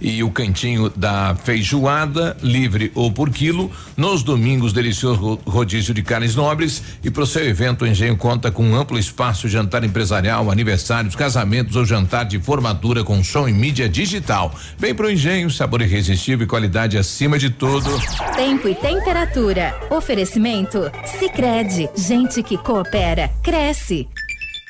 [0.01, 3.71] E o cantinho da feijoada, livre ou por quilo.
[3.95, 6.81] Nos domingos, delicioso rodízio de carnes nobres.
[7.03, 11.15] E para o seu evento, o Engenho conta com um amplo espaço jantar empresarial, aniversários,
[11.15, 14.53] casamentos ou jantar de formatura com som e mídia digital.
[14.77, 17.89] Vem pro Engenho, sabor irresistível e qualidade acima de tudo.
[18.35, 19.75] Tempo e temperatura.
[19.91, 20.91] Oferecimento?
[21.19, 21.61] Sicredi
[21.95, 24.07] Gente que coopera, cresce.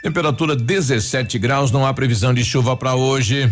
[0.04, 3.52] Temperatura 17 graus, não há previsão de chuva para hoje.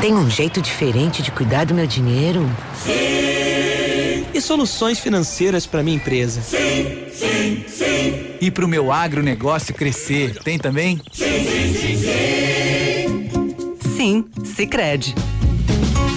[0.00, 2.48] Tem um jeito diferente de cuidar do meu dinheiro?
[2.84, 4.24] Sim.
[4.32, 6.40] E soluções financeiras para minha empresa?
[6.40, 8.36] Sim, sim, sim.
[8.40, 10.38] E para o meu agronegócio crescer?
[10.44, 11.00] Tem também?
[11.12, 13.90] Sim, sim, sim, sim.
[13.96, 15.16] Sim, Sicredi.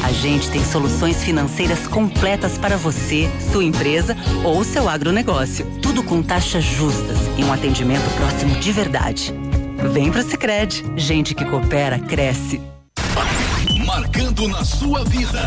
[0.04, 5.66] A gente tem soluções financeiras completas para você, sua empresa ou seu agronegócio.
[5.82, 9.34] Tudo com taxas justas e um atendimento próximo de verdade.
[9.92, 10.86] Vem pro Sicredi.
[10.96, 12.62] Gente que coopera cresce.
[13.94, 15.46] Marcando na sua vida.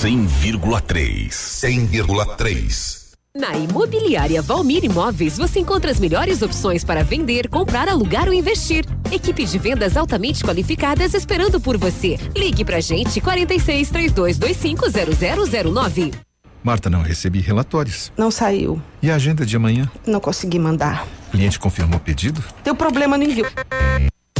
[0.00, 1.28] 100,3.
[1.28, 3.12] 100,3.
[3.36, 8.86] Na Imobiliária Valmir Imóveis, você encontra as melhores opções para vender, comprar, alugar ou investir.
[9.12, 12.18] Equipe de vendas altamente qualificadas esperando por você.
[12.34, 14.86] Ligue pra gente 46 3225
[15.74, 16.12] 0009.
[16.62, 18.10] Marta, não recebi relatórios.
[18.16, 18.80] Não saiu.
[19.02, 19.90] E a agenda de amanhã?
[20.06, 21.06] Não consegui mandar.
[21.28, 22.42] O cliente confirmou o pedido?
[22.64, 23.44] Deu problema no envio.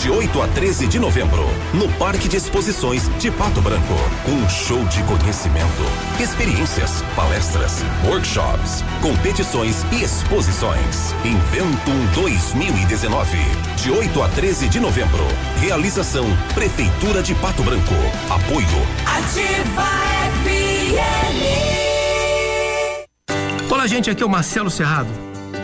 [0.00, 1.44] De 8 a 13 de novembro,
[1.74, 3.94] no Parque de Exposições de Pato Branco.
[4.24, 5.82] Com um show de conhecimento,
[6.20, 11.12] experiências, palestras, workshops, competições e exposições.
[11.24, 13.38] Inventum 2019.
[13.74, 15.24] De 8 a 13 de novembro.
[15.60, 17.94] Realização Prefeitura de Pato Branco.
[18.30, 18.68] Apoio
[19.04, 19.88] Ativa
[20.44, 21.42] FM.
[23.68, 25.10] Olá, gente, aqui é o Marcelo Serrado.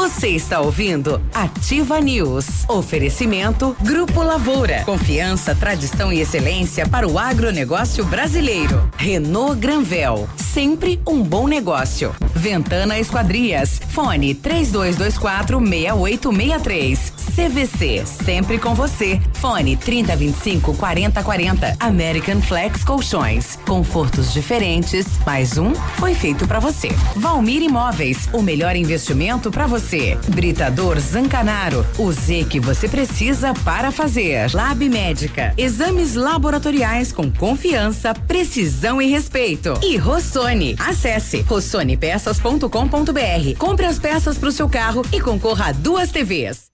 [0.10, 2.68] Você está ouvindo Ativa News.
[2.68, 4.82] Oferecimento Grupo Lavoura.
[4.84, 8.90] Confiança, tradição e excelência para o agronegócio brasileiro.
[8.98, 10.28] Renault Granvel.
[10.36, 12.14] Sempre um bom negócio.
[12.34, 13.80] Ventana Esquadrias.
[13.90, 17.14] Fone 3224 6863.
[17.40, 19.18] CVC, sempre com você.
[19.36, 21.78] Fone 3025 4040.
[21.80, 23.56] American Flex Colchões.
[23.66, 26.90] Confortos diferentes, mais um foi feito para você.
[27.16, 30.18] Valmir Imóveis, o melhor investimento para você.
[30.28, 34.54] Britador Zancanaro, o Z que você precisa para fazer.
[34.54, 39.80] Lab Médica, exames laboratoriais com confiança, precisão e respeito.
[39.82, 43.58] E Rossoni, acesse rossonepeças.com.br.
[43.58, 46.69] Compre as peças para o seu carro e concorra a duas TVs.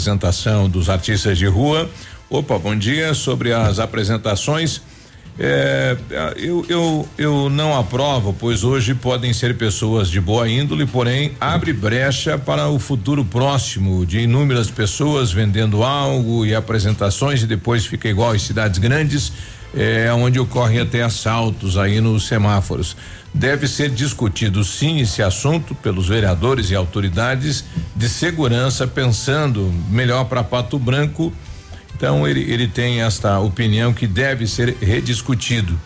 [0.00, 1.88] apresentação dos artistas de rua.
[2.30, 3.12] Opa, bom dia.
[3.12, 4.80] Sobre as apresentações.
[5.38, 5.96] É,
[6.36, 11.72] eu, eu, eu não aprovo, pois hoje podem ser pessoas de boa índole, porém abre
[11.72, 18.08] brecha para o futuro próximo de inúmeras pessoas vendendo algo e apresentações e depois fica
[18.08, 19.32] igual às cidades grandes,
[19.74, 22.96] é, onde ocorrem até assaltos aí nos semáforos.
[23.32, 27.64] Deve ser discutido sim esse assunto pelos vereadores e autoridades
[27.94, 31.32] de segurança, pensando melhor para Pato Branco.
[31.94, 35.78] Então ele, ele tem esta opinião que deve ser rediscutido.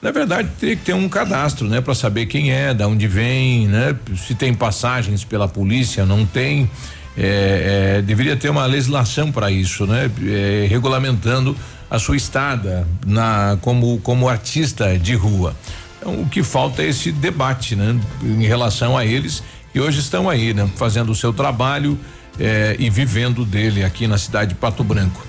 [0.00, 3.66] Na verdade, teria que ter um cadastro, né, para saber quem é, da onde vem,
[3.66, 6.70] né, se tem passagens pela polícia, não tem.
[7.18, 11.56] É, é, deveria ter uma legislação para isso, né, é, regulamentando
[11.90, 15.54] a sua estada na como como artista de rua.
[15.98, 19.42] Então, o que falta é esse debate, né, em relação a eles
[19.72, 21.98] que hoje estão aí, né, fazendo o seu trabalho
[22.38, 25.22] eh, e vivendo dele aqui na cidade de Pato Branco.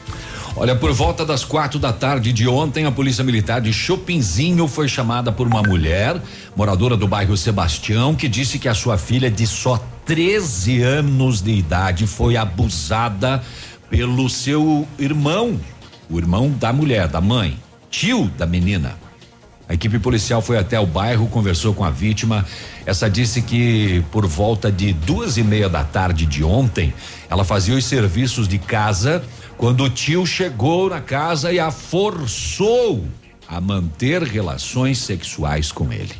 [0.59, 4.87] Olha, por volta das quatro da tarde de ontem, a Polícia Militar de Chopinzinho foi
[4.87, 6.19] chamada por uma mulher,
[6.55, 11.51] moradora do bairro Sebastião, que disse que a sua filha de só 13 anos de
[11.51, 13.43] idade foi abusada
[13.87, 15.59] pelo seu irmão,
[16.09, 17.59] o irmão da mulher, da mãe,
[17.89, 18.97] tio da menina.
[19.69, 22.45] A equipe policial foi até o bairro, conversou com a vítima.
[22.85, 26.93] Essa disse que por volta de duas e meia da tarde de ontem,
[27.29, 29.21] ela fazia os serviços de casa
[29.57, 33.05] quando o tio chegou na casa e a forçou
[33.45, 36.15] a manter relações sexuais com ele.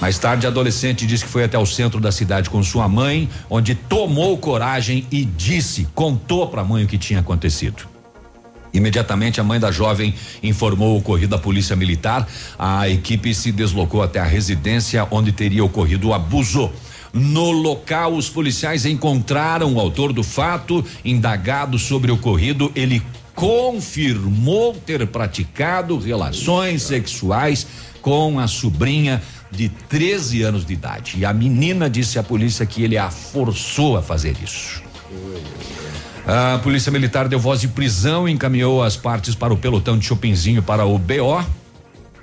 [0.00, 3.28] Mais tarde, a adolescente disse que foi até o centro da cidade com sua mãe,
[3.48, 7.95] onde tomou coragem e disse, contou para a mãe o que tinha acontecido.
[8.76, 12.28] Imediatamente a mãe da jovem informou o ocorrido à polícia militar.
[12.58, 16.70] A equipe se deslocou até a residência onde teria ocorrido o abuso.
[17.12, 20.84] No local, os policiais encontraram o autor do fato.
[21.04, 23.02] Indagado sobre o ocorrido, ele
[23.34, 27.66] confirmou ter praticado relações sexuais
[28.02, 31.18] com a sobrinha de 13 anos de idade.
[31.18, 34.82] E a menina disse à polícia que ele a forçou a fazer isso.
[36.26, 40.06] A Polícia Militar deu voz de prisão e encaminhou as partes para o pelotão de
[40.06, 41.44] Chopinzinho para o BO.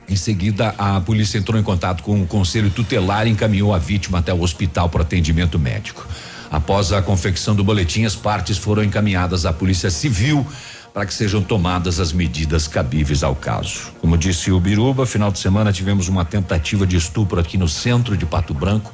[0.10, 4.18] Em seguida, a polícia entrou em contato com o conselho tutelar e encaminhou a vítima
[4.18, 6.06] até o hospital para atendimento médico.
[6.52, 10.46] Após a confecção do boletim, as partes foram encaminhadas à Polícia Civil
[10.94, 13.94] para que sejam tomadas as medidas cabíveis ao caso.
[14.02, 18.18] Como disse o Biruba, final de semana tivemos uma tentativa de estupro aqui no centro
[18.18, 18.94] de Pato Branco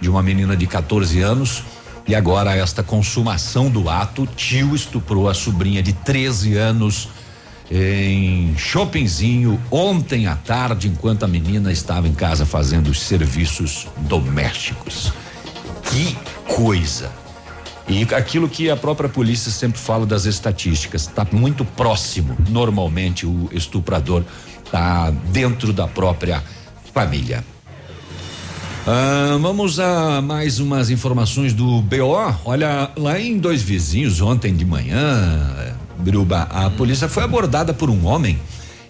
[0.00, 1.64] de uma menina de 14 anos.
[2.06, 7.08] E agora esta consumação do ato, tio estuprou a sobrinha de 13 anos
[7.70, 15.12] em Shoppingzinho ontem à tarde, enquanto a menina estava em casa fazendo os serviços domésticos.
[15.90, 16.14] Que
[16.54, 17.10] coisa!
[17.88, 22.36] E aquilo que a própria polícia sempre fala das estatísticas, está muito próximo.
[22.48, 24.24] Normalmente o estuprador
[24.64, 26.42] está dentro da própria
[26.92, 27.44] família.
[28.86, 32.34] Ah, vamos a mais umas informações do BO.
[32.44, 38.04] Olha, lá em Dois Vizinhos, ontem de manhã, Biruba, a polícia foi abordada por um
[38.04, 38.38] homem.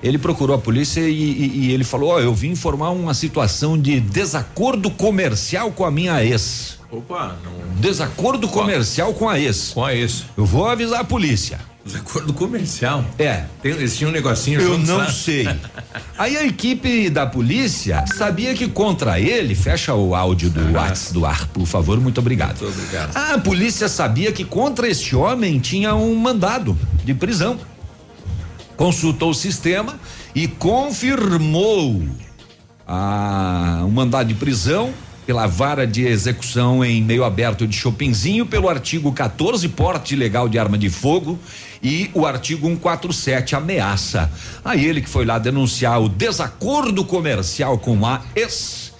[0.02, 3.14] Ele procurou a polícia e, e, e ele falou: Ó, oh, eu vim informar uma
[3.14, 6.76] situação de desacordo comercial com a minha ex.
[6.90, 7.80] Opa, não.
[7.80, 9.70] Desacordo comercial com a ex.
[9.74, 10.24] Com a ex.
[10.36, 11.60] Eu vou avisar a polícia.
[11.84, 13.04] Desacordo comercial?
[13.18, 13.44] É.
[13.60, 15.46] Tem, eles tinham um negocinho Eu não sei.
[16.16, 21.26] Aí a equipe da polícia sabia que contra ele, fecha o áudio do WhatsApp do
[21.26, 22.58] ar, por favor, muito obrigado.
[22.60, 23.14] Muito obrigado.
[23.14, 27.58] A polícia sabia que contra este homem tinha um mandado de prisão.
[28.76, 30.00] Consultou o sistema
[30.34, 32.02] e confirmou
[32.86, 34.92] a, o mandado de prisão
[35.26, 40.58] pela vara de execução em meio aberto de Chopinzinho pelo artigo 14 porte ilegal de
[40.58, 41.38] arma de fogo
[41.84, 44.32] e o artigo 147 ameaça.
[44.64, 48.94] Aí ele que foi lá denunciar o desacordo comercial com a ex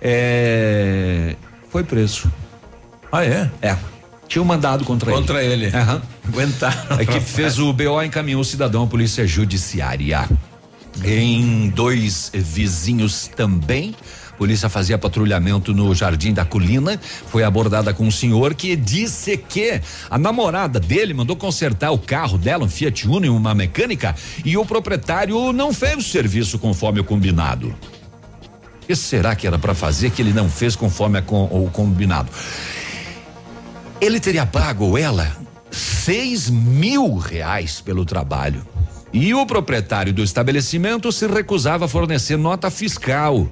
[0.00, 1.34] é,
[1.70, 2.30] foi preso.
[3.10, 3.50] Ah, é?
[3.62, 3.76] É.
[4.28, 5.66] Tinha um mandado contra, Contra ele.
[5.66, 5.76] ele.
[5.76, 6.02] Aham.
[6.28, 6.98] Aguentaram.
[6.98, 10.28] A equipe fez o BO encaminhou o cidadão à polícia judiciária.
[11.04, 13.94] Em dois vizinhos também.
[14.36, 16.98] Polícia fazia patrulhamento no Jardim da Colina.
[17.28, 19.80] Foi abordada com um senhor que disse que
[20.10, 24.56] a namorada dele mandou consertar o carro dela, um Fiat Uno, em uma mecânica, e
[24.56, 27.68] o proprietário não fez o serviço conforme o combinado.
[28.82, 32.28] O que será que era para fazer que ele não fez conforme com- o combinado?
[34.00, 35.30] Ele teria pago ou ela
[35.70, 38.66] seis mil reais pelo trabalho.
[39.12, 43.48] E o proprietário do estabelecimento se recusava a fornecer nota fiscal.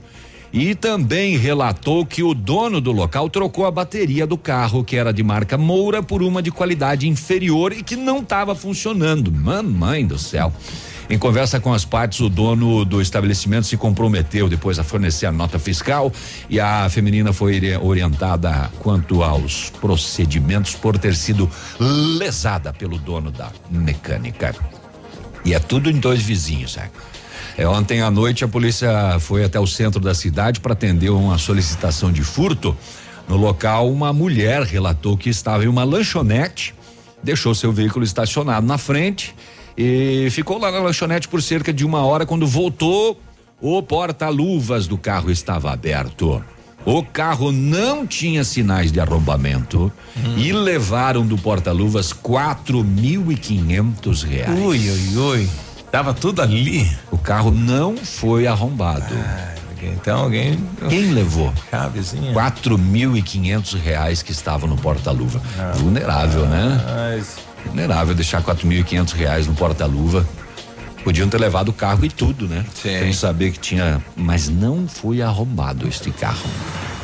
[0.52, 5.10] E também relatou que o dono do local trocou a bateria do carro, que era
[5.12, 9.32] de marca Moura, por uma de qualidade inferior e que não estava funcionando.
[9.32, 10.52] Mamãe do céu.
[11.08, 15.32] Em conversa com as partes, o dono do estabelecimento se comprometeu depois a fornecer a
[15.32, 16.12] nota fiscal
[16.48, 21.50] e a feminina foi ori- orientada quanto aos procedimentos por ter sido
[22.18, 24.54] lesada pelo dono da mecânica.
[25.44, 26.88] E é tudo em dois vizinhos, é.
[27.56, 31.38] É, ontem à noite a polícia foi até o centro da cidade para atender uma
[31.38, 32.76] solicitação de furto.
[33.28, 36.74] No local, uma mulher relatou que estava em uma lanchonete,
[37.22, 39.34] deixou seu veículo estacionado na frente
[39.76, 42.26] e ficou lá na lanchonete por cerca de uma hora.
[42.26, 43.20] Quando voltou,
[43.60, 46.42] o porta-luvas do carro estava aberto.
[46.84, 49.92] O carro não tinha sinais de arrombamento
[50.36, 54.58] e levaram do porta-luvas quatro mil e quinhentos reais.
[54.58, 55.48] Ui, ui, ui.
[55.92, 56.90] Tava tudo ali.
[57.10, 59.14] O carro não foi arrombado.
[59.82, 60.58] Então alguém.
[60.88, 61.52] Quem levou?
[61.70, 62.32] Chavezinha.
[62.32, 65.42] Quatro mil e quinhentos reais que estavam no porta-luva.
[65.74, 66.80] Vulnerável, né?
[66.86, 67.36] Mas
[67.66, 70.26] Vulnerável deixar quatro mil e quinhentos reais no porta-luva.
[71.04, 72.64] Podiam ter levado o carro e tudo, né?
[72.74, 72.98] Sim.
[72.98, 74.02] Sem saber que tinha.
[74.16, 76.48] Mas não foi arrombado este carro.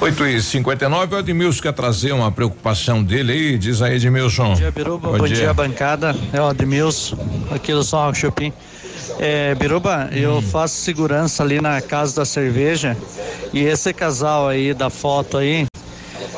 [0.01, 4.51] 8 e 59 o Edmilson quer trazer uma preocupação dele aí, diz aí, Edmilson.
[4.51, 5.19] Bom dia, Biruba.
[5.19, 5.53] Bom, dia.
[5.53, 6.15] bancada.
[6.33, 7.19] É o Admilson,
[7.51, 8.53] aqui do São Chupim.
[9.19, 12.97] É, Biruba, eu faço segurança ali na casa da cerveja
[13.53, 15.67] e esse casal aí da foto aí,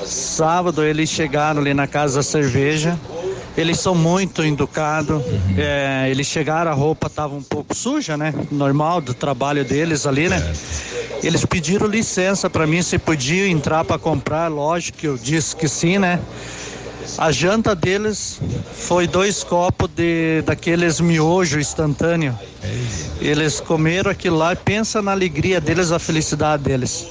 [0.04, 2.98] sábado eles chegaram ali na casa da cerveja.
[3.56, 5.22] Eles são muito educados.
[5.58, 8.32] é, eles chegaram, a roupa estava um pouco suja, né?
[8.50, 10.40] Normal do trabalho deles ali, né?
[11.22, 14.48] Eles pediram licença para mim se podia entrar para comprar.
[14.48, 16.20] Lógico que eu disse que sim, né?
[17.18, 18.40] A janta deles
[18.74, 22.38] foi dois copos de daqueles miojo instantâneo.
[23.20, 27.06] Eles comeram aquilo lá e pensa na alegria deles, a felicidade deles.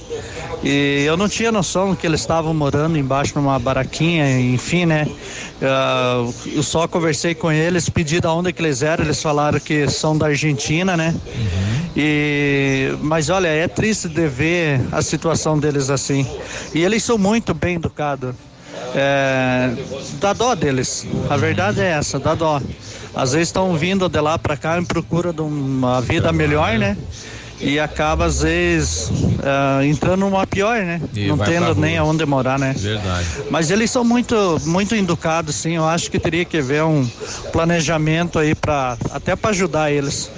[0.64, 5.08] E eu não tinha noção que eles estavam morando embaixo numa baraquinha, enfim, né?
[5.62, 9.88] Ah, eu só conversei com eles, pedi de onde que eles eram, eles falaram que
[9.90, 11.16] são da Argentina, né?
[11.96, 16.28] E mas olha, é triste de ver a situação deles assim.
[16.74, 18.36] E eles são muito bem educados.
[18.96, 19.72] É,
[20.20, 21.06] dá dó deles.
[21.30, 22.62] A verdade é essa, dá dó.
[23.16, 26.98] Às vezes estão vindo de lá para cá em procura de uma vida melhor, né?
[27.62, 31.02] e acaba às vezes uh, entrando numa pior, né?
[31.14, 32.74] E Não tendo nem aonde morar, né?
[32.78, 33.28] Verdade.
[33.50, 35.76] Mas eles são muito, muito educados, sim.
[35.76, 37.06] Eu acho que teria que haver um
[37.52, 40.32] planejamento aí para até para ajudar eles.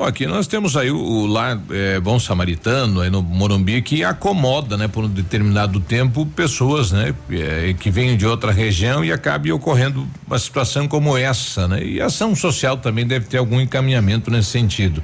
[0.00, 4.04] Ó, aqui nós temos aí o, o lar é, Bom Samaritano aí no Morumbi que
[4.04, 9.10] acomoda, né, por um determinado tempo pessoas, né, é, que vêm de outra região e
[9.10, 11.82] acabe ocorrendo uma situação como essa, né?
[11.82, 15.02] E a ação social também deve ter algum encaminhamento nesse sentido.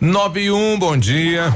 [0.00, 1.52] 9 e 1, bom dia.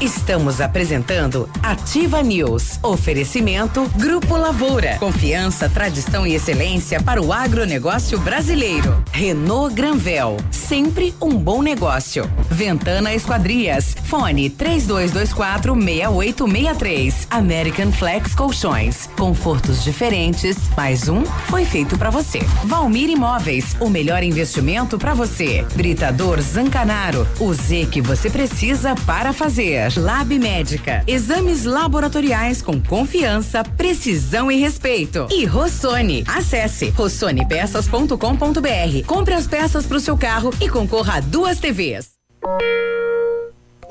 [0.00, 2.78] Estamos apresentando Ativa News.
[2.82, 4.96] Oferecimento Grupo Lavoura.
[4.98, 9.04] Confiança, tradição e excelência para o agronegócio brasileiro.
[9.12, 10.38] Renault Granvel.
[10.50, 12.24] Sempre um bom negócio.
[12.48, 13.94] Ventana Esquadrias.
[14.04, 17.26] Fone 3224 6863.
[17.30, 19.06] American Flex Colchões.
[19.18, 20.56] Confortos diferentes.
[20.74, 22.38] Mais um foi feito para você.
[22.64, 23.76] Valmir Imóveis.
[23.78, 25.66] O melhor investimento para você.
[25.74, 27.28] Britador Zancanaro.
[27.38, 29.92] O Z que você precisa para fazer.
[29.96, 31.02] Lab Médica.
[31.06, 35.26] Exames laboratoriais com confiança, precisão e respeito.
[35.30, 36.24] E Rossoni.
[36.26, 39.06] Acesse rossonepeças.com.br.
[39.06, 42.10] Compre as peças para o seu carro e concorra a duas TVs.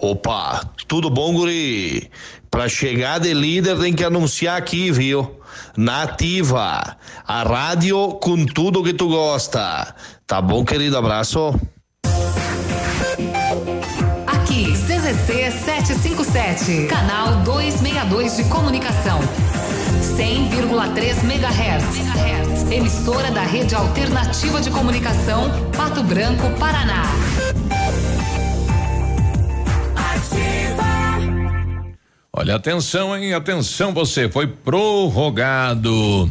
[0.02, 2.10] Opa, tudo bom, guri?
[2.50, 5.40] Pra chegar de líder tem que anunciar aqui, viu?
[5.76, 6.98] Nativa,
[7.28, 9.94] a rádio com tudo que tu gosta.
[10.26, 10.98] Tá bom, querido?
[10.98, 11.54] Abraço.
[15.10, 19.20] CZC 757, canal 262 de comunicação.
[20.16, 22.72] 100,3 MHz.
[22.72, 27.06] Emissora da Rede Alternativa de Comunicação, Pato Branco, Paraná.
[32.32, 33.34] Olha, atenção, hein?
[33.34, 36.30] Atenção você, foi prorrogado.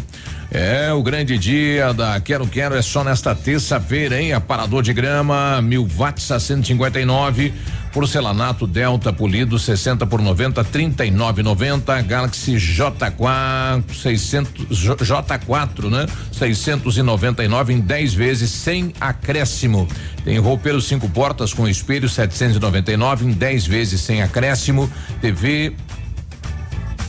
[0.51, 4.33] É, o grande dia da Quero Quero é só nesta terça-feira, hein?
[4.33, 7.53] Aparador de grama, mil watts a 159.
[7.93, 12.03] Porcelanato Delta polido 60 por 90, 39,90.
[12.07, 16.07] Galaxy J4 600 J- J4, né?
[16.33, 19.87] 699 em 10 vezes sem acréscimo.
[20.25, 24.91] Tem roupeiro cinco portas com espelho 799 em 10 vezes sem acréscimo.
[25.21, 25.75] TV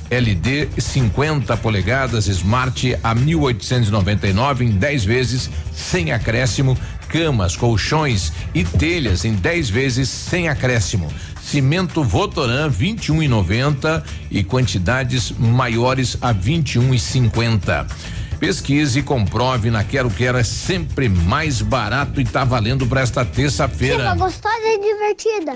[0.10, 6.77] LD 50 polegadas Smart a 1899 em 10 vezes sem acréscimo,
[7.07, 11.11] camas, colchões e telhas em 10 vezes sem acréscimo.
[11.41, 17.88] Cimento Votoran 21,90 e quantidades maiores a 21,50.
[18.40, 23.26] Pesquise e comprove na Quero Quero é sempre mais barato e tá valendo para esta
[23.26, 24.15] terça-feira.
[24.15, 25.56] gostosa e divertida.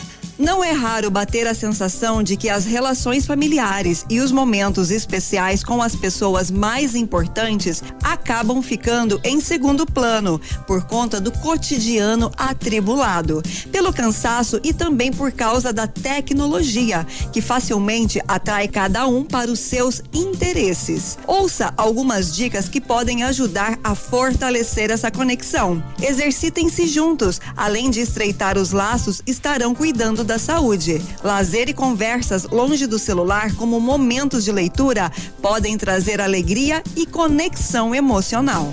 [0.41, 5.63] Não é raro bater a sensação de que as relações familiares e os momentos especiais
[5.63, 13.43] com as pessoas mais importantes acabam ficando em segundo plano por conta do cotidiano atribulado,
[13.71, 19.59] pelo cansaço e também por causa da tecnologia, que facilmente atrai cada um para os
[19.59, 21.19] seus interesses.
[21.27, 25.83] Ouça algumas dicas que podem ajudar a fortalecer essa conexão.
[26.01, 31.01] Exercitem-se juntos, além de estreitar os laços, estarão cuidando da saúde.
[31.23, 37.93] Lazer e conversas longe do celular, como momentos de leitura, podem trazer alegria e conexão
[37.93, 38.71] emocional.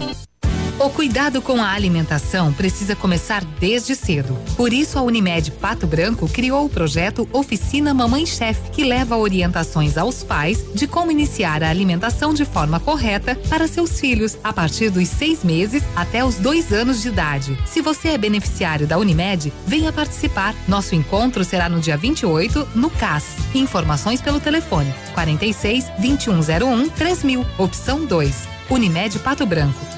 [0.81, 4.39] O cuidado com a alimentação precisa começar desde cedo.
[4.57, 9.99] Por isso, a Unimed Pato Branco criou o projeto Oficina Mamãe Chef, que leva orientações
[9.99, 14.89] aos pais de como iniciar a alimentação de forma correta para seus filhos, a partir
[14.89, 17.59] dos seis meses até os dois anos de idade.
[17.67, 20.55] Se você é beneficiário da Unimed, venha participar.
[20.69, 23.25] Nosso encontro será no dia 28, no CAS.
[23.53, 28.49] Informações pelo telefone 46 2101 3000, opção 2.
[28.71, 29.98] Unimed Pato Branco.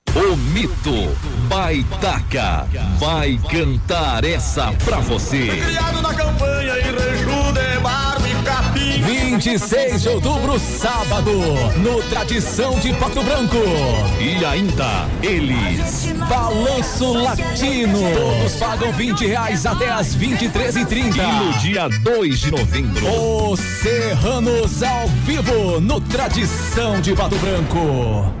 [0.13, 1.15] O mito
[1.47, 2.67] Baitaca
[2.99, 5.47] vai cantar essa pra você.
[5.47, 9.01] Criado na campanha em Reju de Barba e Capim.
[9.01, 11.31] 26 de outubro, sábado,
[11.77, 13.55] no Tradição de Pato Branco.
[14.19, 16.11] E ainda, eles.
[16.27, 17.99] Balanço Latino.
[18.13, 23.49] Todos pagam 20 reais até as 23 e 30 E no dia 2 de novembro.
[23.49, 28.40] Os Serranos ao vivo no Tradição de Pato Branco.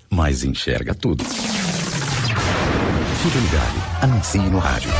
[0.11, 1.23] mas enxerga tudo.
[3.23, 3.77] Fidelidade.
[4.01, 4.91] Anuncie no rádio.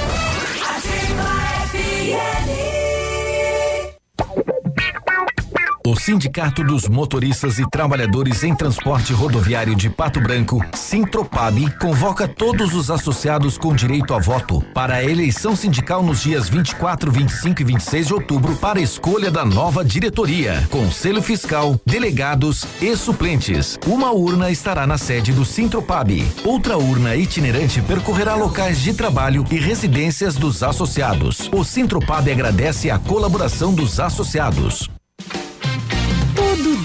[5.83, 12.75] O Sindicato dos Motoristas e Trabalhadores em Transporte Rodoviário de Pato Branco, Sintropab, convoca todos
[12.75, 17.65] os associados com direito a voto para a eleição sindical nos dias 24, 25 e
[17.65, 23.79] 26 de outubro para escolha da nova diretoria, conselho fiscal, delegados e suplentes.
[23.87, 26.23] Uma urna estará na sede do Sintropab.
[26.45, 31.49] Outra urna itinerante percorrerá locais de trabalho e residências dos associados.
[31.51, 34.87] O Sintropab agradece a colaboração dos associados.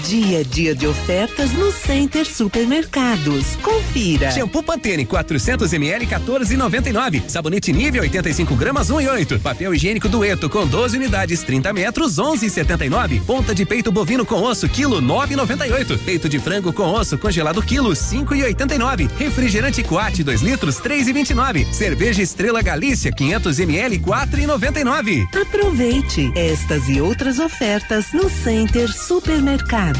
[0.07, 3.57] Dia a dia de ofertas no Center Supermercados.
[3.61, 4.31] Confira.
[4.31, 7.27] Shampoo Pantene 400 ml 14,99.
[7.27, 9.41] Sabonete nível 85 gramas 1,8.
[9.41, 13.21] Papel higiênico Dueto com 12 unidades 30 metros 11,79.
[13.25, 15.99] Ponta de peito bovino com osso quilo 9,98.
[15.99, 19.09] Peito de frango com osso congelado quilo 5,89.
[19.17, 21.69] Refrigerante Quat 2 litros 3,29.
[21.73, 25.27] Cerveja Estrela Galícia 500 ml 4,99.
[25.37, 29.96] Aproveite estas e outras ofertas no Center Supermercados.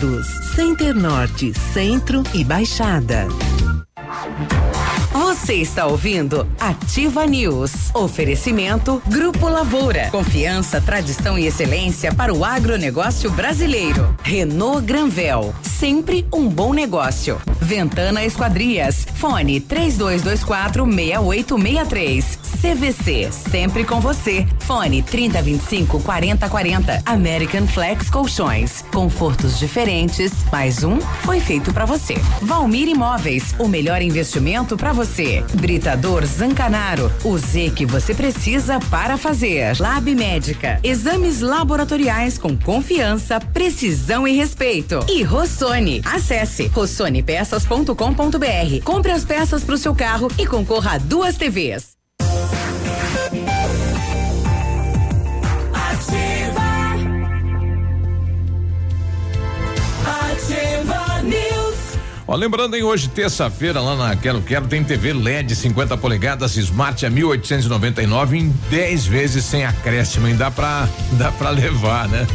[0.55, 3.27] Center Norte, Centro e Baixada.
[5.39, 7.91] Você está ouvindo Ativa News.
[7.93, 10.09] Oferecimento Grupo Lavoura.
[10.09, 14.17] Confiança, tradição e excelência para o agronegócio brasileiro.
[14.23, 15.53] Renault Granvel.
[15.61, 17.39] Sempre um bom negócio.
[17.61, 19.05] Ventana Esquadrias.
[19.15, 22.39] Fone 3224 6863.
[22.61, 23.29] CVC.
[23.31, 24.45] Sempre com você.
[24.61, 27.03] Fone 3025 4040.
[27.05, 28.83] American Flex Colchões.
[28.91, 30.31] Confortos diferentes.
[30.51, 32.15] Mais um foi feito para você.
[32.41, 33.53] Valmir Imóveis.
[33.59, 35.26] O melhor investimento para você.
[35.53, 39.79] Britador Zancanaro, o Z que você precisa para fazer.
[39.79, 44.99] Lab Médica, exames laboratoriais com confiança, precisão e respeito.
[45.09, 48.83] E Rossoni, acesse rossonepeças.com.br.
[48.83, 51.97] Compre as peças para o seu carro e concorra a duas TVs.
[62.27, 67.05] Ó, lembrando, hein, hoje, terça-feira, lá na Quero Quero, tem TV LED 50 polegadas Smart
[67.05, 70.27] a 1899 em 10 vezes sem acréscimo.
[70.27, 72.27] E dá pra, dá pra levar, né?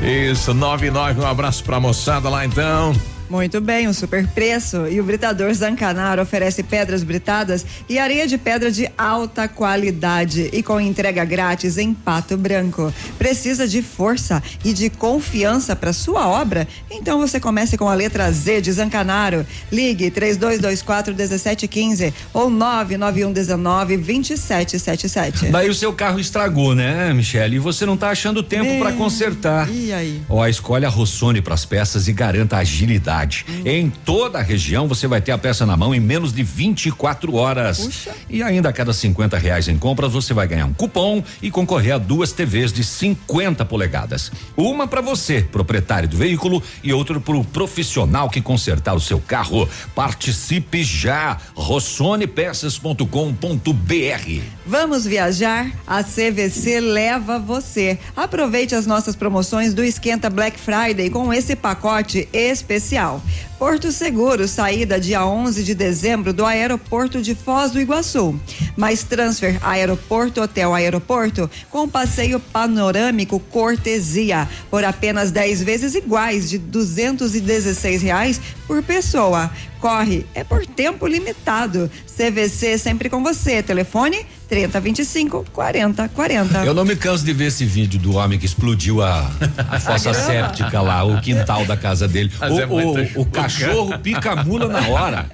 [0.32, 2.94] Isso, 99, um abraço pra moçada lá então.
[3.28, 4.86] Muito bem, um super preço.
[4.86, 10.62] E o Britador Zancanaro oferece pedras britadas e areia de pedra de alta qualidade e
[10.62, 12.92] com entrega grátis em Pato Branco.
[13.18, 16.68] Precisa de força e de confiança para sua obra?
[16.90, 19.46] Então você comece com a letra Z de Zancanaro.
[19.72, 25.46] Ligue 3224 1715 ou 99119 2777.
[25.46, 27.56] Daí o seu carro estragou, né, Michele?
[27.56, 29.70] E você não tá achando tempo para consertar.
[29.70, 30.22] E aí?
[30.28, 33.13] Ó, escolhe a Rossoni para as peças e garanta agilidade.
[33.64, 37.34] Em toda a região você vai ter a peça na mão em menos de 24
[37.34, 37.78] horas.
[37.78, 38.12] Puxa.
[38.28, 41.94] E ainda a cada 50 reais em compras você vai ganhar um cupom e concorrer
[41.94, 44.32] a duas TVs de 50 polegadas.
[44.56, 49.20] Uma para você, proprietário do veículo, e outra para o profissional que consertar o seu
[49.20, 49.68] carro.
[49.94, 51.38] Participe já.
[51.54, 54.42] rossonepeças.com.br.
[54.66, 55.70] Vamos viajar?
[55.86, 57.98] A CVC leva você.
[58.16, 63.03] Aproveite as nossas promoções do Esquenta Black Friday com esse pacote especial.
[63.58, 68.38] Porto Seguro, saída dia 11 de dezembro do aeroporto de Foz do Iguaçu.
[68.76, 76.58] Mais transfer aeroporto hotel aeroporto com passeio panorâmico cortesia por apenas 10 vezes iguais de
[76.58, 79.50] 216 reais por pessoa.
[79.80, 81.90] Corre, é por tempo limitado.
[82.06, 83.62] CVC sempre com você.
[83.62, 84.24] Telefone
[84.54, 86.64] 3025 4040.
[86.64, 89.28] Eu não me canso de ver esse vídeo do homem que explodiu a,
[89.68, 92.30] a fossa séptica lá, o quintal da casa dele.
[92.38, 95.26] Mas O, é o- o cachorro pica a mula na hora.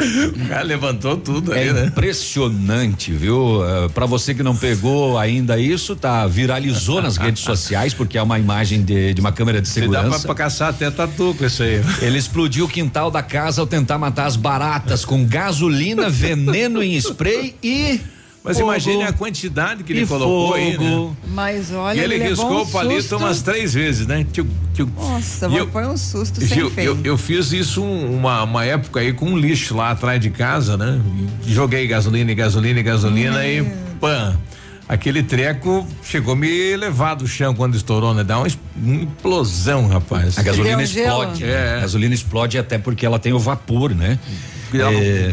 [0.00, 1.84] O cara levantou tudo É aí, né?
[1.86, 3.62] impressionante, viu?
[3.62, 8.22] Eh, Pra você que não pegou ainda isso, tá viralizou nas redes sociais porque é
[8.22, 10.26] uma imagem de, de uma câmera de Se dá pra, segurança.
[10.26, 11.82] pra caçar até tatu com isso aí.
[12.00, 16.96] Ele explodiu o quintal da casa ao tentar matar as baratas com gasolina, veneno em
[16.96, 18.00] spray e.
[18.44, 18.70] Mas fogo.
[18.70, 20.78] imagine a quantidade que ele E colocou aí, né?
[20.90, 21.16] fogo.
[21.28, 23.16] Mas olha, e ele, levou riscou um o palito susto.
[23.18, 24.26] umas três vezes, né?
[24.32, 24.90] Tio, tio.
[24.96, 26.80] Nossa, E mas eu- foi um susto sem Eu, fim.
[26.80, 30.28] eu, eu fiz isso um- uma, uma época aí com um lixo lá atrás de
[30.30, 31.00] casa, né?
[31.46, 33.62] E joguei gasolina e gasolina e gasolina e
[34.00, 34.36] pã.
[34.88, 38.24] Aquele treco chegou a me levar do chão quando estourou, né?
[38.24, 40.36] Dá uma, explosão, rapaz.
[40.36, 41.06] A gasolina Deu gelo?
[41.22, 41.44] explode.
[41.44, 41.76] É.
[41.76, 44.18] A gasolina explode até porque ela tem o vapor, né?
[44.74, 45.30] Ela- É.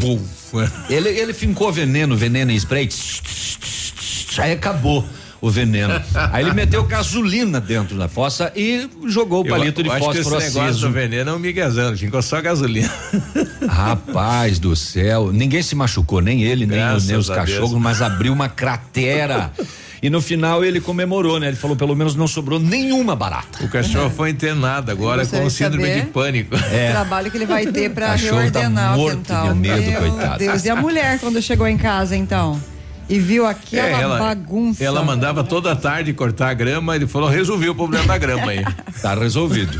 [0.88, 2.86] ele, ele fincou veneno, veneno em spray.
[2.86, 3.58] tss, tss,
[3.94, 5.04] tss, Aí acabou
[5.40, 5.94] o veneno.
[6.32, 10.10] Aí ele meteu gasolina dentro da fossa e jogou o palito eu, de eu acho
[10.10, 10.86] que esse fósforo negócio aceso.
[10.86, 12.92] do veneno é um miguezão, ficou só gasolina.
[13.68, 17.38] Rapaz do céu, ninguém se machucou, nem ele, nem, Graças nem os Deus.
[17.38, 19.50] cachorros, mas abriu uma cratera.
[20.02, 21.48] E no final ele comemorou, né?
[21.48, 23.62] Ele falou, pelo menos não sobrou nenhuma barata.
[23.64, 26.56] O cachorro foi internado agora com síndrome de pânico.
[26.56, 26.88] É.
[26.88, 29.48] O trabalho que ele vai ter pra Cachorro tá reordenar morto o quintal.
[29.52, 30.38] de medo, Meu coitado.
[30.38, 32.60] Deus, e a mulher quando chegou em casa então?
[33.08, 34.84] E viu aquela É, ela, bagunça.
[34.84, 38.64] ela mandava toda tarde cortar a grama, ele falou, resolvi o problema da grama aí.
[39.02, 39.78] Tá resolvido.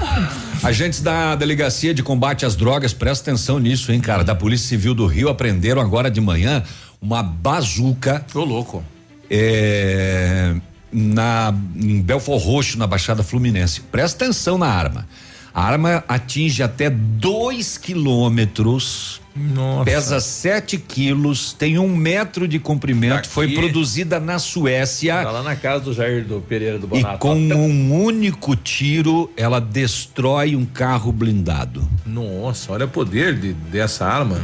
[0.62, 4.24] Agentes da Delegacia de Combate às Drogas, presta atenção nisso, hein, cara?
[4.24, 6.62] Da Polícia Civil do Rio apreenderam agora de manhã
[7.00, 8.24] uma bazuca.
[8.34, 8.82] Ô, louco.
[9.30, 10.54] É,
[10.92, 13.80] na, em Belfor Roxo, na Baixada Fluminense.
[13.80, 15.06] Presta atenção na arma.
[15.54, 19.20] A arma atinge até 2 quilômetros.
[19.34, 19.84] Nossa.
[19.84, 25.22] Pesa 7 quilos, tem um metro de comprimento, Daqui- foi produzida na Suécia.
[25.22, 27.18] Tá lá na casa do Jair do Pereira do E Bonato.
[27.18, 31.88] com um único tiro, ela destrói um carro blindado.
[32.04, 34.40] Nossa, olha o poder de, dessa arma.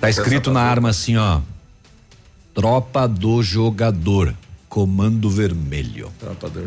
[0.00, 1.40] Tá escrito na arma assim, ó.
[2.58, 4.34] Tropa do jogador,
[4.68, 6.10] comando vermelho.
[6.18, 6.66] Tropa do-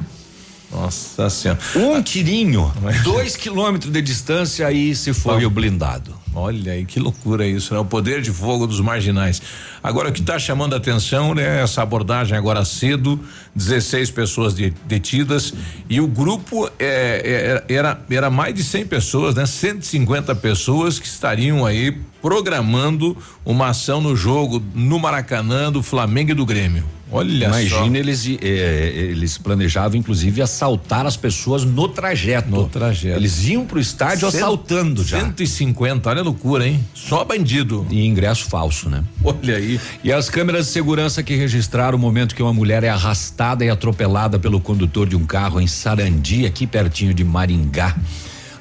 [0.71, 1.59] Nossa senhora.
[1.75, 2.71] Um tirinho,
[3.03, 6.19] dois quilômetros de distância e se foi o blindado.
[6.33, 7.79] Olha aí, que loucura isso, né?
[7.81, 9.41] O poder de fogo dos marginais.
[9.83, 11.61] Agora, o que está chamando a atenção, né?
[11.61, 13.19] Essa abordagem agora cedo,
[13.53, 15.53] 16 pessoas de- detidas
[15.89, 19.45] e o grupo é, é, era, era mais de 100 pessoas, né?
[19.45, 21.91] 150 pessoas que estariam aí
[22.21, 26.85] programando uma ação no jogo no Maracanã do Flamengo e do Grêmio.
[27.11, 32.49] Olha Imagina eles eh, eles planejavam inclusive assaltar as pessoas no trajeto.
[32.49, 33.17] No trajeto.
[33.19, 35.19] Eles iam pro estádio Cento- assaltando já.
[35.19, 36.79] 150, olha a loucura, hein?
[36.93, 37.85] Só bandido.
[37.89, 39.03] E ingresso falso, né?
[39.23, 39.77] Olha aí.
[40.03, 43.69] E as câmeras de segurança que registraram o momento que uma mulher é arrastada e
[43.69, 47.93] atropelada pelo condutor de um carro em Sarandi, aqui pertinho de Maringá.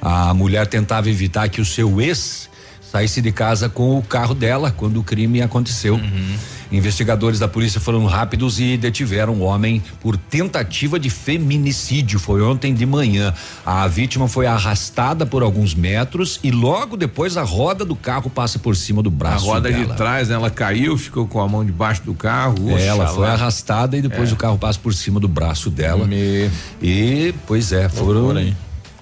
[0.02, 2.49] A mulher tentava evitar que o seu ex
[2.90, 5.98] saísse de casa com o carro dela quando o crime aconteceu.
[6.72, 12.20] Investigadores da polícia foram rápidos e detiveram o homem por tentativa de feminicídio.
[12.20, 13.34] Foi ontem de manhã.
[13.66, 18.56] A vítima foi arrastada por alguns metros e logo depois a roda do carro passa
[18.58, 19.84] por cima do A braço roda dela.
[19.86, 20.36] de trás, né?
[20.36, 22.70] Ela caiu, ficou com a mão debaixo do carro.
[22.78, 24.32] É, ela foi arrastada e depois É.
[24.32, 26.06] o carro passa por cima do braço dela.
[26.06, 26.48] Me-
[26.80, 28.30] E, pois é, foram.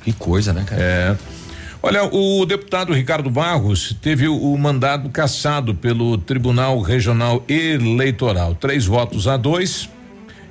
[0.02, 0.81] Que coisa, né, cara?
[0.81, 1.16] É.
[1.82, 8.55] Olha, o deputado Ricardo Barros teve o, o mandado cassado pelo Tribunal Regional Eleitoral.
[8.55, 9.88] Três votos a dois.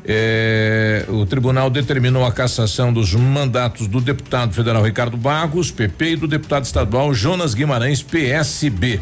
[0.09, 6.15] É, o tribunal determinou a cassação dos mandatos do deputado federal Ricardo Barros, PP, e
[6.15, 9.01] do deputado estadual Jonas Guimarães, PSB,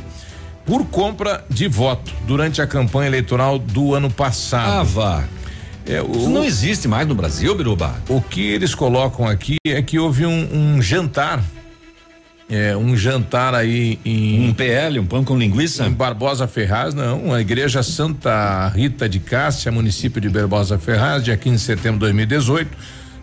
[0.65, 4.79] por compra de voto durante a campanha eleitoral do ano passado.
[4.79, 5.23] Ah, vá.
[5.85, 7.93] É, o- Isso não existe mais no Brasil, Biruba.
[8.09, 11.43] o que eles colocam aqui é que houve um, um jantar,
[12.49, 15.85] é, um jantar aí em Um PL, um pão com linguiça?
[15.85, 21.35] em Barbosa Ferraz, não, a igreja Santa Rita de Cássia, município de Barbosa Ferraz, dia
[21.35, 22.69] 15 de setembro de 2018.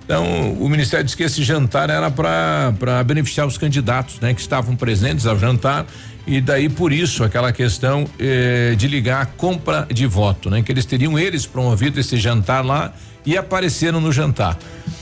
[0.05, 4.75] Então, o Ministério disse que esse jantar era para beneficiar os candidatos, né, que estavam
[4.75, 5.87] presentes ao jantar
[6.27, 10.63] e daí por isso aquela questão eh, de ligar a compra de voto, né?
[10.63, 12.93] Que eles teriam eles promovido esse jantar lá
[13.25, 14.59] e apareceram no jantar.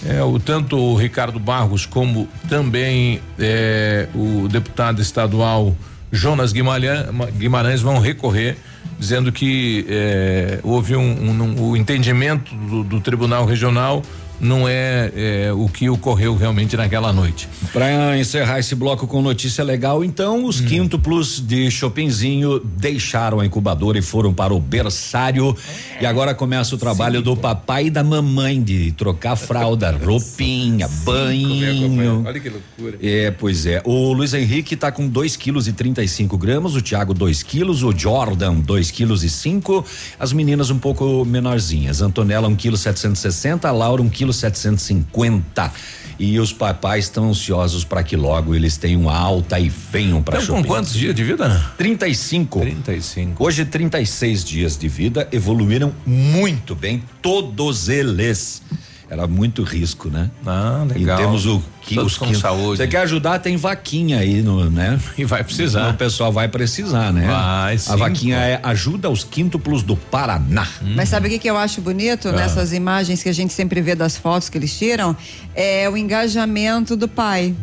[0.06, 5.74] É, o tanto o Ricardo Barros como também eh, o deputado estadual
[6.10, 8.56] Jonas Guimarães, vão recorrer
[8.98, 14.02] dizendo que eh, houve um, um, um, o entendimento do, do Tribunal Regional
[14.40, 17.48] não é, é, o que ocorreu realmente naquela noite.
[17.72, 20.66] Para encerrar esse bloco com notícia legal, então, os hum.
[20.66, 25.54] quíntuplos de Chopinzinho deixaram a incubadora e foram para o berçário.
[26.00, 30.88] E agora começa o trabalho Sim, do papai e da mamãe de trocar fralda, roupinha,
[31.04, 32.24] banho.
[32.26, 32.98] Olha que loucura.
[33.02, 33.82] É, pois é.
[33.84, 37.92] O Luiz Henrique está com 2 quilos e 35 gramas, o Thiago 2 quilos, o
[37.96, 39.84] Jordan 2 quilos e 5,
[40.18, 42.00] as meninas um pouco menorzinhas.
[42.00, 45.72] Antonella 1 quilo 760, a Laura 1 quilo quilo 750.
[46.18, 50.62] E os papais estão ansiosos para que logo eles tenham alta e venham para Com
[50.62, 51.72] quantos dias de vida?
[51.78, 52.60] 35.
[52.60, 53.42] 35.
[53.42, 58.62] Hoje 36 dias de vida, evoluíram muito bem todos eles
[59.10, 60.30] era muito risco, né?
[60.46, 61.18] Ah, legal.
[61.18, 62.76] E temos o que os com saúde.
[62.76, 65.00] Você quer ajudar, tem vaquinha aí, no, né?
[65.18, 65.90] E vai precisar.
[65.90, 67.26] O pessoal vai precisar, né?
[67.26, 68.42] Vai, sim, A vaquinha pô.
[68.42, 70.66] é ajuda aos quíntuplos do Paraná.
[70.80, 70.94] Hum.
[70.94, 72.32] Mas sabe o que, que eu acho bonito ah.
[72.32, 75.16] nessas imagens que a gente sempre vê das fotos que eles tiram?
[75.56, 77.56] É o engajamento do pai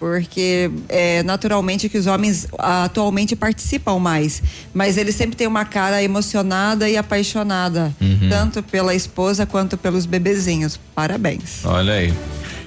[0.00, 6.02] porque é naturalmente que os homens atualmente participam mais, mas eles sempre têm uma cara
[6.02, 8.28] emocionada e apaixonada, uhum.
[8.30, 10.80] tanto pela esposa quanto pelos bebezinhos.
[10.94, 11.64] Parabéns.
[11.66, 12.14] Olha aí.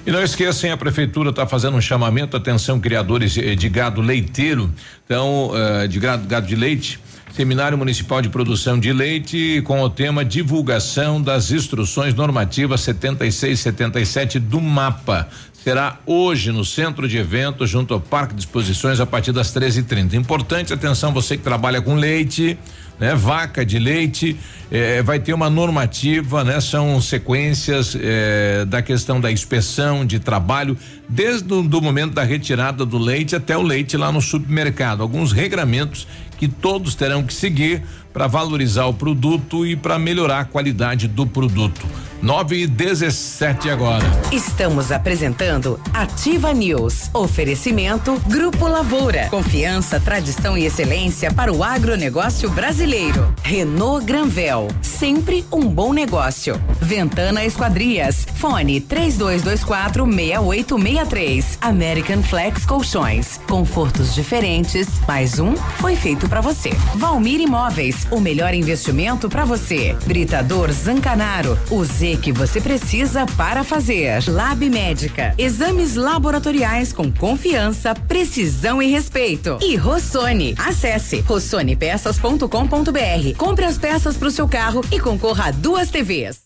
[0.06, 4.72] E não esqueçam, a prefeitura está fazendo um chamamento, atenção, criadores de gado leiteiro,
[5.04, 7.00] então, uh, de gado, gado de leite.
[7.34, 14.38] Seminário Municipal de Produção de Leite com o tema Divulgação das Instruções Normativas 76 77
[14.38, 15.28] do MAPA
[15.64, 20.12] será hoje no centro de eventos, junto ao Parque de Exposições, a partir das 13h30.
[20.12, 22.58] Importante, atenção, você que trabalha com leite,
[23.00, 23.14] né?
[23.14, 24.36] Vaca de leite,
[24.70, 26.60] eh, vai ter uma normativa, né?
[26.60, 30.76] São sequências eh, da questão da inspeção de trabalho,
[31.08, 35.00] desde o do momento da retirada do leite até o leite lá no supermercado.
[35.00, 37.82] Alguns regramentos que todos terão que seguir
[38.14, 41.84] para valorizar o produto e para melhorar a qualidade do produto.
[42.24, 44.06] 9 e 17 agora.
[44.32, 47.10] Estamos apresentando Ativa News.
[47.12, 49.28] Oferecimento Grupo Lavoura.
[49.28, 53.34] Confiança, tradição e excelência para o agronegócio brasileiro.
[53.42, 54.68] Renault Granvel.
[54.80, 56.58] Sempre um bom negócio.
[56.80, 58.26] Ventana Esquadrias.
[58.36, 61.58] Fone 3224 6863.
[61.60, 63.38] American Flex Colchões.
[63.46, 64.88] Confortos diferentes.
[65.06, 66.70] Mais um foi feito para você.
[66.94, 68.03] Valmir Imóveis.
[68.10, 69.96] O melhor investimento para você.
[70.04, 71.58] Britador Zancanaro.
[71.70, 74.22] O Z que você precisa para fazer.
[74.28, 75.34] Lab Médica.
[75.38, 79.58] Exames laboratoriais com confiança, precisão e respeito.
[79.60, 80.54] E Rossoni.
[80.58, 83.36] Acesse rossonepeças.com.br.
[83.36, 86.43] Compre as peças para o seu carro e concorra a duas TVs.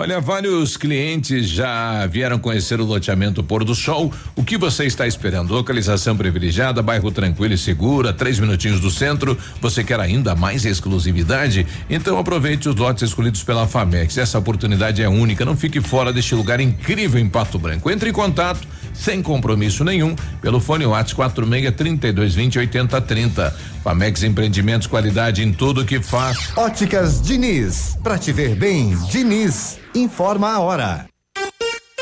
[0.00, 4.12] Olha, vários clientes já vieram conhecer o loteamento Pôr do Sol.
[4.36, 5.52] O que você está esperando?
[5.52, 9.36] Localização privilegiada, bairro tranquilo e segura, três minutinhos do centro.
[9.60, 11.66] Você quer ainda mais exclusividade?
[11.90, 14.16] Então aproveite os lotes escolhidos pela Famex.
[14.16, 15.44] Essa oportunidade é única.
[15.44, 17.90] Não fique fora deste lugar incrível em Pato Branco.
[17.90, 18.68] Entre em contato
[18.98, 23.56] sem compromisso nenhum pelo fone WhatsApp 46 32 20 80 30.
[23.82, 26.56] Famex Empreendimentos, qualidade em tudo que faz.
[26.56, 31.06] Óticas Diniz, pra te ver bem, Diniz, informa a hora.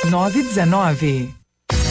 [0.08, 1.45] 919.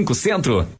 [0.00, 0.79] Centro Centro.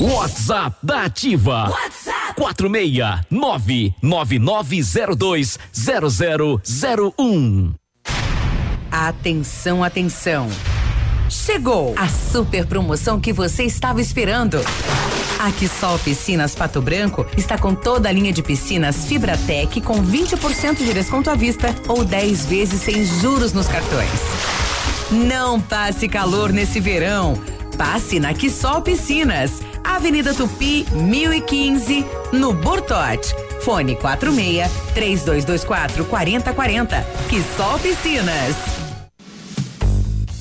[0.00, 1.70] WhatsApp da Ativa.
[1.70, 7.74] WhatsApp 469 9902 0001.
[8.90, 10.48] Atenção, atenção.
[11.30, 14.58] Chegou a super promoção que você estava esperando.
[15.38, 20.78] A Quissol Piscinas Pato Branco está com toda a linha de piscinas Fibratec com 20%
[20.78, 24.10] de desconto à vista ou 10 vezes sem juros nos cartões.
[25.10, 27.40] Não passe calor nesse verão.
[27.76, 33.34] Passe na Quissol Piscinas, Avenida Tupi, 1015, no Burtote.
[33.60, 37.06] Fone 46 3224 4040.
[37.28, 38.85] Quissol Piscinas.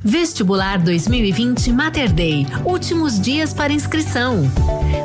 [0.00, 2.46] Vestibular 2020 Mater Day.
[2.64, 4.48] Últimos dias para inscrição.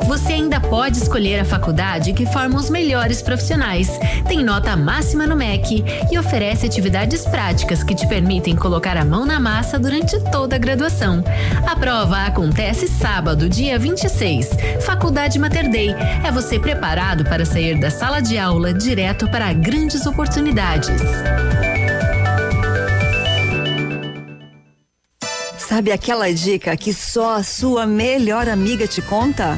[0.05, 3.89] Você ainda pode escolher a faculdade que forma os melhores profissionais.
[4.27, 9.25] Tem nota máxima no MEC e oferece atividades práticas que te permitem colocar a mão
[9.25, 11.23] na massa durante toda a graduação.
[11.65, 14.51] A prova acontece sábado, dia 26.
[14.85, 15.89] Faculdade Mater Day.
[16.23, 21.01] É você preparado para sair da sala de aula direto para grandes oportunidades.
[25.73, 29.57] Sabe aquela dica que só a sua melhor amiga te conta?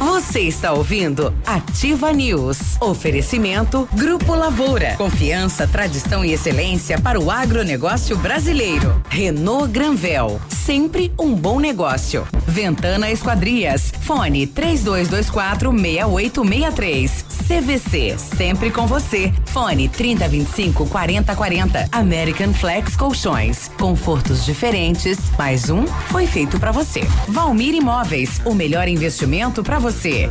[0.00, 2.80] Você está ouvindo Ativa News.
[2.80, 4.94] Oferecimento Grupo Lavoura.
[4.96, 9.02] Confiança, tradição e excelência para o agronegócio brasileiro.
[9.10, 10.40] Renault Granvel.
[10.48, 12.26] Sempre um bom negócio.
[12.46, 13.92] Ventana Esquadrias.
[14.00, 17.24] Fone 3224 6863.
[17.46, 18.16] CVC.
[18.16, 19.30] Sempre com você.
[19.46, 21.88] Fone 3025 4040.
[21.92, 23.70] American Flex Colchões.
[23.78, 25.18] Confortos diferentes.
[25.36, 27.02] Mais um foi feito para você.
[27.28, 28.40] Valmir Imóveis.
[28.46, 29.89] O melhor investimento para você.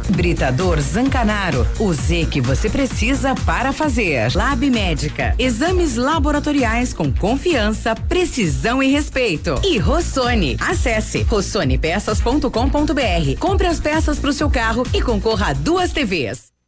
[0.10, 4.32] Britador Zancanaro, o Z que você precisa para fazer.
[4.36, 9.60] Lab Médica, exames laboratoriais com confiança, precisão e respeito.
[9.64, 13.40] E Rossoni, acesse rossonepeças.com.br.
[13.40, 16.59] Compre as peças para o seu carro e concorra a duas TVs.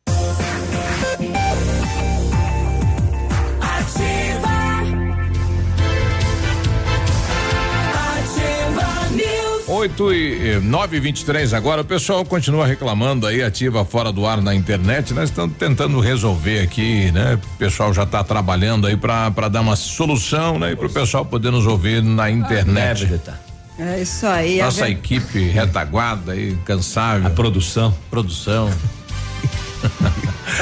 [9.71, 14.25] Oito e nove vinte e três agora, o pessoal continua reclamando aí, ativa fora do
[14.25, 17.35] ar na internet, nós estamos tentando resolver aqui, né?
[17.35, 20.73] O pessoal já está trabalhando aí para dar uma solução, né?
[20.73, 23.21] E pro pessoal poder nos ouvir na internet.
[23.79, 24.61] É isso aí.
[24.61, 27.27] Nossa a equipe retaguarda e cansável.
[27.27, 27.95] A produção.
[28.09, 28.69] Produção.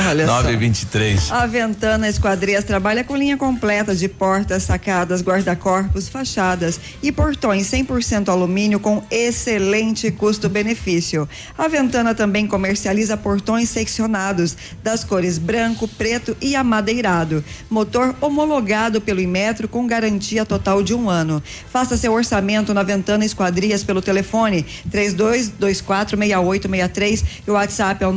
[0.08, 0.44] Olha só.
[0.44, 6.80] 9 e 23 A Ventana Esquadrias trabalha com linha completa de portas, sacadas, guarda-corpos, fachadas
[7.02, 11.28] e portões 100% alumínio com excelente custo-benefício.
[11.58, 17.44] A Ventana também comercializa portões seccionados das cores branco, preto e amadeirado.
[17.70, 21.42] Motor homologado pelo Imetro com garantia total de um ano.
[21.72, 28.14] Faça seu orçamento na Ventana Esquadrias pelo telefone 32246863 e o WhatsApp é o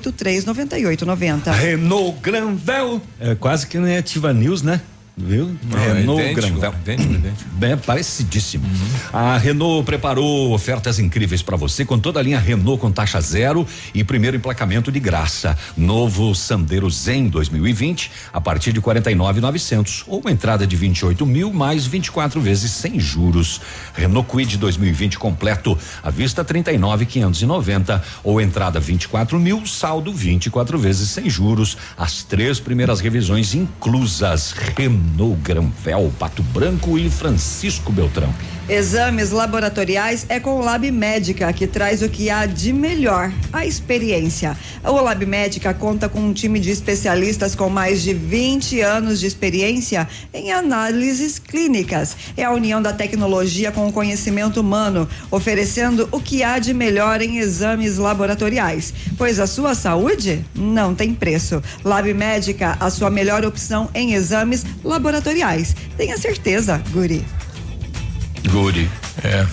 [0.00, 1.50] 999839890.
[1.52, 3.00] Renault Granvel.
[3.20, 4.80] É quase que nem ativa news, né?
[5.18, 5.56] Viu?
[5.70, 6.74] Não, é Renault idêntico, Granvel.
[6.82, 7.50] idêntico, idêntico.
[7.54, 8.66] Bem parecidíssimo.
[9.10, 13.66] A Renault preparou ofertas incríveis para você com toda a linha Renault com taxa zero
[13.94, 15.56] e primeiro emplacamento de graça.
[15.74, 21.86] Novo Sandero Zen 2020 a partir de 49.900 ou uma entrada de 28 mil mais
[21.86, 23.62] 24 vezes sem juros.
[23.94, 31.30] Renault Quid 2020 completo à vista 39.590 ou entrada 24 mil saldo 24 vezes sem
[31.30, 31.78] juros.
[31.96, 34.52] As três primeiras revisões inclusas.
[34.76, 35.05] Renault
[35.42, 38.32] Granvel, Pato Branco e Francisco Beltrão.
[38.68, 43.64] Exames laboratoriais é com o Lab Médica, que traz o que há de melhor, a
[43.64, 44.58] experiência.
[44.82, 49.26] O Lab Médica conta com um time de especialistas com mais de 20 anos de
[49.26, 52.16] experiência em análises clínicas.
[52.36, 57.22] É a união da tecnologia com o conhecimento humano, oferecendo o que há de melhor
[57.22, 58.92] em exames laboratoriais.
[59.16, 61.62] Pois a sua saúde não tem preço.
[61.84, 65.76] Lab Médica, a sua melhor opção em exames laboratoriais.
[65.96, 67.24] Tenha certeza, Guri.
[68.48, 68.90] Guri.
[69.22, 69.46] É.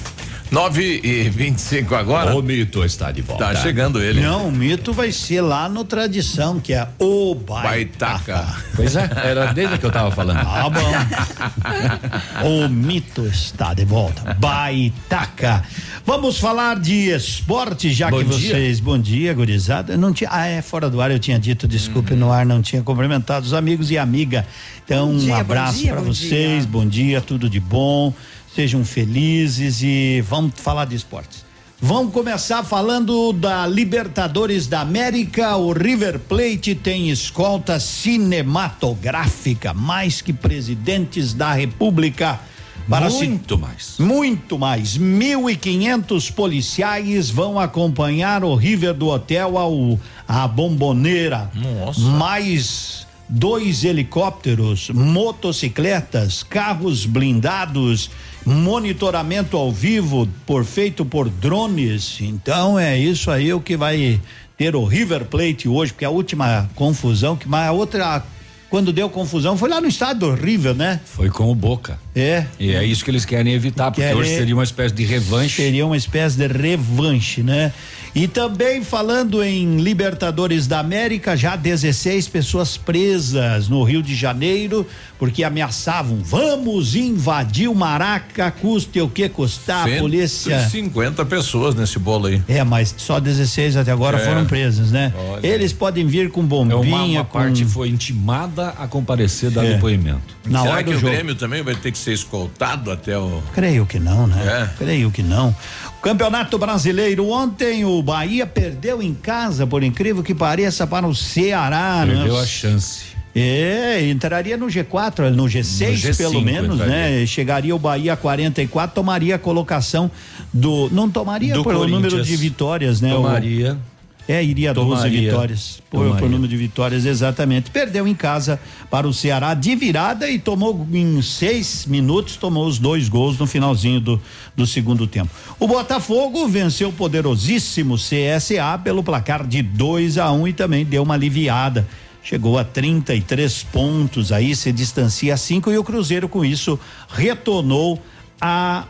[0.54, 2.36] 9 e 25 agora.
[2.36, 3.46] O mito está de volta.
[3.46, 4.22] Tá chegando ele.
[4.22, 8.36] Não, o mito vai ser lá no tradição, que é o baitaca.
[8.36, 8.56] Baitaca.
[8.76, 10.38] Pois é, era dele que eu tava falando.
[10.38, 12.46] Ah, bom.
[12.48, 14.36] o mito está de volta.
[14.36, 15.64] Baitaca.
[16.06, 18.50] Vamos falar de esporte, já Bom que dia.
[18.52, 18.80] vocês.
[18.80, 19.98] Bom dia, gurizada.
[19.98, 20.30] Não tinha.
[20.32, 23.56] Ah, é fora do ar, eu tinha dito, desculpe, no ar não tinha cumprimentado os
[23.56, 24.46] amigos e amiga.
[24.86, 26.62] Então, dia, um abraço para vocês.
[26.62, 26.72] dia.
[26.72, 28.14] Bom dia, tudo de bom.
[28.56, 31.44] Sejam felizes e vamos falar de esportes.
[31.82, 35.58] Vamos começar falando da Libertadores da América.
[35.58, 42.40] O River Plate tem escolta cinematográfica, mais que presidentes da República.
[42.88, 43.96] Para se- Muito mais.
[43.98, 44.98] muito mais.
[44.98, 51.50] 1.500 policiais vão acompanhar o River do hotel ao a bomboneira.
[51.56, 52.02] Nossa.
[52.02, 58.12] Mais dois helicópteros, motocicletas, carros blindados,
[58.46, 62.20] monitoramento ao vivo por feito por drones.
[62.22, 64.22] Então é isso aí o que vai
[64.56, 68.24] ter o River Plate hoje, porque a última confusão, que mas a outra
[68.70, 71.00] quando deu confusão foi lá no estádio do River, né?
[71.04, 72.03] Foi com o Boca.
[72.16, 72.46] É.
[72.60, 75.56] E é isso que eles querem evitar, porque Querem- hoje seria uma espécie de revanche.
[75.56, 77.74] Seria uma espécie de revanche, né?
[78.16, 84.86] E também falando em Libertadores da América, já 16 pessoas presas no Rio de Janeiro,
[85.18, 90.60] porque ameaçavam, vamos invadir o Maraca, custe o que custar, a polícia.
[90.70, 92.40] 50 pessoas nesse bolo aí.
[92.48, 94.26] É, mas só 16 até agora É.
[94.26, 95.12] foram presas, né?
[95.18, 95.48] Olha.
[95.48, 97.40] Eles podem vir com É bombinha, uma, uma com...
[97.40, 99.74] parte foi intimada a comparecer dar É.
[99.74, 100.22] depoimento.
[100.46, 101.12] Na Será hora que o jogo.
[101.12, 103.42] Grêmio também vai ter que ser escoltado até o.
[103.54, 104.70] Creio que não, né?
[104.72, 104.78] É.
[104.78, 105.56] Creio que não.
[106.02, 112.04] Campeonato Brasileiro ontem o Bahia perdeu em casa, por incrível que pareça, para o Ceará.
[112.06, 112.42] Perdeu né?
[112.42, 113.14] a chance.
[113.36, 117.20] É, entraria no G4, no G6 No G5 pelo menos, entraria.
[117.20, 117.26] né?
[117.26, 120.12] Chegaria o Bahia a 44, tomaria a colocação
[120.54, 120.88] do.
[120.92, 123.12] Não tomaria Do pelo número de vitórias, né?
[123.12, 123.78] O- Tomaria.
[124.28, 125.22] É, iria 12 Tomaria.
[125.22, 125.82] vitórias.
[125.90, 127.70] Por, por número de vitórias, exatamente.
[127.70, 132.80] Perdeu em casa para o Ceará de virada e tomou em seis minutos, tomou os
[132.80, 134.22] dois gols no finalzinho do,
[134.56, 135.30] do segundo tempo.
[135.60, 140.86] O Botafogo venceu o poderosíssimo CSA pelo placar de 2 a 1 um, e também
[140.86, 141.86] deu uma aliviada.
[142.24, 146.80] Chegou a 33 pontos aí, se distancia a 5 e o Cruzeiro com isso
[147.10, 148.02] retornou
[148.40, 148.86] a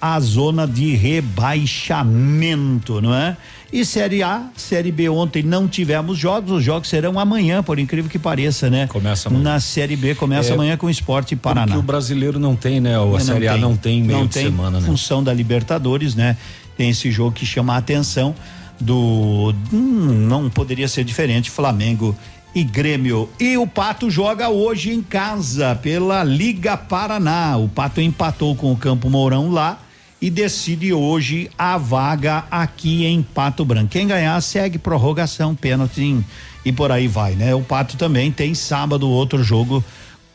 [0.00, 3.36] a zona de rebaixamento, não é?
[3.70, 8.10] E Série A, Série B ontem não tivemos jogos, os jogos serão amanhã, por incrível
[8.10, 8.86] que pareça, né?
[8.86, 9.44] Começa amanhã.
[9.44, 11.66] Na Série B começa É, amanhã com o Esporte Paraná.
[11.66, 12.98] Porque o brasileiro não tem, né?
[12.98, 13.60] O, a Não Série A tem.
[13.60, 14.86] não tem meio Não de tem semana, né?
[14.86, 16.36] função da Libertadores, né?
[16.78, 18.34] Tem esse jogo que chama a atenção
[18.80, 22.16] do hum, não poderia ser diferente Flamengo
[22.54, 23.28] e Grêmio.
[23.38, 27.58] E o Pato joga hoje em casa pela Liga Paraná.
[27.58, 29.78] O Pato empatou com o Campo Mourão lá
[30.20, 33.90] e decide hoje a vaga aqui em Pato Branco.
[33.90, 36.24] Quem ganhar segue prorrogação, pênalti
[36.64, 37.54] e por aí vai, né?
[37.54, 39.84] O Pato também tem sábado outro jogo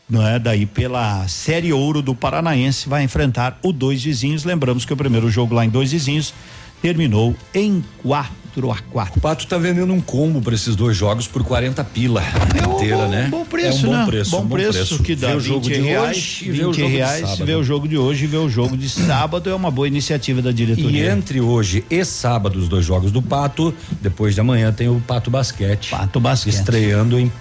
[0.08, 0.38] não é?
[0.38, 4.44] Daí pela Série Ouro do Paranaense vai enfrentar o Dois Vizinhos.
[4.44, 6.34] Lembramos que o primeiro jogo lá em Dois Vizinhos
[6.84, 11.26] terminou em 4 a 4 O Pato tá vendendo um combo para esses dois jogos
[11.26, 12.22] por 40 pila
[12.74, 13.28] inteira, né?
[13.30, 14.06] Bom preço, é um bom né?
[14.06, 16.58] preço, bom, um preço, que dá Vê o 20 jogo de reais, hoje e 20
[16.58, 17.46] vê o jogo reais, de sábado.
[17.46, 20.42] vê o jogo de hoje e vê o jogo de sábado é uma boa iniciativa
[20.42, 21.06] da diretoria.
[21.06, 23.72] E entre hoje e sábado, os dois jogos do Pato,
[24.02, 25.88] depois de amanhã tem o Pato Basquete.
[25.88, 26.52] Pato Basquete.
[26.52, 27.32] Estreando em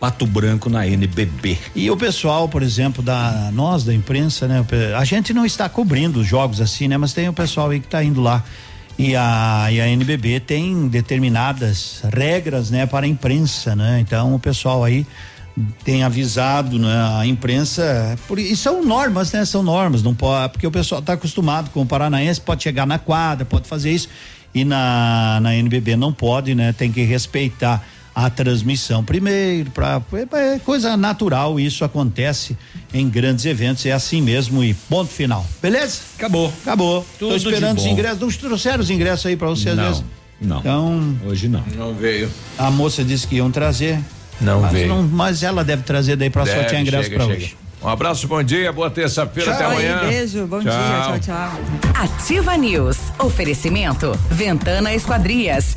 [0.00, 1.56] Pato Branco na NBB.
[1.74, 4.64] E o pessoal, por exemplo, da nós da imprensa, né?
[4.96, 6.96] A gente não está cobrindo os jogos assim, né?
[6.96, 8.44] Mas tem o pessoal aí que está indo lá.
[8.98, 14.00] E a, e a NBB tem determinadas regras, né, para a imprensa, né?
[14.00, 15.06] Então o pessoal aí
[15.84, 19.44] tem avisado, né, a imprensa, por, e são normas, né?
[19.44, 22.98] São normas, não pode, porque o pessoal está acostumado com o paranaense, pode chegar na
[22.98, 24.08] quadra, pode fazer isso
[24.52, 26.72] e na na NBB não pode, né?
[26.72, 27.86] Tem que respeitar
[28.20, 32.58] a transmissão primeiro, para é coisa natural, isso acontece
[32.92, 35.46] em grandes eventos, é assim mesmo e ponto final.
[35.62, 36.00] Beleza?
[36.16, 36.52] Acabou.
[36.62, 37.06] Acabou.
[37.16, 39.84] Tô Tudo de esperando os ingressos, não trouxeram os ingressos aí para você às Não,
[39.84, 40.04] vezes?
[40.40, 40.58] não.
[40.58, 41.62] Então, Hoje não.
[41.76, 42.28] Não veio.
[42.58, 44.00] a moça disse que iam trazer.
[44.40, 44.94] Não mas veio.
[45.04, 47.38] mas ela deve trazer daí para Deve, sortear ingresso chega, para chega.
[47.44, 47.56] hoje.
[47.80, 50.00] Um abraço, bom dia, boa terça-feira, até amanhã.
[50.08, 51.60] Beijo, bom dia, tchau, tchau.
[51.94, 52.96] Ativa News.
[53.20, 54.10] Oferecimento.
[54.28, 55.76] Ventana Esquadrias.